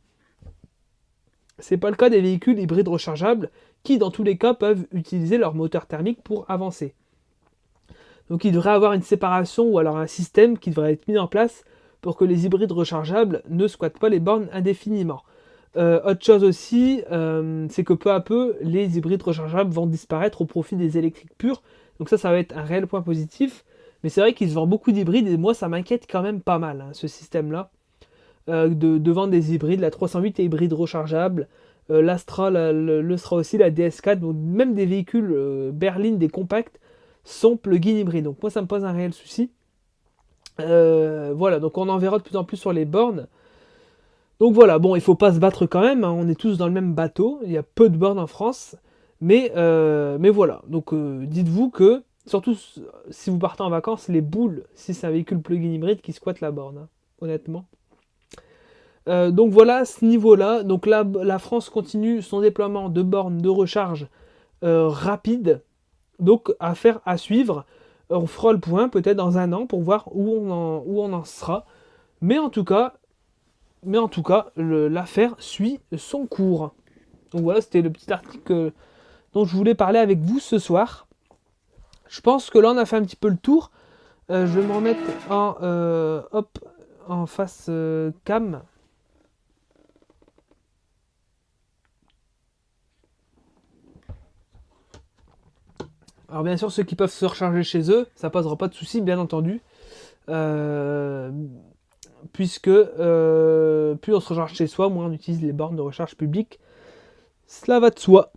C'est 1.59 1.76
pas 1.76 1.90
le 1.90 1.96
cas 1.96 2.11
des 2.11 2.20
véhicules 2.20 2.59
hybrides 2.59 2.88
rechargeables 2.88 3.50
qui, 3.84 3.98
dans 3.98 4.11
tous 4.11 4.24
les 4.24 4.36
cas, 4.36 4.55
peuvent 4.55 4.84
utiliser 4.92 5.38
leur 5.38 5.55
moteur 5.55 5.86
thermique 5.86 6.22
pour 6.22 6.44
avancer. 6.50 6.94
Donc 8.28 8.44
il 8.44 8.52
devrait 8.52 8.70
avoir 8.70 8.93
une 8.93 9.02
séparation 9.02 9.64
ou 9.64 9.78
alors 9.78 9.97
un 9.97 10.06
système 10.06 10.59
qui 10.59 10.70
devrait 10.70 10.93
être 10.93 11.06
mis 11.09 11.18
en 11.18 11.27
place 11.27 11.64
pour 12.01 12.16
que 12.16 12.24
les 12.24 12.47
hybrides 12.47 12.72
rechargeables 12.72 13.43
ne 13.48 13.68
squattent 13.68 13.98
pas 13.98 14.09
les 14.09 14.20
bornes 14.20 14.48
indéfiniment. 14.52 15.22
Euh, 15.77 16.01
autre 16.05 16.24
chose 16.24 16.44
aussi, 16.44 17.02
euh, 17.10 17.66
c'est 17.70 17.85
que 17.85 17.93
peu 17.93 18.10
à 18.10 18.20
peu, 18.20 18.56
les 18.60 18.98
hybrides 18.98 19.22
rechargeables 19.22 19.72
vont 19.72 19.86
disparaître 19.86 20.43
au 20.43 20.44
profit 20.44 20.77
des 20.77 20.98
électriques 20.98 21.36
purs. 21.39 21.62
Donc 21.98 22.09
ça, 22.09 22.19
ça 22.19 22.31
va 22.31 22.39
être 22.39 22.56
un 22.56 22.62
réel 22.62 22.86
point 22.86 23.02
positif. 23.02 23.64
Mais 24.02 24.09
c'est 24.10 24.20
vrai 24.20 24.35
qu'ils 24.35 24.51
se 24.51 24.55
vendent 24.55 24.70
beaucoup 24.70 24.93
d'hybrides 24.93 25.28
et 25.28 25.36
moi, 25.36 25.55
ça 25.55 25.69
m'inquiète 25.69 26.06
quand 26.10 26.23
même 26.23 26.40
pas 26.40 26.59
mal, 26.59 26.81
hein, 26.81 26.90
ce 26.93 27.06
système-là. 27.06 27.70
Euh, 28.48 28.69
de, 28.69 29.12
vendre 29.12 29.31
des 29.31 29.55
hybrides. 29.55 29.81
La 29.81 29.90
308 29.90 30.40
est 30.40 30.44
hybride 30.44 30.73
rechargeable. 30.73 31.48
Euh, 31.90 32.02
L'Astra 32.02 32.51
le, 32.51 33.16
sera 33.16 33.36
aussi, 33.36 33.59
la 33.59 33.70
DS4. 33.70 34.16
Donc 34.19 34.36
même 34.36 34.74
des 34.74 34.86
véhicules 34.86 35.32
euh, 35.32 35.70
berlines, 35.73 36.19
des 36.19 36.28
compacts, 36.28 36.81
sont 37.24 37.56
plug-in 37.56 37.97
hybrides. 37.97 38.24
Donc 38.24 38.43
moi, 38.43 38.51
ça 38.51 38.60
me 38.60 38.66
pose 38.66 38.85
un 38.85 38.93
réel 38.93 39.12
souci. 39.12 39.51
voilà, 40.59 41.60
donc 41.60 41.78
on 41.78 41.89
en 41.89 41.98
verra 41.98 42.19
de 42.19 42.23
plus 42.23 42.36
en 42.36 42.44
plus 42.44 42.56
sur 42.56 42.73
les 42.73 42.85
bornes. 42.85 43.28
Donc 44.40 44.55
voilà, 44.55 44.81
bon, 44.81 44.97
il 44.97 45.01
faut 45.01 45.14
pas 45.14 45.32
se 45.32 45.39
battre 45.39 45.66
quand 45.66 45.82
même, 45.82 46.02
hein. 46.02 46.10
on 46.10 46.27
est 46.28 46.35
tous 46.35 46.59
dans 46.59 46.66
le 46.66 46.73
même 46.73 46.94
bateau, 46.94 47.39
il 47.44 47.52
y 47.52 47.56
a 47.56 47.62
peu 47.62 47.89
de 47.89 47.97
bornes 47.97 48.19
en 48.19 48.27
France, 48.27 48.74
mais, 49.23 49.51
mais 50.19 50.31
voilà, 50.31 50.61
donc 50.66 50.94
dites-vous 50.94 51.70
que, 51.70 52.03
surtout 52.27 52.55
si 53.11 53.31
vous 53.31 53.39
partez 53.39 53.62
en 53.62 53.70
vacances, 53.70 54.09
les 54.09 54.20
boules, 54.20 54.65
si 54.74 54.93
c'est 54.93 55.07
un 55.07 55.11
véhicule 55.11 55.40
plug-in 55.40 55.73
hybride 55.73 56.03
qui 56.03 56.12
squatte 56.12 56.40
la 56.40 56.51
borne, 56.51 56.77
hein, 56.77 56.89
honnêtement. 57.20 57.65
Euh, 59.09 59.31
donc 59.31 59.53
voilà 59.53 59.85
ce 59.85 60.05
niveau-là. 60.05 60.62
Donc 60.62 60.86
là, 60.86 61.05
la 61.23 61.39
France 61.39 61.70
continue 61.70 62.23
son 62.23 62.40
déploiement 62.40 62.89
de 62.89 63.03
bornes 63.03 63.39
de 63.39 63.49
recharge 63.49 64.07
euh, 64.62 64.89
rapide. 64.89 65.62
Donc 66.19 66.53
à 66.61 66.74
faire 66.74 67.01
à 67.05 67.16
suivre. 67.16 67.65
On 68.11 68.27
fera 68.27 68.53
le 68.53 68.61
point 68.61 68.89
peut-être 68.89 69.16
dans 69.16 69.39
un 69.39 69.53
an 69.53 69.66
pour 69.66 69.81
voir 69.81 70.09
où 70.12 70.31
on 70.31 70.51
en, 70.51 70.82
où 70.86 71.01
on 71.01 71.12
en 71.12 71.24
sera. 71.24 71.66
Mais 72.20 72.39
en 72.39 72.51
tout 72.51 72.65
cas, 72.65 72.94
mais 73.85 73.99
en 73.99 74.09
tout 74.09 74.23
cas, 74.23 74.51
l'affaire 74.57 75.35
suit 75.39 75.81
son 75.97 76.27
cours. 76.27 76.74
Donc 77.32 77.43
voilà, 77.43 77.61
c'était 77.61 77.82
le 77.82 77.90
petit 77.90 78.12
article 78.12 78.73
dont 79.32 79.44
je 79.44 79.56
voulais 79.56 79.74
parler 79.74 79.98
avec 79.98 80.18
vous 80.18 80.38
ce 80.38 80.59
soir. 80.59 81.06
Je 82.09 82.20
pense 82.20 82.50
que 82.50 82.59
là, 82.59 82.70
on 82.70 82.76
a 82.76 82.84
fait 82.84 82.96
un 82.96 83.02
petit 83.02 83.16
peu 83.16 83.28
le 83.28 83.36
tour. 83.36 83.70
Euh, 84.30 84.46
je 84.46 84.60
vais 84.60 84.66
m'en 84.66 84.80
mettre 84.80 85.00
en, 85.30 85.56
euh, 85.62 86.22
hop, 86.32 86.59
en 87.09 87.26
face 87.26 87.66
euh, 87.68 88.12
cam. 88.24 88.62
Alors 96.28 96.44
bien 96.44 96.56
sûr, 96.56 96.72
ceux 96.72 96.82
qui 96.82 96.94
peuvent 96.94 97.10
se 97.10 97.26
recharger 97.26 97.62
chez 97.62 97.90
eux, 97.90 98.06
ça 98.14 98.30
posera 98.30 98.56
pas 98.56 98.68
de 98.68 98.74
souci, 98.74 99.00
bien 99.02 99.18
entendu. 99.18 99.60
puisque 102.32 102.70
plus 102.70 104.14
on 104.14 104.20
se 104.20 104.28
recharge 104.28 104.54
chez 104.54 104.66
soi, 104.66 104.88
moins 104.88 105.06
on 105.06 105.12
utilise 105.12 105.42
les 105.42 105.52
bornes 105.52 105.76
de 105.76 105.82
recharge 105.82 106.14
publiques. 106.16 106.59
Cela 107.46 107.80
va 107.80 107.90
de 107.90 107.98
soi. 107.98 108.32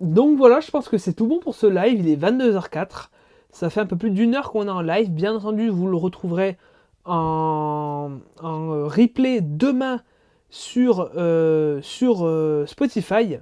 Donc 0.00 0.36
voilà, 0.36 0.60
je 0.60 0.70
pense 0.70 0.88
que 0.88 0.98
c'est 0.98 1.14
tout 1.14 1.26
bon 1.26 1.38
pour 1.38 1.54
ce 1.54 1.66
live. 1.66 2.00
Il 2.00 2.08
est 2.08 2.16
22h04. 2.16 3.08
Ça 3.50 3.70
fait 3.70 3.80
un 3.80 3.86
peu 3.86 3.96
plus 3.96 4.10
d'une 4.10 4.34
heure 4.34 4.52
qu'on 4.52 4.66
est 4.66 4.70
en 4.70 4.82
live. 4.82 5.10
Bien 5.10 5.34
entendu, 5.34 5.68
vous 5.68 5.88
le 5.88 5.96
retrouverez 5.96 6.58
en, 7.06 8.18
replay 8.42 9.40
demain 9.40 10.02
sur, 10.50 11.10
euh, 11.16 11.80
sur 11.80 12.26
euh, 12.26 12.66
Spotify. 12.66 13.38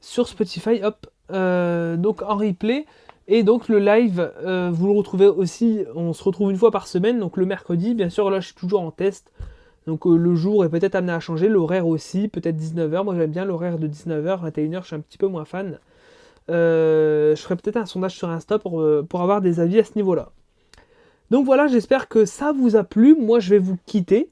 Sur 0.00 0.28
Spotify, 0.28 0.82
hop. 0.82 1.06
Euh, 1.30 1.96
donc 1.96 2.22
en 2.22 2.36
replay. 2.36 2.86
Et 3.26 3.42
donc 3.42 3.68
le 3.68 3.78
live, 3.78 4.32
vous 4.72 4.86
le 4.86 4.92
retrouvez 4.92 5.26
aussi, 5.26 5.84
on 5.94 6.14
se 6.14 6.24
retrouve 6.24 6.50
une 6.50 6.56
fois 6.56 6.70
par 6.70 6.86
semaine, 6.86 7.18
donc 7.18 7.36
le 7.36 7.44
mercredi. 7.44 7.94
Bien 7.94 8.08
sûr, 8.08 8.30
là 8.30 8.40
je 8.40 8.46
suis 8.46 8.54
toujours 8.54 8.80
en 8.80 8.90
test. 8.90 9.32
Donc 9.88 10.04
le 10.04 10.34
jour 10.36 10.64
est 10.64 10.68
peut-être 10.68 10.94
amené 10.94 11.12
à 11.12 11.18
changer, 11.18 11.48
l'horaire 11.48 11.88
aussi, 11.88 12.28
peut-être 12.28 12.56
19h. 12.56 13.02
Moi 13.02 13.16
j'aime 13.16 13.32
bien 13.32 13.44
l'horaire 13.44 13.78
de 13.78 13.88
19h, 13.88 14.48
21h, 14.48 14.82
je 14.82 14.86
suis 14.86 14.96
un 14.96 15.00
petit 15.00 15.18
peu 15.18 15.26
moins 15.26 15.44
fan. 15.44 15.80
je 16.48 17.34
ferai 17.36 17.56
peut-être 17.56 17.78
un 17.78 17.86
sondage 17.86 18.14
sur 18.14 18.28
Insta 18.28 18.60
pour, 18.60 18.84
pour 19.08 19.22
avoir 19.22 19.40
des 19.40 19.58
avis 19.58 19.80
à 19.80 19.84
ce 19.84 19.92
niveau-là. 19.96 20.30
Donc 21.30 21.44
voilà, 21.44 21.66
j'espère 21.66 22.08
que 22.08 22.24
ça 22.24 22.52
vous 22.52 22.76
a 22.76 22.84
plu. 22.84 23.14
Moi, 23.14 23.40
je 23.40 23.50
vais 23.50 23.58
vous 23.58 23.76
quitter. 23.86 24.30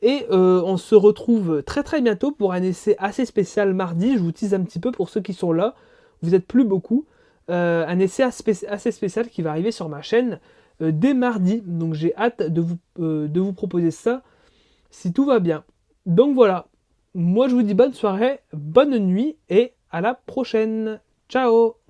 Et 0.00 0.26
euh, 0.30 0.60
on 0.64 0.76
se 0.76 0.94
retrouve 0.94 1.62
très 1.62 1.82
très 1.82 2.00
bientôt 2.00 2.32
pour 2.32 2.52
un 2.52 2.62
essai 2.62 2.96
assez 2.98 3.24
spécial 3.24 3.72
mardi. 3.72 4.14
Je 4.14 4.18
vous 4.18 4.32
tease 4.32 4.54
un 4.54 4.62
petit 4.62 4.80
peu 4.80 4.90
pour 4.90 5.08
ceux 5.08 5.20
qui 5.20 5.34
sont 5.34 5.52
là. 5.52 5.74
Vous 6.22 6.34
êtes 6.34 6.46
plus 6.46 6.64
beaucoup. 6.64 7.04
Euh, 7.50 7.84
un 7.86 7.98
essai 7.98 8.22
assez 8.22 8.90
spécial 8.92 9.28
qui 9.28 9.42
va 9.42 9.50
arriver 9.50 9.72
sur 9.72 9.88
ma 9.88 10.02
chaîne 10.02 10.40
euh, 10.80 10.90
dès 10.92 11.14
mardi. 11.14 11.62
Donc 11.64 11.94
j'ai 11.94 12.16
hâte 12.16 12.42
de 12.42 13.40
vous 13.40 13.52
proposer 13.52 13.90
ça 13.90 14.22
si 14.92 15.12
tout 15.12 15.24
va 15.24 15.40
bien. 15.40 15.64
Donc 16.06 16.34
voilà. 16.36 16.68
Moi 17.14 17.48
je 17.48 17.54
vous 17.54 17.62
dis 17.62 17.74
bonne 17.74 17.92
soirée, 17.92 18.40
bonne 18.52 18.96
nuit 18.98 19.36
et 19.48 19.72
à 19.90 20.00
la 20.00 20.14
prochaine. 20.14 21.00
Ciao 21.28 21.81